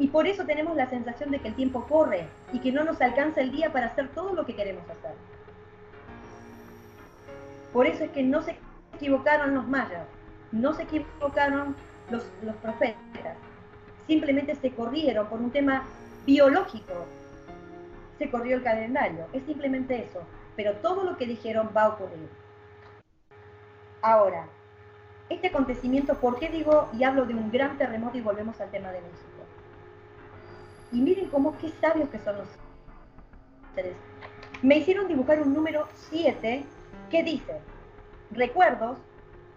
Y 0.00 0.08
por 0.08 0.26
eso 0.26 0.46
tenemos 0.46 0.74
la 0.76 0.88
sensación 0.88 1.30
de 1.30 1.40
que 1.40 1.48
el 1.48 1.54
tiempo 1.54 1.84
corre 1.86 2.26
y 2.54 2.60
que 2.60 2.72
no 2.72 2.84
nos 2.84 3.02
alcanza 3.02 3.42
el 3.42 3.52
día 3.52 3.70
para 3.70 3.88
hacer 3.88 4.08
todo 4.08 4.32
lo 4.32 4.46
que 4.46 4.56
queremos 4.56 4.82
hacer. 4.84 5.12
Por 7.70 7.86
eso 7.86 8.04
es 8.04 8.10
que 8.10 8.22
no 8.22 8.40
se 8.40 8.56
equivocaron 8.94 9.54
los 9.54 9.68
mayas, 9.68 10.06
no 10.52 10.72
se 10.72 10.84
equivocaron 10.84 11.76
los, 12.10 12.24
profetas, 12.62 13.36
simplemente 14.06 14.54
se 14.54 14.70
corrieron 14.70 15.26
por 15.26 15.38
un 15.38 15.50
tema 15.50 15.84
biológico, 16.24 17.04
se 18.18 18.30
corrió 18.30 18.56
el 18.56 18.62
calendario, 18.62 19.26
es 19.34 19.44
simplemente 19.44 20.02
eso, 20.02 20.22
pero 20.56 20.76
todo 20.76 21.04
lo 21.04 21.18
que 21.18 21.26
dijeron 21.26 21.72
va 21.76 21.82
a 21.82 21.88
ocurrir. 21.88 22.30
Ahora, 24.00 24.46
este 25.28 25.48
acontecimiento, 25.48 26.14
¿por 26.14 26.38
qué 26.38 26.48
digo 26.48 26.88
y 26.98 27.04
hablo 27.04 27.26
de 27.26 27.34
un 27.34 27.50
gran 27.52 27.76
terremoto 27.76 28.16
y 28.16 28.22
volvemos 28.22 28.58
al 28.62 28.70
tema 28.70 28.92
de 28.92 29.02
México? 29.02 29.29
Y 30.92 31.00
miren 31.00 31.28
cómo 31.28 31.56
qué 31.58 31.70
sabios 31.80 32.08
que 32.08 32.18
son 32.18 32.38
los 32.38 32.48
hacer 33.72 33.86
eso. 33.86 33.98
Me 34.62 34.78
hicieron 34.78 35.08
dibujar 35.08 35.40
un 35.40 35.54
número 35.54 35.88
7 36.10 36.64
que 37.10 37.22
dice, 37.22 37.60
recuerdos, 38.30 38.98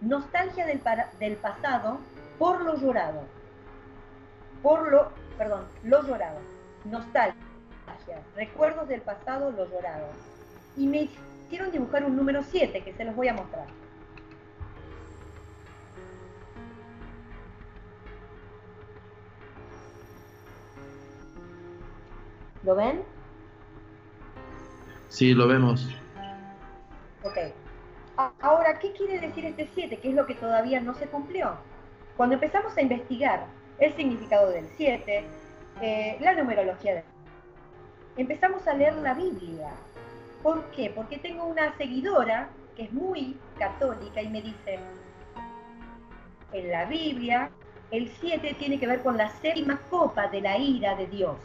nostalgia 0.01 0.65
del, 0.65 0.81
del 1.19 1.35
pasado 1.37 1.99
por 2.37 2.61
lo 2.63 2.77
llorado. 2.77 3.21
Por 4.61 4.91
lo, 4.91 5.11
perdón, 5.37 5.65
lo 5.83 6.05
llorado. 6.05 6.39
Nostalgia, 6.85 7.35
recuerdos 8.35 8.87
del 8.87 9.01
pasado, 9.01 9.51
lo 9.51 9.69
llorado. 9.69 10.07
Y 10.77 10.87
me 10.87 11.09
hicieron 11.47 11.71
dibujar 11.71 12.03
un 12.05 12.15
número 12.15 12.41
7 12.43 12.81
que 12.83 12.93
se 12.93 13.03
los 13.03 13.15
voy 13.15 13.27
a 13.27 13.33
mostrar. 13.33 13.65
¿Lo 22.63 22.75
ven? 22.75 23.03
Sí, 25.09 25.33
lo 25.33 25.47
vemos. 25.47 25.87
Ok. 27.23 27.37
Ahora, 28.41 28.79
¿qué 28.79 28.91
quiere 28.93 29.19
decir 29.19 29.45
este 29.45 29.69
7? 29.73 29.97
¿Qué 29.97 30.09
es 30.09 30.15
lo 30.15 30.25
que 30.25 30.35
todavía 30.35 30.79
no 30.79 30.93
se 30.93 31.07
cumplió? 31.07 31.55
Cuando 32.15 32.35
empezamos 32.35 32.75
a 32.77 32.81
investigar 32.81 33.45
el 33.79 33.93
significado 33.95 34.49
del 34.51 34.67
7, 34.77 35.25
eh, 35.81 36.17
la 36.19 36.33
numerología 36.33 36.95
del 36.95 37.03
empezamos 38.17 38.67
a 38.67 38.73
leer 38.75 38.93
la 38.95 39.13
Biblia. 39.13 39.69
¿Por 40.41 40.63
qué? 40.71 40.91
Porque 40.95 41.17
tengo 41.17 41.45
una 41.45 41.75
seguidora 41.77 42.49
que 42.75 42.83
es 42.83 42.93
muy 42.93 43.37
católica 43.57 44.21
y 44.21 44.29
me 44.29 44.41
dice, 44.41 44.79
en 46.51 46.71
la 46.71 46.85
Biblia 46.85 47.49
el 47.91 48.09
7 48.09 48.55
tiene 48.59 48.79
que 48.79 48.87
ver 48.87 49.01
con 49.01 49.17
la 49.17 49.29
séptima 49.29 49.79
copa 49.89 50.27
de 50.27 50.41
la 50.41 50.57
ira 50.57 50.95
de 50.95 51.07
Dios. 51.07 51.37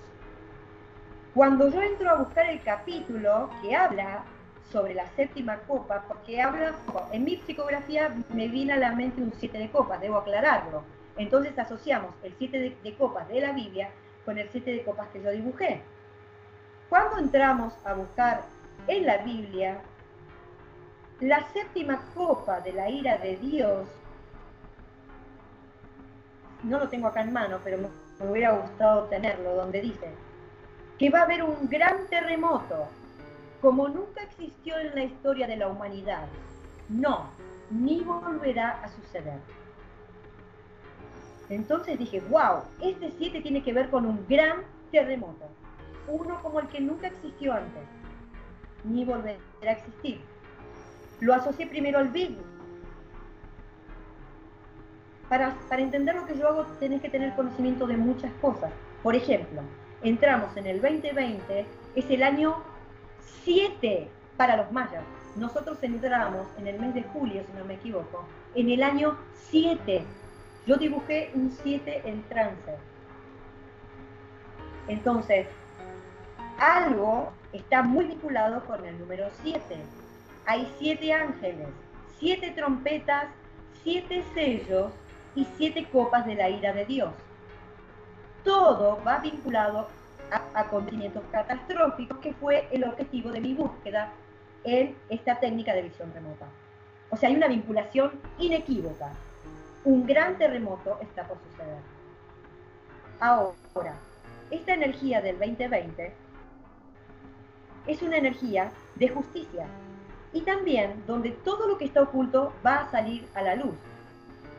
Cuando 1.34 1.68
yo 1.68 1.82
entro 1.82 2.10
a 2.10 2.14
buscar 2.14 2.48
el 2.48 2.62
capítulo 2.62 3.50
que 3.62 3.76
habla 3.76 4.24
sobre 4.72 4.94
la 4.94 5.06
séptima 5.10 5.58
copa, 5.66 6.04
porque 6.08 6.40
habla, 6.40 6.74
en 7.12 7.24
mi 7.24 7.36
psicografía 7.36 8.14
me 8.30 8.48
viene 8.48 8.72
a 8.72 8.76
la 8.76 8.92
mente 8.92 9.22
un 9.22 9.32
siete 9.38 9.58
de 9.58 9.70
copas, 9.70 10.00
debo 10.00 10.18
aclararlo. 10.18 10.82
Entonces 11.16 11.58
asociamos 11.58 12.14
el 12.22 12.34
siete 12.38 12.76
de, 12.82 12.94
copas 12.96 13.28
de 13.28 13.40
la 13.40 13.52
Biblia 13.52 13.90
con 14.24 14.38
el 14.38 14.48
siete 14.50 14.70
de 14.70 14.84
copas 14.84 15.08
que 15.12 15.22
yo 15.22 15.30
dibujé. 15.30 15.82
Cuando 16.88 17.18
entramos 17.18 17.74
a 17.84 17.94
buscar 17.94 18.42
en 18.86 19.06
la 19.06 19.18
Biblia, 19.18 19.80
la 21.20 21.46
séptima 21.52 22.00
copa 22.14 22.60
de 22.60 22.72
la 22.72 22.88
ira 22.88 23.18
de 23.18 23.36
Dios, 23.36 23.86
no 26.62 26.78
lo 26.78 26.88
tengo 26.88 27.08
acá 27.08 27.20
en 27.20 27.32
mano, 27.32 27.58
pero 27.62 27.78
me 27.78 28.30
hubiera 28.30 28.52
gustado 28.52 29.04
tenerlo, 29.04 29.54
donde 29.54 29.80
dice, 29.80 30.14
que 30.98 31.10
va 31.10 31.20
a 31.20 31.22
haber 31.22 31.44
un 31.44 31.68
gran 31.68 32.06
terremoto, 32.08 32.88
como 33.60 33.88
nunca 33.88 34.22
existió 34.22 34.76
en 34.78 34.94
la 34.94 35.04
historia 35.04 35.46
de 35.46 35.56
la 35.56 35.68
humanidad. 35.68 36.26
No, 36.88 37.30
ni 37.70 38.00
volverá 38.00 38.82
a 38.82 38.88
suceder. 38.88 39.38
Entonces 41.48 41.98
dije, 41.98 42.20
wow, 42.28 42.62
este 42.82 43.12
7 43.16 43.40
tiene 43.40 43.62
que 43.62 43.72
ver 43.72 43.90
con 43.90 44.06
un 44.06 44.26
gran 44.28 44.64
terremoto, 44.90 45.46
uno 46.08 46.42
como 46.42 46.60
el 46.60 46.66
que 46.68 46.80
nunca 46.80 47.06
existió 47.06 47.54
antes, 47.54 47.84
ni 48.84 49.04
volverá 49.04 49.38
a 49.62 49.70
existir. 49.70 50.20
Lo 51.20 51.34
asocié 51.34 51.66
primero 51.66 51.98
al 51.98 52.08
Big. 52.08 52.36
Para, 55.28 55.54
para 55.68 55.82
entender 55.82 56.14
lo 56.14 56.26
que 56.26 56.38
yo 56.38 56.48
hago 56.48 56.64
tenés 56.80 57.02
que 57.02 57.10
tener 57.10 57.34
conocimiento 57.34 57.86
de 57.86 57.96
muchas 57.96 58.32
cosas. 58.40 58.72
Por 59.02 59.14
ejemplo, 59.14 59.62
entramos 60.02 60.56
en 60.56 60.66
el 60.66 60.80
2020, 60.80 61.66
es 61.94 62.10
el 62.10 62.22
año 62.22 62.56
7 63.44 64.08
para 64.36 64.56
los 64.56 64.70
mayas. 64.72 65.04
Nosotros 65.36 65.78
entramos 65.82 66.46
en 66.58 66.66
el 66.66 66.78
mes 66.78 66.94
de 66.94 67.02
julio, 67.02 67.42
si 67.46 67.58
no 67.58 67.64
me 67.64 67.74
equivoco, 67.74 68.24
en 68.54 68.70
el 68.70 68.82
año 68.82 69.16
7. 69.50 70.02
Yo 70.66 70.76
dibujé 70.76 71.30
un 71.34 71.50
7 71.62 72.02
en 72.04 72.22
trance. 72.24 72.76
Entonces, 74.88 75.46
algo 76.58 77.32
está 77.52 77.82
muy 77.82 78.06
vinculado 78.06 78.64
con 78.64 78.84
el 78.84 78.98
número 78.98 79.28
7. 79.42 79.60
Hay 80.46 80.72
siete 80.78 81.12
ángeles, 81.12 81.68
siete 82.18 82.50
trompetas, 82.50 83.26
siete 83.82 84.24
sellos 84.34 84.92
y 85.34 85.46
siete 85.56 85.86
copas 85.92 86.24
de 86.26 86.34
la 86.34 86.48
ira 86.48 86.72
de 86.72 86.86
Dios 86.86 87.12
todo 88.44 89.00
va 89.06 89.18
vinculado 89.18 89.88
a 90.30 90.60
acontecimientos 90.60 91.22
catastróficos, 91.32 92.18
que 92.18 92.34
fue 92.34 92.68
el 92.70 92.84
objetivo 92.84 93.30
de 93.30 93.40
mi 93.40 93.54
búsqueda 93.54 94.12
en 94.64 94.94
esta 95.08 95.38
técnica 95.40 95.74
de 95.74 95.82
visión 95.82 96.12
remota. 96.12 96.46
O 97.10 97.16
sea, 97.16 97.28
hay 97.28 97.36
una 97.36 97.48
vinculación 97.48 98.12
inequívoca. 98.38 99.12
Un 99.84 100.06
gran 100.06 100.36
terremoto 100.36 100.98
está 101.00 101.26
por 101.26 101.38
suceder. 101.38 101.78
Ahora, 103.20 103.94
esta 104.50 104.74
energía 104.74 105.20
del 105.20 105.38
2020 105.38 106.12
es 107.86 108.02
una 108.02 108.18
energía 108.18 108.70
de 108.96 109.08
justicia 109.08 109.66
y 110.32 110.42
también 110.42 111.02
donde 111.06 111.30
todo 111.30 111.66
lo 111.66 111.78
que 111.78 111.86
está 111.86 112.02
oculto 112.02 112.52
va 112.64 112.80
a 112.80 112.90
salir 112.90 113.26
a 113.34 113.42
la 113.42 113.56
luz, 113.56 113.74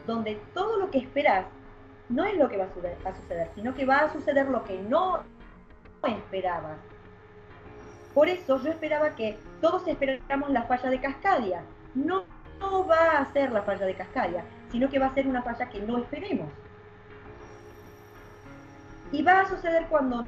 donde 0.07 0.41
todo 0.53 0.77
lo 0.77 0.89
que 0.89 0.97
esperas 0.97 1.45
no 2.09 2.25
es 2.25 2.35
lo 2.37 2.49
que 2.49 2.57
va 2.57 2.65
a 2.65 3.15
suceder, 3.15 3.49
sino 3.55 3.73
que 3.73 3.85
va 3.85 3.99
a 3.99 4.13
suceder 4.13 4.47
lo 4.47 4.63
que 4.63 4.81
no 4.81 5.23
esperaba. 6.03 6.75
Por 8.13 8.27
eso 8.27 8.61
yo 8.61 8.71
esperaba 8.71 9.15
que 9.15 9.37
todos 9.61 9.87
esperamos 9.87 10.49
la 10.49 10.63
falla 10.63 10.89
de 10.89 10.99
Cascadia. 10.99 11.63
No, 11.93 12.23
no 12.59 12.87
va 12.87 13.19
a 13.19 13.31
ser 13.31 13.51
la 13.51 13.61
falla 13.61 13.85
de 13.85 13.93
Cascadia, 13.93 14.43
sino 14.71 14.89
que 14.89 14.99
va 14.99 15.07
a 15.07 15.13
ser 15.13 15.27
una 15.27 15.43
falla 15.43 15.69
que 15.69 15.79
no 15.81 15.99
esperemos. 15.99 16.49
Y 19.11 19.21
va 19.21 19.41
a 19.41 19.49
suceder 19.49 19.85
cuando 19.87 20.25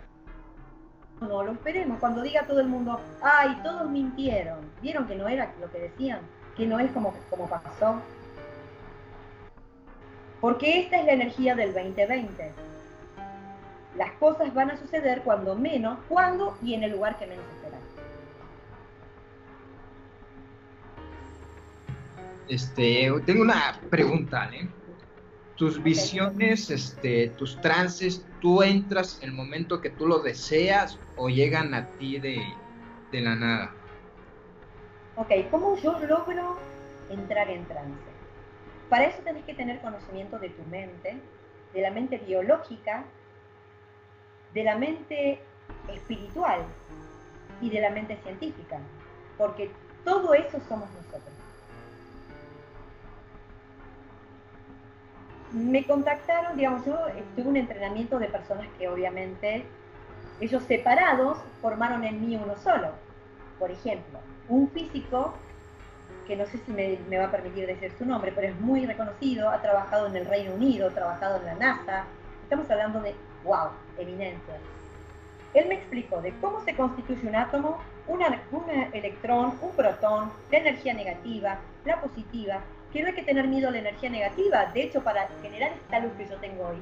no 1.22 1.44
lo 1.44 1.52
esperemos, 1.52 2.00
cuando 2.00 2.22
diga 2.22 2.44
todo 2.48 2.60
el 2.60 2.68
mundo, 2.68 3.00
ay, 3.22 3.60
todos 3.64 3.90
mintieron, 3.90 4.60
vieron 4.82 5.06
que 5.08 5.16
no 5.16 5.28
era 5.28 5.54
lo 5.60 5.70
que 5.72 5.80
decían, 5.80 6.20
que 6.58 6.66
no 6.66 6.80
es 6.80 6.92
como, 6.92 7.14
como 7.30 7.48
pasó. 7.48 8.02
Porque 10.42 10.80
esta 10.80 10.98
es 10.98 11.06
la 11.06 11.14
energía 11.14 11.56
del 11.56 11.74
2020. 11.74 12.52
Las 13.96 14.12
cosas 14.14 14.54
van 14.54 14.72
a 14.72 14.78
suceder 14.78 15.22
cuando 15.22 15.56
menos, 15.56 16.00
cuando 16.10 16.58
y 16.64 16.74
en 16.74 16.84
el 16.84 16.92
lugar 16.92 17.18
que 17.20 17.28
menos 17.28 17.46
esperan. 17.56 17.80
Este, 22.50 23.12
tengo 23.26 23.44
una 23.44 23.80
pregunta, 23.90 24.50
¿eh? 24.52 24.68
Tus 25.56 25.82
visiones, 25.82 26.72
este, 26.72 27.30
tus 27.38 27.62
trances, 27.62 28.26
¿tú 28.42 28.64
entras 28.64 29.20
en 29.22 29.30
el 29.30 29.36
momento 29.36 29.80
que 29.80 29.92
tú 29.92 30.08
lo 30.08 30.20
deseas 30.20 30.98
o 31.18 31.30
llegan 31.30 31.76
a 31.76 31.88
ti 31.92 32.20
de, 32.20 32.42
de 33.12 33.22
la 33.22 33.36
nada? 33.36 33.72
Ok, 35.18 35.30
¿cómo 35.52 35.78
yo 35.78 36.00
logro 36.00 36.58
entrar 37.12 37.48
en 37.50 37.64
trance? 37.66 38.11
Para 38.92 39.06
eso 39.06 39.22
tenés 39.24 39.46
que 39.46 39.54
tener 39.54 39.80
conocimiento 39.80 40.38
de 40.38 40.50
tu 40.50 40.64
mente, 40.64 41.16
de 41.74 41.82
la 41.82 41.92
mente 41.92 42.18
biológica, 42.18 43.06
de 44.54 44.66
la 44.66 44.76
mente 44.76 45.40
espiritual 45.88 46.60
y 47.62 47.70
de 47.70 47.80
la 47.80 47.90
mente 47.90 48.18
científica, 48.18 48.80
porque 49.38 49.72
todo 50.04 50.34
eso 50.34 50.60
somos 50.68 50.90
nosotros. 50.92 51.34
Me 55.54 55.86
contactaron, 55.86 56.58
digamos, 56.58 56.86
yo 56.86 56.98
tuve 57.38 57.48
un 57.48 57.56
entrenamiento 57.56 58.20
de 58.20 58.28
personas 58.28 58.68
que 58.78 58.90
obviamente 58.90 59.64
ellos 60.42 60.64
separados 60.64 61.38
formaron 61.62 62.04
en 62.04 62.20
mí 62.20 62.36
uno 62.36 62.58
solo. 62.58 62.90
Por 63.58 63.72
ejemplo, 63.72 64.20
un 64.50 64.70
físico 64.70 65.34
que 66.32 66.38
no 66.38 66.46
sé 66.46 66.60
si 66.66 66.72
me, 66.72 67.18
va 67.18 67.26
a 67.26 67.30
permitir 67.32 67.68
decir 67.68 67.92
su 67.98 68.06
nombre, 68.06 68.32
pero 68.34 68.48
es 68.48 68.58
muy 68.62 68.86
reconocido, 68.86 69.50
ha 69.50 69.62
trabajado 69.62 70.08
en 70.08 70.16
el 70.16 70.26
Reino 70.26 70.54
Unido, 70.54 70.88
ha 70.88 70.92
trabajado 70.92 71.36
en 71.36 71.46
la 71.46 71.56
NASA, 71.56 72.06
estamos 72.44 72.72
hablando 72.72 73.02
de, 73.02 73.14
wow, 73.44 73.68
eminencia. 73.98 74.54
Él 75.54 75.68
me 75.68 75.76
explicó 75.76 76.22
de 76.22 76.32
cómo 76.40 76.64
se 76.64 76.74
constituye 76.74 77.28
un 77.28 77.36
átomo, 77.36 77.82
un 78.08 78.22
electrón, 78.94 79.58
un 79.62 79.72
protón, 79.72 80.32
la 80.50 80.58
energía 80.60 80.94
negativa, 80.94 81.60
la 81.84 82.00
positiva, 82.00 82.62
que 82.94 83.02
no 83.02 83.10
hay 83.10 83.16
que 83.16 83.24
tener 83.24 83.50
miedo 83.50 83.68
a 83.68 83.72
la 83.72 83.80
energía 83.80 84.10
negativa, 84.10 84.68
de 84.74 84.84
hecho 84.84 85.04
para 85.04 85.28
generar 85.42 85.74
esta 85.74 86.00
luz 86.00 86.14
que 86.18 86.30
yo 86.30 86.38
tengo 86.38 86.66
hoy, 86.66 86.78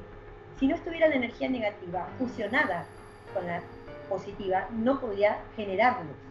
si 0.59 0.67
no 0.67 0.75
estuviera 0.75 1.07
la 1.07 1.15
energía 1.15 1.49
negativa 1.49 2.07
fusionada 2.19 2.85
con 3.33 3.47
la 3.47 3.63
positiva, 4.09 4.67
no 4.77 4.99
podría 4.99 5.39
generar 5.55 6.05
luz. 6.05 6.28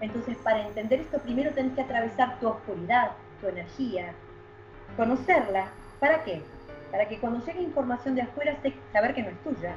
Entonces, 0.00 0.36
para 0.38 0.66
entender 0.66 1.00
esto, 1.00 1.18
primero 1.18 1.52
tenés 1.52 1.74
que 1.74 1.82
atravesar 1.82 2.38
tu 2.40 2.48
oscuridad, 2.48 3.12
tu 3.40 3.48
energía, 3.48 4.12
conocerla. 4.96 5.68
¿Para 5.98 6.24
qué? 6.24 6.42
Para 6.90 7.06
que 7.08 7.18
cuando 7.18 7.44
llegue 7.44 7.62
información 7.62 8.14
de 8.14 8.22
afuera, 8.22 8.56
saber 8.92 9.14
que 9.14 9.22
no 9.22 9.28
es 9.28 9.42
tuya, 9.42 9.74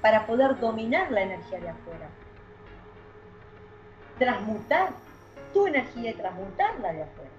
para 0.00 0.26
poder 0.26 0.58
dominar 0.58 1.10
la 1.10 1.22
energía 1.22 1.60
de 1.60 1.68
afuera. 1.68 2.08
transmutar 4.18 4.90
tu 5.52 5.66
energía 5.68 6.10
y 6.10 6.14
transmutarla 6.14 6.92
de 6.92 7.02
afuera. 7.04 7.30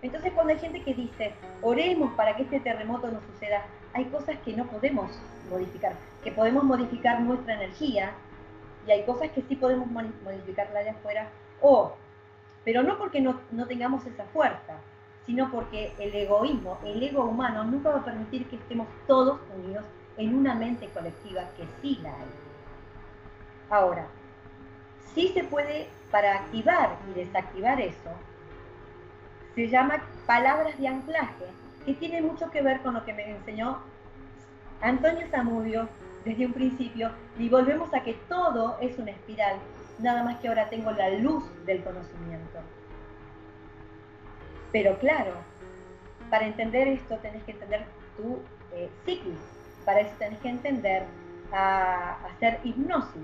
Entonces 0.00 0.32
cuando 0.32 0.52
hay 0.54 0.58
gente 0.58 0.82
que 0.82 0.94
dice, 0.94 1.34
oremos 1.60 2.14
para 2.14 2.34
que 2.34 2.44
este 2.44 2.60
terremoto 2.60 3.10
no 3.10 3.20
suceda, 3.20 3.64
hay 3.92 4.06
cosas 4.06 4.36
que 4.44 4.54
no 4.54 4.66
podemos 4.66 5.10
modificar, 5.50 5.92
que 6.22 6.32
podemos 6.32 6.64
modificar 6.64 7.20
nuestra 7.20 7.54
energía 7.54 8.12
y 8.86 8.90
hay 8.90 9.04
cosas 9.04 9.30
que 9.30 9.42
sí 9.42 9.56
podemos 9.56 9.88
modificarla 9.88 10.80
de 10.80 10.90
afuera, 10.90 11.28
o, 11.60 11.94
pero 12.64 12.82
no 12.82 12.98
porque 12.98 13.20
no, 13.20 13.40
no 13.50 13.66
tengamos 13.66 14.04
esa 14.06 14.24
fuerza, 14.24 14.78
sino 15.26 15.50
porque 15.50 15.92
el 15.98 16.14
egoísmo, 16.14 16.78
el 16.84 17.02
ego 17.02 17.24
humano 17.24 17.64
nunca 17.64 17.90
va 17.90 18.00
a 18.00 18.04
permitir 18.04 18.46
que 18.46 18.56
estemos 18.56 18.86
todos 19.06 19.40
unidos 19.56 19.84
en 20.16 20.34
una 20.34 20.54
mente 20.54 20.88
colectiva 20.88 21.48
que 21.56 21.66
sí 21.80 21.98
la 22.02 22.10
hay. 22.10 22.28
Ahora, 23.70 24.06
sí 25.14 25.28
se 25.28 25.44
puede, 25.44 25.88
para 26.10 26.34
activar 26.34 26.96
y 27.10 27.18
desactivar 27.18 27.80
eso, 27.80 28.10
se 29.54 29.68
llama 29.68 30.02
palabras 30.26 30.78
de 30.78 30.88
anclaje, 30.88 31.46
que 31.86 31.94
tiene 31.94 32.20
mucho 32.20 32.50
que 32.50 32.62
ver 32.62 32.80
con 32.80 32.94
lo 32.94 33.04
que 33.04 33.12
me 33.12 33.30
enseñó 33.30 33.78
Antonio 34.80 35.26
Zamudio 35.30 35.88
desde 36.24 36.46
un 36.46 36.52
principio, 36.52 37.10
y 37.38 37.48
volvemos 37.48 37.92
a 37.94 38.02
que 38.02 38.14
todo 38.28 38.78
es 38.80 38.98
una 38.98 39.10
espiral, 39.10 39.56
nada 39.98 40.24
más 40.24 40.38
que 40.40 40.48
ahora 40.48 40.68
tengo 40.68 40.90
la 40.90 41.10
luz 41.10 41.44
del 41.66 41.82
conocimiento. 41.82 42.58
Pero 44.72 44.98
claro, 44.98 45.32
para 46.30 46.46
entender 46.46 46.88
esto 46.88 47.16
tenés 47.18 47.42
que 47.44 47.52
entender 47.52 47.84
tu 48.16 48.40
eh, 48.72 48.90
psiquis, 49.04 49.38
para 49.84 50.00
eso 50.00 50.14
tenés 50.18 50.38
que 50.40 50.48
entender 50.48 51.04
a 51.52 52.16
hacer 52.26 52.58
hipnosis, 52.64 53.22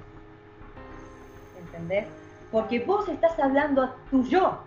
¿entendés? 1.58 2.06
Porque 2.52 2.80
vos 2.84 3.08
estás 3.08 3.38
hablando 3.38 3.82
a 3.82 3.96
tu 4.10 4.24
yo, 4.24 4.58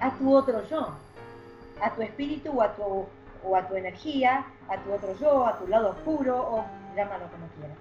a 0.00 0.10
tu 0.16 0.34
otro 0.34 0.64
yo, 0.68 0.94
a 1.82 1.90
tu 1.94 2.02
espíritu 2.02 2.52
o 2.52 2.62
a 2.62 2.74
tu, 2.74 3.06
o 3.44 3.56
a 3.56 3.66
tu 3.66 3.74
energía, 3.74 4.44
a 4.68 4.76
tu 4.76 4.92
otro 4.92 5.16
yo, 5.18 5.46
a 5.46 5.58
tu 5.58 5.66
lado 5.66 5.90
oscuro, 5.90 6.36
o 6.36 6.64
llámalo 6.94 7.30
como 7.30 7.46
quieras. 7.58 7.76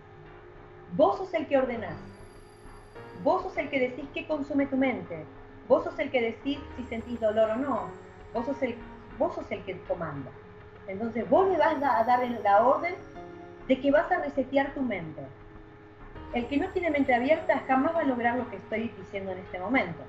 Vos 0.96 1.18
sos 1.18 1.34
el 1.34 1.48
que 1.48 1.58
ordenás. 1.58 1.98
Vos 3.24 3.44
sos 3.44 3.58
el 3.58 3.70
que 3.70 3.80
decís 3.80 4.06
qué 4.14 4.26
consume 4.28 4.66
tu 4.66 4.78
mente. 4.78 5.26
Vos 5.68 5.84
sos 5.84 5.98
el 6.00 6.10
que 6.10 6.22
decís 6.22 6.60
si 6.78 6.84
sentís 6.86 7.20
dolor 7.20 7.52
o 7.52 7.56
no. 7.58 7.90
Vos 8.34 8.46
sos 8.46 8.62
el, 8.62 8.76
vos 9.18 9.36
sos 9.36 9.50
el 9.52 9.64
que 9.64 9.80
comanda. 9.82 10.32
Entonces 10.88 11.30
vos 11.30 11.50
le 11.50 11.58
vas 11.58 11.76
a 11.76 12.04
dar 12.04 12.28
la 12.44 12.66
orden 12.66 12.96
de 13.68 13.80
que 13.80 13.92
vas 13.92 14.12
a 14.12 14.20
resetear 14.20 14.74
tu 14.74 14.82
mente. 14.82 15.22
El 16.34 16.48
que 16.48 16.58
no 16.58 16.70
tiene 16.70 16.90
mente 16.90 17.14
abierta 17.14 17.64
jamás 17.68 17.96
va 17.96 18.02
a 18.02 18.04
lograr 18.04 18.38
lo 18.38 18.50
que 18.50 18.56
estoy 18.56 18.90
diciendo 18.98 19.32
en 19.32 19.40
este 19.40 19.60
momento. 19.60 20.00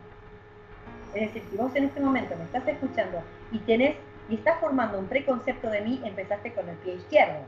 Es 1.14 1.22
decir, 1.22 1.42
si 1.50 1.56
vos 1.56 1.74
en 1.76 1.84
este 1.84 2.00
momento 2.00 2.36
me 2.36 2.44
estás 2.44 2.66
escuchando 2.68 3.22
y 3.52 3.58
tenés 3.60 3.96
y 4.28 4.36
estás 4.36 4.60
formando 4.60 4.98
un 4.98 5.06
preconcepto 5.06 5.68
de 5.68 5.80
mí, 5.80 6.00
empezaste 6.04 6.52
con 6.52 6.68
el 6.68 6.76
pie 6.76 6.94
izquierdo. 6.94 7.40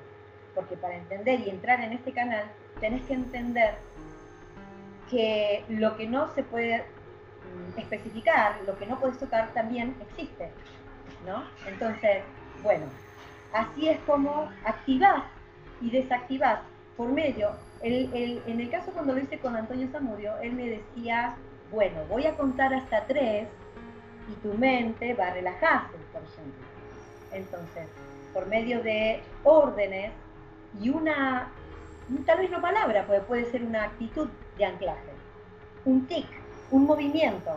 Porque 0.54 0.76
para 0.76 0.96
entender 0.96 1.40
y 1.40 1.50
entrar 1.50 1.80
en 1.80 1.92
este 1.92 2.12
canal, 2.12 2.44
tenés 2.80 3.02
que 3.02 3.14
entender 3.14 3.74
que 5.10 5.64
lo 5.68 5.96
que 5.96 6.06
no 6.06 6.32
se 6.34 6.42
puede 6.42 6.78
mm, 6.78 7.78
especificar, 7.78 8.56
lo 8.66 8.76
que 8.78 8.86
no 8.86 8.98
puedes 8.98 9.18
tocar, 9.18 9.52
también 9.52 9.94
existe. 10.00 10.50
¿no? 11.26 11.44
Entonces, 11.66 12.22
bueno, 12.62 12.86
así 13.52 13.88
es 13.88 13.98
como 14.00 14.50
activás 14.64 15.24
y 15.80 15.90
desactivás 15.90 16.60
por 16.96 17.10
medio. 17.10 17.50
en 17.82 18.60
el 18.60 18.70
caso 18.70 18.92
cuando 18.92 19.14
lo 19.14 19.20
hice 19.20 19.38
con 19.38 19.56
Antonio 19.56 19.88
Zamudio, 19.90 20.36
él 20.38 20.52
me 20.52 20.68
decía, 20.68 21.36
bueno, 21.70 22.04
voy 22.08 22.26
a 22.26 22.36
contar 22.36 22.72
hasta 22.74 23.06
tres 23.06 23.48
y 24.30 24.34
tu 24.42 24.54
mente 24.54 25.14
va 25.14 25.28
a 25.28 25.34
relajarse, 25.34 25.96
por 26.12 26.22
ejemplo. 26.22 26.64
Entonces, 27.32 27.88
por 28.32 28.46
medio 28.46 28.82
de 28.82 29.20
órdenes 29.42 30.12
y 30.80 30.88
una, 30.88 31.48
tal 32.26 32.38
vez 32.38 32.50
no 32.50 32.60
palabra, 32.60 33.06
puede, 33.06 33.20
puede 33.20 33.50
ser 33.50 33.62
una 33.62 33.84
actitud 33.84 34.28
de 34.58 34.64
anclaje, 34.64 35.10
un 35.84 36.06
tic, 36.06 36.26
un 36.70 36.84
movimiento, 36.84 37.50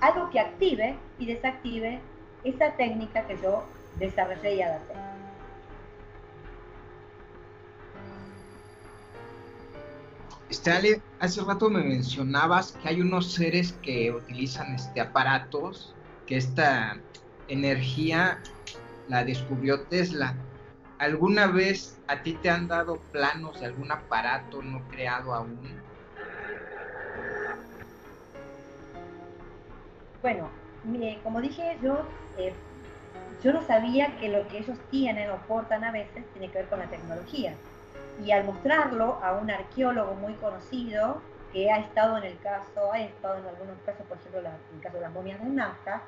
algo 0.00 0.30
que 0.30 0.40
active 0.40 0.96
y 1.18 1.26
desactive 1.26 2.00
esa 2.44 2.72
técnica 2.72 3.26
que 3.26 3.38
yo 3.42 3.64
desarrollé 3.98 4.54
y 4.56 4.62
adapté. 4.62 4.94
Este, 10.48 11.00
hace 11.20 11.40
rato 11.42 11.70
me 11.70 11.82
mencionabas 11.82 12.72
que 12.72 12.88
hay 12.88 13.00
unos 13.00 13.32
seres 13.32 13.72
que 13.82 14.10
utilizan 14.10 14.74
este 14.74 15.00
aparatos, 15.00 15.94
que 16.26 16.36
esta 16.36 16.98
energía 17.46 18.42
la 19.08 19.24
descubrió 19.24 19.82
Tesla. 19.82 20.34
¿Alguna 21.00 21.46
vez 21.46 21.98
a 22.08 22.22
ti 22.22 22.34
te 22.34 22.50
han 22.50 22.68
dado 22.68 23.00
planos 23.10 23.58
de 23.58 23.64
algún 23.64 23.90
aparato 23.90 24.60
no 24.60 24.82
creado 24.90 25.32
aún? 25.32 25.58
Bueno, 30.20 30.50
como 31.24 31.40
dije 31.40 31.78
yo, 31.82 32.02
eh, 32.36 32.52
yo 33.42 33.54
no 33.54 33.62
sabía 33.62 34.14
que 34.18 34.28
lo 34.28 34.46
que 34.48 34.58
ellos 34.58 34.76
tienen 34.90 35.30
o 35.30 35.38
portan 35.48 35.84
a 35.84 35.90
veces 35.90 36.22
tiene 36.34 36.50
que 36.50 36.58
ver 36.58 36.68
con 36.68 36.80
la 36.80 36.86
tecnología 36.90 37.54
y 38.22 38.30
al 38.32 38.44
mostrarlo 38.44 39.18
a 39.22 39.32
un 39.32 39.50
arqueólogo 39.50 40.12
muy 40.16 40.34
conocido 40.34 41.22
que 41.54 41.70
ha 41.72 41.78
estado 41.78 42.18
en 42.18 42.24
el 42.24 42.38
caso, 42.40 42.92
ha 42.92 43.00
estado 43.00 43.38
en 43.38 43.46
algunos 43.46 43.78
casos, 43.86 44.04
por 44.06 44.18
ejemplo, 44.18 44.40
en 44.40 44.76
el 44.76 44.82
caso 44.82 44.96
de 44.96 45.00
las 45.00 45.12
momias 45.14 45.42
de 45.42 45.48
Nazca, 45.48 46.02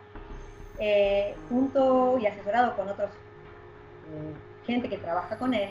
eh, 0.78 1.34
junto 1.48 2.18
y 2.18 2.26
asesorado 2.26 2.76
con 2.76 2.90
otros 2.90 3.08
eh, 3.08 4.51
gente 4.66 4.88
que 4.88 4.98
trabaja 4.98 5.36
con 5.38 5.54
él, 5.54 5.70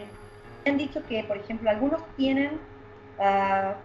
han 0.65 0.77
dicho 0.77 1.03
que, 1.07 1.23
por 1.23 1.38
ejemplo, 1.38 1.69
algunos 1.69 2.01
tienen 2.15 2.59
ah, 3.19 3.76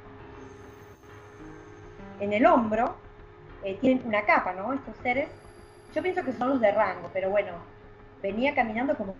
en 2.20 2.32
el 2.32 2.46
hombro, 2.46 2.96
eh, 3.62 3.76
tienen 3.80 4.06
una 4.06 4.24
capa, 4.24 4.52
¿no? 4.52 4.72
Estos 4.72 4.96
seres, 5.02 5.28
yo 5.94 6.02
pienso 6.02 6.22
que 6.22 6.32
son 6.32 6.50
los 6.50 6.60
de 6.60 6.72
rango, 6.72 7.10
pero 7.12 7.30
bueno, 7.30 7.52
venía 8.22 8.54
caminando 8.54 8.96
como 8.96 9.14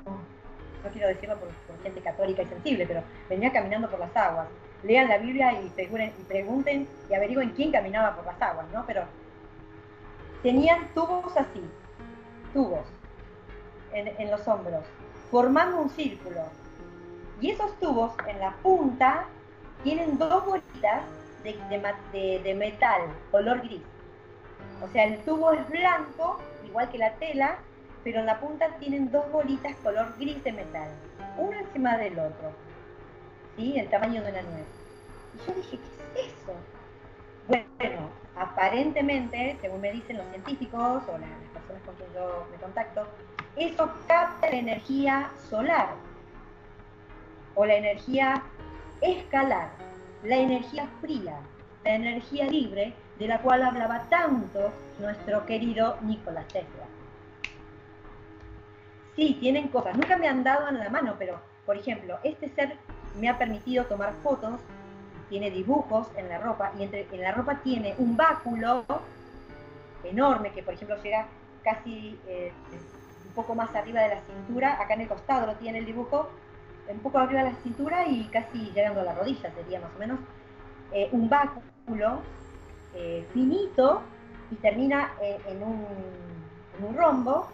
no 0.86 0.92
quiero 0.92 1.08
decirlo 1.08 1.36
por, 1.36 1.48
gente 1.82 2.00
católica 2.00 2.42
y 2.42 2.46
sensible, 2.46 2.86
pero 2.86 3.02
venía 3.28 3.52
caminando 3.52 3.90
por 3.90 3.98
las 3.98 4.16
aguas. 4.16 4.48
Lean 4.82 5.08
la 5.08 5.18
Biblia 5.18 5.52
y, 5.52 5.66
y 5.66 6.24
pregunten 6.28 6.88
y 7.10 7.14
averigüen 7.14 7.50
quién 7.50 7.72
caminaba 7.72 8.14
por 8.14 8.24
las 8.24 8.40
aguas, 8.40 8.66
¿no? 8.72 8.84
Pero 8.86 9.02
tenían 10.42 10.88
tubos 10.94 11.36
así, 11.36 11.62
tubos 12.52 12.86
en, 13.92 14.30
los 14.30 14.46
hombros, 14.46 14.84
formando 15.30 15.80
un 15.80 15.90
círculo. 15.90 16.42
Y 17.40 17.50
esos 17.50 17.78
tubos 17.78 18.12
en 18.26 18.38
la 18.40 18.52
punta 18.62 19.24
tienen 19.82 20.18
dos 20.18 20.44
bolitas 20.44 21.02
de, 21.42 22.40
de 22.42 22.54
metal, 22.54 23.02
color 23.30 23.60
gris. 23.62 23.82
O 24.82 24.88
sea, 24.88 25.04
el 25.04 25.18
tubo 25.20 25.52
es 25.52 25.68
blanco, 25.68 26.40
igual 26.64 26.90
que 26.90 26.98
la 26.98 27.12
tela, 27.14 27.58
pero 28.04 28.20
en 28.20 28.26
la 28.26 28.38
punta 28.38 28.68
tienen 28.78 29.10
dos 29.10 29.30
bolitas 29.32 29.74
color 29.82 30.14
gris 30.18 30.42
de 30.44 30.52
metal, 30.52 30.88
uno 31.36 31.58
encima 31.58 31.96
del 31.96 32.18
otro, 32.18 32.52
¿sí? 33.56 33.78
El 33.78 33.88
tamaño 33.88 34.22
de 34.22 34.30
una 34.30 34.42
nuez. 34.42 34.66
Y 35.34 35.46
yo 35.46 35.54
dije, 35.54 35.78
¿qué 36.14 36.20
es 36.20 36.26
eso? 36.28 36.52
Bueno, 37.48 38.10
aparentemente, 38.36 39.56
según 39.60 39.80
me 39.80 39.92
dicen 39.92 40.18
los 40.18 40.26
científicos 40.28 41.02
o 41.08 41.18
las 41.18 41.30
personas 41.52 41.82
con 41.84 41.94
quien 41.96 42.12
yo 42.14 42.46
me 42.50 42.56
contacto, 42.58 43.06
eso 43.56 43.90
capta 44.06 44.50
la 44.50 44.56
energía 44.56 45.30
solar 45.48 45.88
o 47.54 47.64
la 47.64 47.74
energía 47.74 48.42
escalar, 49.00 49.70
la 50.22 50.36
energía 50.36 50.88
fría, 51.00 51.38
la 51.84 51.94
energía 51.94 52.46
libre 52.46 52.94
de 53.18 53.28
la 53.28 53.40
cual 53.40 53.62
hablaba 53.62 54.04
tanto 54.08 54.72
nuestro 54.98 55.46
querido 55.46 55.96
Nicolás 56.02 56.46
Tesla 56.52 56.86
sí, 59.16 59.36
tienen 59.40 59.68
cosas. 59.68 59.96
Nunca 59.96 60.16
me 60.16 60.28
han 60.28 60.44
dado 60.44 60.68
en 60.68 60.78
la 60.78 60.90
mano, 60.90 61.16
pero, 61.18 61.40
por 61.64 61.76
ejemplo, 61.76 62.18
este 62.22 62.48
ser 62.50 62.76
me 63.18 63.28
ha 63.28 63.38
permitido 63.38 63.86
tomar 63.86 64.12
fotos, 64.22 64.60
tiene 65.28 65.50
dibujos 65.50 66.08
en 66.16 66.28
la 66.28 66.38
ropa, 66.38 66.70
y 66.78 66.84
entre, 66.84 67.08
en 67.10 67.22
la 67.22 67.32
ropa 67.32 67.60
tiene 67.64 67.94
un 67.98 68.16
báculo 68.16 68.84
enorme 70.04 70.52
que, 70.52 70.62
por 70.62 70.74
ejemplo, 70.74 71.02
llega 71.02 71.26
casi 71.64 72.20
eh, 72.28 72.52
poco 73.36 73.54
más 73.54 73.72
arriba 73.76 74.00
de 74.00 74.08
la 74.08 74.20
cintura, 74.22 74.80
acá 74.82 74.94
en 74.94 75.02
el 75.02 75.08
costado 75.08 75.46
lo 75.46 75.54
tiene 75.54 75.78
el 75.78 75.86
dibujo, 75.86 76.28
un 76.88 76.98
poco 76.98 77.18
arriba 77.18 77.44
de 77.44 77.52
la 77.52 77.56
cintura 77.62 78.06
y 78.08 78.24
casi 78.24 78.72
llegando 78.72 79.02
a 79.02 79.04
la 79.04 79.14
rodilla, 79.14 79.52
sería 79.54 79.80
más 79.80 79.90
o 79.94 79.98
menos, 80.00 80.18
eh, 80.92 81.08
un 81.12 81.28
báculo 81.28 82.22
eh, 82.94 83.24
finito 83.32 84.02
y 84.50 84.56
termina 84.56 85.12
en 85.20 85.62
un 85.62 86.96
rombo 86.96 87.48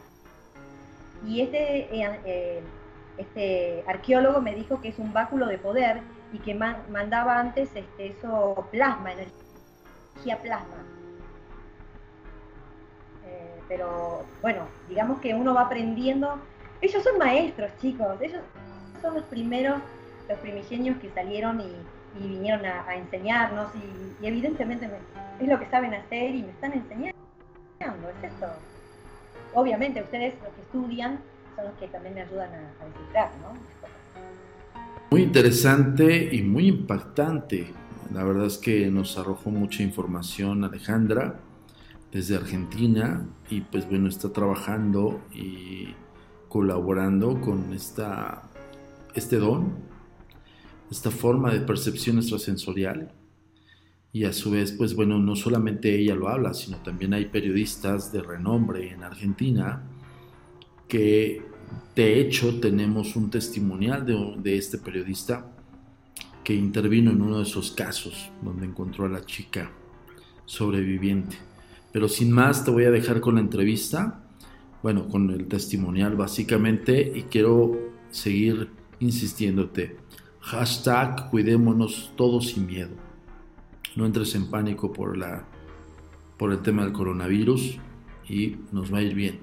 y 1.26 1.42
este, 1.42 1.94
eh, 1.94 2.20
eh, 2.24 2.62
este 3.16 3.84
arqueólogo 3.86 4.40
me 4.40 4.54
dijo 4.54 4.80
que 4.80 4.88
es 4.88 4.98
un 4.98 5.12
báculo 5.12 5.46
de 5.46 5.58
poder 5.58 6.00
y 6.32 6.38
que 6.38 6.54
mandaba 6.54 7.38
antes 7.38 7.68
este, 7.74 8.06
eso 8.06 8.66
plasma 8.70 9.12
energía 9.12 10.40
plasma. 10.42 10.91
Pero 13.72 14.26
bueno, 14.42 14.68
digamos 14.86 15.18
que 15.20 15.34
uno 15.34 15.54
va 15.54 15.62
aprendiendo. 15.62 16.38
Ellos 16.82 17.02
son 17.02 17.16
maestros, 17.16 17.70
chicos. 17.80 18.20
Ellos 18.20 18.42
son 19.00 19.14
los 19.14 19.24
primeros, 19.24 19.80
los 20.28 20.38
primigenios 20.40 20.98
que 20.98 21.08
salieron 21.10 21.58
y, 21.62 21.72
vinieron 22.20 22.66
a, 22.66 22.94
enseñarnos 22.94 23.68
y, 23.74 24.26
evidentemente 24.26 24.90
es 25.40 25.48
lo 25.48 25.58
que 25.58 25.64
saben 25.70 25.94
hacer 25.94 26.34
y 26.34 26.42
me 26.42 26.50
están 26.50 26.74
enseñando. 26.74 27.16
Es 27.80 28.30
eso. 28.30 28.52
Obviamente 29.54 30.02
ustedes 30.02 30.34
los 30.44 30.52
que 30.52 30.60
estudian 30.60 31.18
son 31.56 31.64
los 31.64 31.74
que 31.76 31.88
también 31.88 32.14
me 32.14 32.20
ayudan 32.20 32.50
a, 32.52 32.58
a 32.58 32.86
descifrar, 32.88 33.30
¿no? 33.40 33.54
Muy 35.10 35.22
interesante 35.22 36.28
y 36.30 36.42
muy 36.42 36.68
impactante. 36.68 37.72
La 38.12 38.22
verdad 38.22 38.44
es 38.44 38.58
que 38.58 38.90
nos 38.90 39.16
arrojó 39.16 39.50
mucha 39.50 39.82
información 39.82 40.62
Alejandra 40.62 41.36
desde 42.12 42.36
Argentina 42.36 43.26
y 43.48 43.62
pues 43.62 43.88
bueno, 43.88 44.08
está 44.08 44.32
trabajando 44.32 45.22
y 45.34 45.94
colaborando 46.48 47.40
con 47.40 47.72
esta, 47.72 48.42
este 49.14 49.36
don, 49.36 49.72
esta 50.90 51.10
forma 51.10 51.52
de 51.52 51.60
percepción 51.60 52.18
extrasensorial. 52.18 53.12
Y 54.12 54.24
a 54.24 54.34
su 54.34 54.50
vez, 54.50 54.72
pues 54.72 54.94
bueno, 54.94 55.18
no 55.18 55.34
solamente 55.34 55.98
ella 55.98 56.14
lo 56.14 56.28
habla, 56.28 56.52
sino 56.52 56.76
también 56.82 57.14
hay 57.14 57.24
periodistas 57.24 58.12
de 58.12 58.20
renombre 58.20 58.92
en 58.92 59.02
Argentina 59.02 59.82
que 60.86 61.40
de 61.96 62.20
hecho 62.20 62.60
tenemos 62.60 63.16
un 63.16 63.30
testimonial 63.30 64.04
de, 64.04 64.34
de 64.36 64.58
este 64.58 64.76
periodista 64.76 65.50
que 66.44 66.54
intervino 66.54 67.10
en 67.12 67.22
uno 67.22 67.38
de 67.38 67.44
esos 67.44 67.70
casos 67.70 68.30
donde 68.42 68.66
encontró 68.66 69.06
a 69.06 69.08
la 69.08 69.24
chica 69.24 69.70
sobreviviente. 70.44 71.51
Pero 71.92 72.08
sin 72.08 72.32
más, 72.32 72.64
te 72.64 72.70
voy 72.70 72.84
a 72.84 72.90
dejar 72.90 73.20
con 73.20 73.34
la 73.34 73.40
entrevista, 73.40 74.24
bueno, 74.82 75.08
con 75.08 75.30
el 75.30 75.46
testimonial 75.46 76.16
básicamente, 76.16 77.12
y 77.14 77.22
quiero 77.24 77.78
seguir 78.10 78.70
insistiéndote. 79.00 79.96
Hashtag 80.40 81.30
cuidémonos 81.30 82.12
todos 82.16 82.48
sin 82.48 82.66
miedo. 82.66 82.96
No 83.94 84.06
entres 84.06 84.34
en 84.34 84.50
pánico 84.50 84.92
por, 84.92 85.16
la, 85.16 85.44
por 86.38 86.50
el 86.50 86.60
tema 86.60 86.84
del 86.84 86.92
coronavirus 86.92 87.78
y 88.28 88.56
nos 88.72 88.92
va 88.92 88.98
a 88.98 89.02
ir 89.02 89.14
bien. 89.14 89.40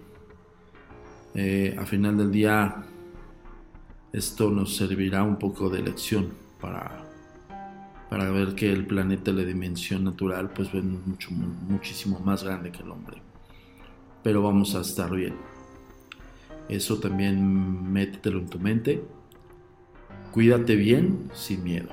Eh, 1.35 1.75
a 1.77 1.85
final 1.85 2.17
del 2.17 2.31
día, 2.31 2.83
esto 4.11 4.49
nos 4.49 4.75
servirá 4.75 5.23
un 5.23 5.37
poco 5.37 5.69
de 5.69 5.83
lección 5.83 6.29
para, 6.59 7.08
para 8.09 8.31
ver 8.31 8.55
que 8.55 8.71
el 8.71 8.85
planeta, 8.85 9.31
la 9.31 9.43
dimensión 9.43 10.03
natural, 10.03 10.49
pues 10.49 10.71
ven 10.71 10.99
mucho, 11.05 11.29
muchísimo 11.31 12.19
más 12.19 12.43
grande 12.43 12.71
que 12.71 12.81
el 12.81 12.89
hombre. 12.89 13.21
Pero 14.23 14.41
vamos 14.41 14.75
a 14.75 14.81
estar 14.81 15.11
bien. 15.11 15.35
Eso 16.67 16.99
también 16.99 17.91
métetelo 17.91 18.39
en 18.39 18.47
tu 18.47 18.59
mente. 18.59 19.03
Cuídate 20.31 20.75
bien 20.75 21.29
sin 21.33 21.63
miedo. 21.63 21.89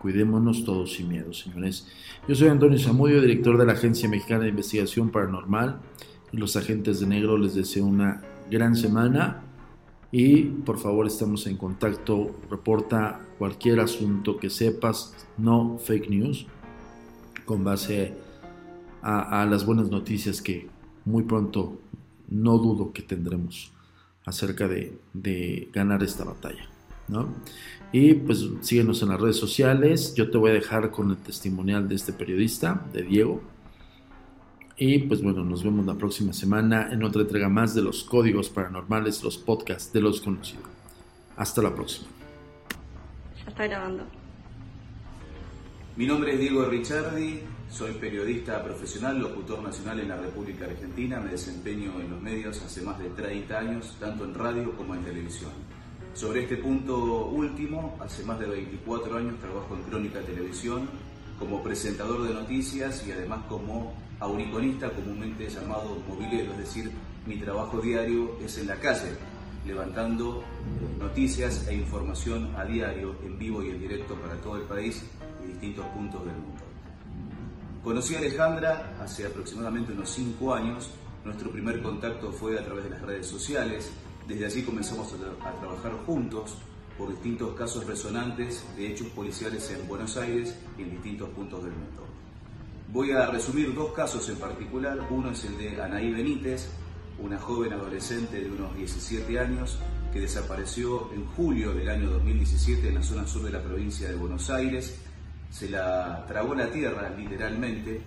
Cuidémonos 0.00 0.64
todos 0.64 0.94
sin 0.94 1.08
miedo, 1.08 1.32
señores. 1.32 1.88
Yo 2.26 2.34
soy 2.34 2.48
Antonio 2.48 2.78
Zamudio, 2.78 3.20
director 3.20 3.58
de 3.58 3.66
la 3.66 3.72
Agencia 3.72 4.08
Mexicana 4.08 4.44
de 4.44 4.50
Investigación 4.50 5.10
Paranormal. 5.10 5.80
Y 6.32 6.36
los 6.36 6.56
agentes 6.56 7.00
de 7.00 7.06
negro 7.06 7.36
les 7.36 7.54
deseo 7.54 7.84
una 7.84 8.22
gran 8.50 8.74
semana 8.74 9.42
y 10.12 10.42
por 10.42 10.78
favor 10.78 11.06
estamos 11.06 11.46
en 11.46 11.56
contacto, 11.56 12.30
reporta 12.50 13.26
cualquier 13.38 13.80
asunto 13.80 14.36
que 14.36 14.50
sepas, 14.50 15.14
no 15.38 15.78
fake 15.78 16.10
news, 16.10 16.46
con 17.46 17.64
base 17.64 18.14
a, 19.00 19.44
las 19.46 19.64
buenas 19.64 19.90
noticias 19.90 20.42
que 20.42 20.68
muy 21.06 21.24
pronto 21.24 21.80
no 22.28 22.58
dudo 22.58 22.92
que 22.92 23.02
tendremos 23.02 23.72
acerca 24.24 24.68
de, 24.68 24.98
de 25.14 25.70
ganar 25.72 26.02
esta 26.02 26.24
batalla. 26.24 26.68
¿no? 27.08 27.28
Y 27.90 28.14
pues 28.14 28.46
síguenos 28.60 29.02
en 29.02 29.08
las 29.08 29.20
redes 29.20 29.36
sociales, 29.36 30.14
yo 30.14 30.30
te 30.30 30.38
voy 30.38 30.50
a 30.50 30.54
dejar 30.54 30.90
con 30.90 31.10
el 31.10 31.16
testimonial 31.16 31.88
de 31.88 31.94
este 31.94 32.12
periodista, 32.12 32.86
de 32.92 33.02
Diego, 33.02 33.40
y 34.76 34.98
pues 35.00 35.22
bueno, 35.22 35.44
nos 35.44 35.62
vemos 35.62 35.84
la 35.86 35.94
próxima 35.94 36.32
semana 36.32 36.88
en 36.92 37.02
otra 37.02 37.22
entrega 37.22 37.48
más 37.48 37.74
de 37.74 37.82
los 37.82 38.04
códigos 38.04 38.48
paranormales, 38.48 39.22
los 39.22 39.38
podcasts 39.38 39.92
de 39.92 40.00
los 40.00 40.20
conocidos. 40.20 40.64
Hasta 41.36 41.62
la 41.62 41.74
próxima. 41.74 42.08
Ya 43.42 43.50
está 43.50 43.66
grabando. 43.66 44.04
Mi 45.96 46.06
nombre 46.06 46.32
es 46.32 46.40
Diego 46.40 46.64
Ricciardi, 46.64 47.40
soy 47.70 47.92
periodista 47.92 48.64
profesional, 48.64 49.18
locutor 49.18 49.62
nacional 49.62 50.00
en 50.00 50.08
la 50.08 50.16
República 50.16 50.64
Argentina, 50.64 51.20
me 51.20 51.32
desempeño 51.32 52.00
en 52.00 52.10
los 52.10 52.20
medios 52.20 52.62
hace 52.62 52.80
más 52.82 52.98
de 52.98 53.10
30 53.10 53.58
años, 53.58 53.96
tanto 54.00 54.24
en 54.24 54.34
radio 54.34 54.74
como 54.76 54.94
en 54.94 55.04
televisión. 55.04 55.52
Sobre 56.14 56.42
este 56.42 56.56
punto 56.56 57.26
último, 57.26 57.98
hace 58.00 58.24
más 58.24 58.38
de 58.38 58.46
24 58.46 59.16
años 59.16 59.38
trabajo 59.38 59.74
en 59.74 59.82
Crónica 59.82 60.20
Televisión 60.20 60.88
como 61.42 61.60
presentador 61.60 62.22
de 62.22 62.34
noticias 62.34 63.04
y 63.04 63.10
además 63.10 63.40
como 63.48 63.92
auriconista 64.20 64.88
comúnmente 64.90 65.48
llamado 65.48 65.98
movilero, 66.08 66.52
es 66.52 66.58
decir, 66.58 66.92
mi 67.26 67.36
trabajo 67.36 67.80
diario 67.80 68.38
es 68.44 68.58
en 68.58 68.68
la 68.68 68.76
calle, 68.76 69.16
levantando 69.66 70.44
noticias 71.00 71.66
e 71.66 71.74
información 71.74 72.54
a 72.56 72.64
diario, 72.64 73.16
en 73.24 73.36
vivo 73.40 73.60
y 73.60 73.70
en 73.70 73.80
directo 73.80 74.14
para 74.14 74.36
todo 74.36 74.56
el 74.56 74.62
país 74.62 75.02
y 75.42 75.48
distintos 75.48 75.84
puntos 75.86 76.24
del 76.24 76.36
mundo. 76.36 76.62
Conocí 77.82 78.14
a 78.14 78.18
Alejandra 78.18 78.96
hace 79.02 79.26
aproximadamente 79.26 79.92
unos 79.92 80.10
cinco 80.10 80.54
años. 80.54 80.90
Nuestro 81.24 81.50
primer 81.50 81.82
contacto 81.82 82.30
fue 82.30 82.56
a 82.56 82.64
través 82.64 82.84
de 82.84 82.90
las 82.90 83.02
redes 83.02 83.26
sociales. 83.26 83.90
Desde 84.28 84.46
allí 84.46 84.62
comenzamos 84.62 85.12
a 85.12 85.52
trabajar 85.58 85.92
juntos 86.06 86.56
por 86.96 87.10
distintos 87.10 87.54
casos 87.54 87.86
resonantes 87.86 88.64
de 88.76 88.88
hechos 88.88 89.08
policiales 89.08 89.70
en 89.70 89.86
Buenos 89.88 90.16
Aires 90.16 90.56
y 90.78 90.82
en 90.82 90.90
distintos 90.90 91.28
puntos 91.30 91.64
del 91.64 91.72
mundo. 91.72 92.06
Voy 92.92 93.10
a 93.12 93.26
resumir 93.26 93.74
dos 93.74 93.92
casos 93.92 94.28
en 94.28 94.36
particular. 94.36 94.98
Uno 95.10 95.30
es 95.30 95.44
el 95.44 95.56
de 95.56 95.80
Anaí 95.80 96.12
Benítez, 96.12 96.68
una 97.18 97.38
joven 97.38 97.72
adolescente 97.72 98.40
de 98.40 98.50
unos 98.50 98.76
17 98.76 99.38
años 99.38 99.78
que 100.12 100.20
desapareció 100.20 101.10
en 101.14 101.24
julio 101.28 101.72
del 101.72 101.88
año 101.88 102.10
2017 102.10 102.88
en 102.88 102.96
la 102.96 103.02
zona 103.02 103.26
sur 103.26 103.42
de 103.42 103.50
la 103.50 103.62
provincia 103.62 104.08
de 104.08 104.14
Buenos 104.14 104.50
Aires. 104.50 104.98
Se 105.50 105.70
la 105.70 106.26
tragó 106.28 106.54
la 106.54 106.70
tierra, 106.70 107.08
literalmente. 107.16 108.02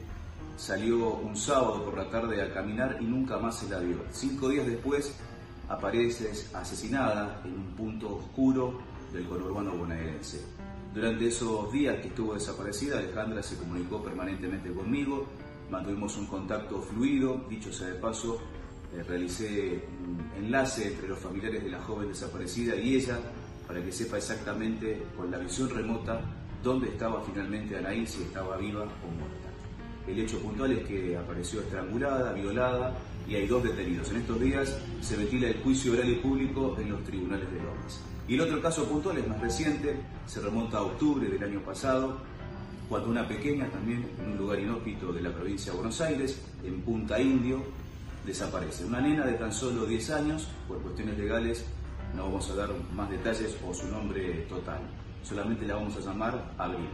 Salió 0.56 1.16
un 1.16 1.36
sábado 1.36 1.84
por 1.84 1.98
la 1.98 2.10
tarde 2.10 2.42
a 2.42 2.54
caminar 2.54 2.98
y 3.02 3.06
nunca 3.06 3.40
más 3.40 3.60
se 3.60 3.70
la 3.70 3.80
vio. 3.80 3.98
Cinco 4.12 4.50
días 4.50 4.68
después 4.68 5.16
aparece 5.70 6.32
asesinada 6.54 7.42
en 7.46 7.54
un 7.54 7.76
punto 7.76 8.18
oscuro 8.18 8.80
del 9.12 9.26
conurbano 9.26 9.72
bonaerense. 9.72 10.42
Durante 10.94 11.28
esos 11.28 11.72
días 11.72 11.98
que 12.00 12.08
estuvo 12.08 12.34
desaparecida, 12.34 13.00
Alejandra 13.00 13.44
se 13.44 13.58
comunicó 13.58 14.02
permanentemente 14.02 14.72
conmigo, 14.72 15.26
mantuvimos 15.70 16.16
un 16.18 16.28
contacto 16.28 16.82
fluido, 16.82 17.46
dicho 17.50 17.72
sea 17.74 17.88
de 17.88 17.96
paso, 17.96 18.40
eh, 18.94 19.04
realicé 19.04 19.84
un 20.06 20.44
enlace 20.44 20.88
entre 20.88 21.08
los 21.08 21.20
familiares 21.20 21.64
de 21.64 21.72
la 21.72 21.82
joven 21.82 22.08
desaparecida 22.08 22.76
y 22.76 22.96
ella 22.96 23.20
para 23.68 23.84
que 23.84 23.92
sepa 23.92 24.18
exactamente 24.18 25.04
con 25.18 25.32
la 25.32 25.38
visión 25.38 25.70
remota 25.70 26.22
dónde 26.64 26.90
estaba 26.90 27.22
finalmente 27.24 27.78
Anaí, 27.78 28.06
si 28.06 28.24
estaba 28.24 28.58
viva 28.58 28.84
o 28.84 29.12
muerta. 29.12 29.50
El 30.08 30.20
hecho 30.20 30.40
puntual 30.40 30.72
es 30.72 30.88
que 30.88 31.18
apareció 31.18 31.62
estrangulada, 31.62 32.32
violada 32.34 32.96
y 33.28 33.36
hay 33.36 33.48
dos 33.48 33.64
detenidos. 33.64 34.10
En 34.12 34.18
estos 34.18 34.40
días 34.40 34.78
se 35.02 35.16
ventila 35.16 35.48
el 35.48 35.62
juicio 35.62 35.94
oral 35.94 36.10
y 36.10 36.16
público 36.16 36.76
en 36.80 36.92
los 36.92 37.04
tribunales 37.04 37.52
de 37.52 37.58
Lomas. 37.58 38.02
Y 38.28 38.36
el 38.36 38.42
otro 38.42 38.62
caso 38.62 38.86
puntual 38.86 39.18
es 39.18 39.28
más 39.28 39.40
reciente, 39.40 39.96
se 40.26 40.42
remonta 40.42 40.78
a 40.78 40.84
octubre 40.84 41.28
del 41.28 41.44
año 41.44 41.60
pasado, 41.62 42.18
cuando 42.90 43.10
una 43.10 43.28
pequeña 43.28 43.68
también 43.70 44.08
en 44.20 44.32
un 44.32 44.38
lugar 44.38 44.60
inhóspito 44.60 45.12
de 45.12 45.22
la 45.22 45.32
provincia 45.32 45.72
de 45.72 45.78
Buenos 45.78 46.02
Aires, 46.02 46.42
en 46.64 46.82
Punta 46.82 47.20
Indio, 47.20 47.64
desaparece. 48.26 48.86
Una 48.86 49.02
nena 49.02 49.26
de 49.26 49.34
tan 49.34 49.52
solo 49.52 49.86
10 49.86 50.10
años, 50.12 50.48
por 50.68 50.82
cuestiones 50.82 51.18
legales 51.18 51.66
no 52.16 52.24
vamos 52.26 52.50
a 52.50 52.56
dar 52.56 52.70
más 52.94 53.10
detalles 53.10 53.58
o 53.68 53.74
su 53.74 53.88
nombre 53.88 54.46
total, 54.48 54.80
solamente 55.24 55.66
la 55.66 55.76
vamos 55.76 55.96
a 55.98 56.00
llamar 56.00 56.54
Abril. 56.58 56.88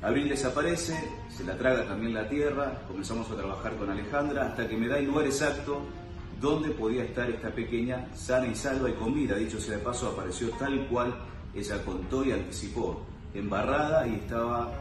Abril 0.00 0.28
desaparece, 0.28 0.96
se 1.28 1.42
la 1.42 1.56
traga 1.56 1.84
también 1.84 2.14
la 2.14 2.28
tierra, 2.28 2.82
comenzamos 2.86 3.28
a 3.30 3.34
trabajar 3.34 3.74
con 3.76 3.90
Alejandra 3.90 4.46
hasta 4.46 4.68
que 4.68 4.76
me 4.76 4.86
da 4.86 4.98
el 4.98 5.06
lugar 5.06 5.26
exacto 5.26 5.82
dónde 6.40 6.70
podía 6.70 7.02
estar 7.02 7.28
esta 7.28 7.50
pequeña 7.50 8.06
sana 8.14 8.46
y 8.46 8.54
salva 8.54 8.88
y 8.90 8.92
con 8.92 9.12
vida. 9.12 9.34
Dicho 9.34 9.60
sea 9.60 9.76
de 9.76 9.82
paso, 9.82 10.08
apareció 10.08 10.50
tal 10.50 10.86
cual 10.86 11.12
ella 11.52 11.84
contó 11.84 12.24
y 12.24 12.30
anticipó, 12.30 13.02
embarrada 13.34 14.06
y 14.06 14.14
estaba 14.14 14.72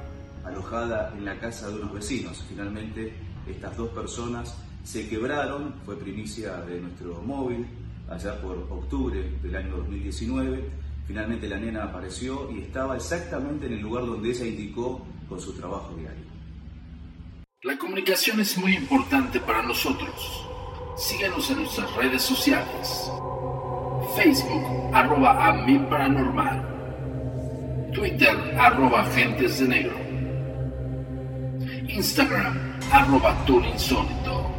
alojada 0.45 1.11
en 1.18 1.26
la 1.26 1.39
casa 1.39 1.69
de 1.69 1.76
unos 1.76 1.94
vecinos. 1.94 2.44
Finalmente, 2.48 3.14
estas 3.48 3.76
dos 3.76 3.89
personas 3.89 4.56
se 4.84 5.10
quebraron, 5.10 5.73
fue 5.84 5.98
primicia 5.98 6.57
de 6.61 6.80
nuestro 6.80 7.22
móvil, 7.23 7.65
allá 8.07 8.39
por 8.39 8.56
octubre 8.69 9.31
del 9.41 9.56
año 9.56 9.77
2019. 9.77 10.86
Finalmente 11.07 11.47
la 11.47 11.57
nena 11.57 11.85
apareció 11.85 12.51
y 12.51 12.63
estaba 12.63 12.97
exactamente 12.97 13.65
en 13.65 13.73
el 13.73 13.79
lugar 13.79 14.05
donde 14.05 14.29
ella 14.29 14.45
indicó 14.45 15.05
con 15.29 15.39
su 15.39 15.53
trabajo 15.53 15.95
diario. 15.95 16.25
La 17.63 17.77
comunicación 17.77 18.39
es 18.41 18.57
muy 18.57 18.75
importante 18.75 19.39
para 19.39 19.63
nosotros. 19.63 20.45
Síguenos 20.97 21.49
en 21.49 21.57
nuestras 21.59 21.95
redes 21.95 22.21
sociales. 22.21 23.09
Facebook, 24.15 24.63
arroba 24.93 25.47
a 25.47 25.53
mi 25.53 25.79
paranormal. 25.79 26.75
Twitter, 27.93 28.35
arroba 28.59 29.01
agentes 29.01 29.59
de 29.59 29.67
negro. 29.67 29.95
Instagram, 31.88 32.77
arroba 32.91 33.35
insólito. 33.47 34.51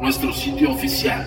Nuestro 0.00 0.32
sitio 0.32 0.72
oficial, 0.72 1.26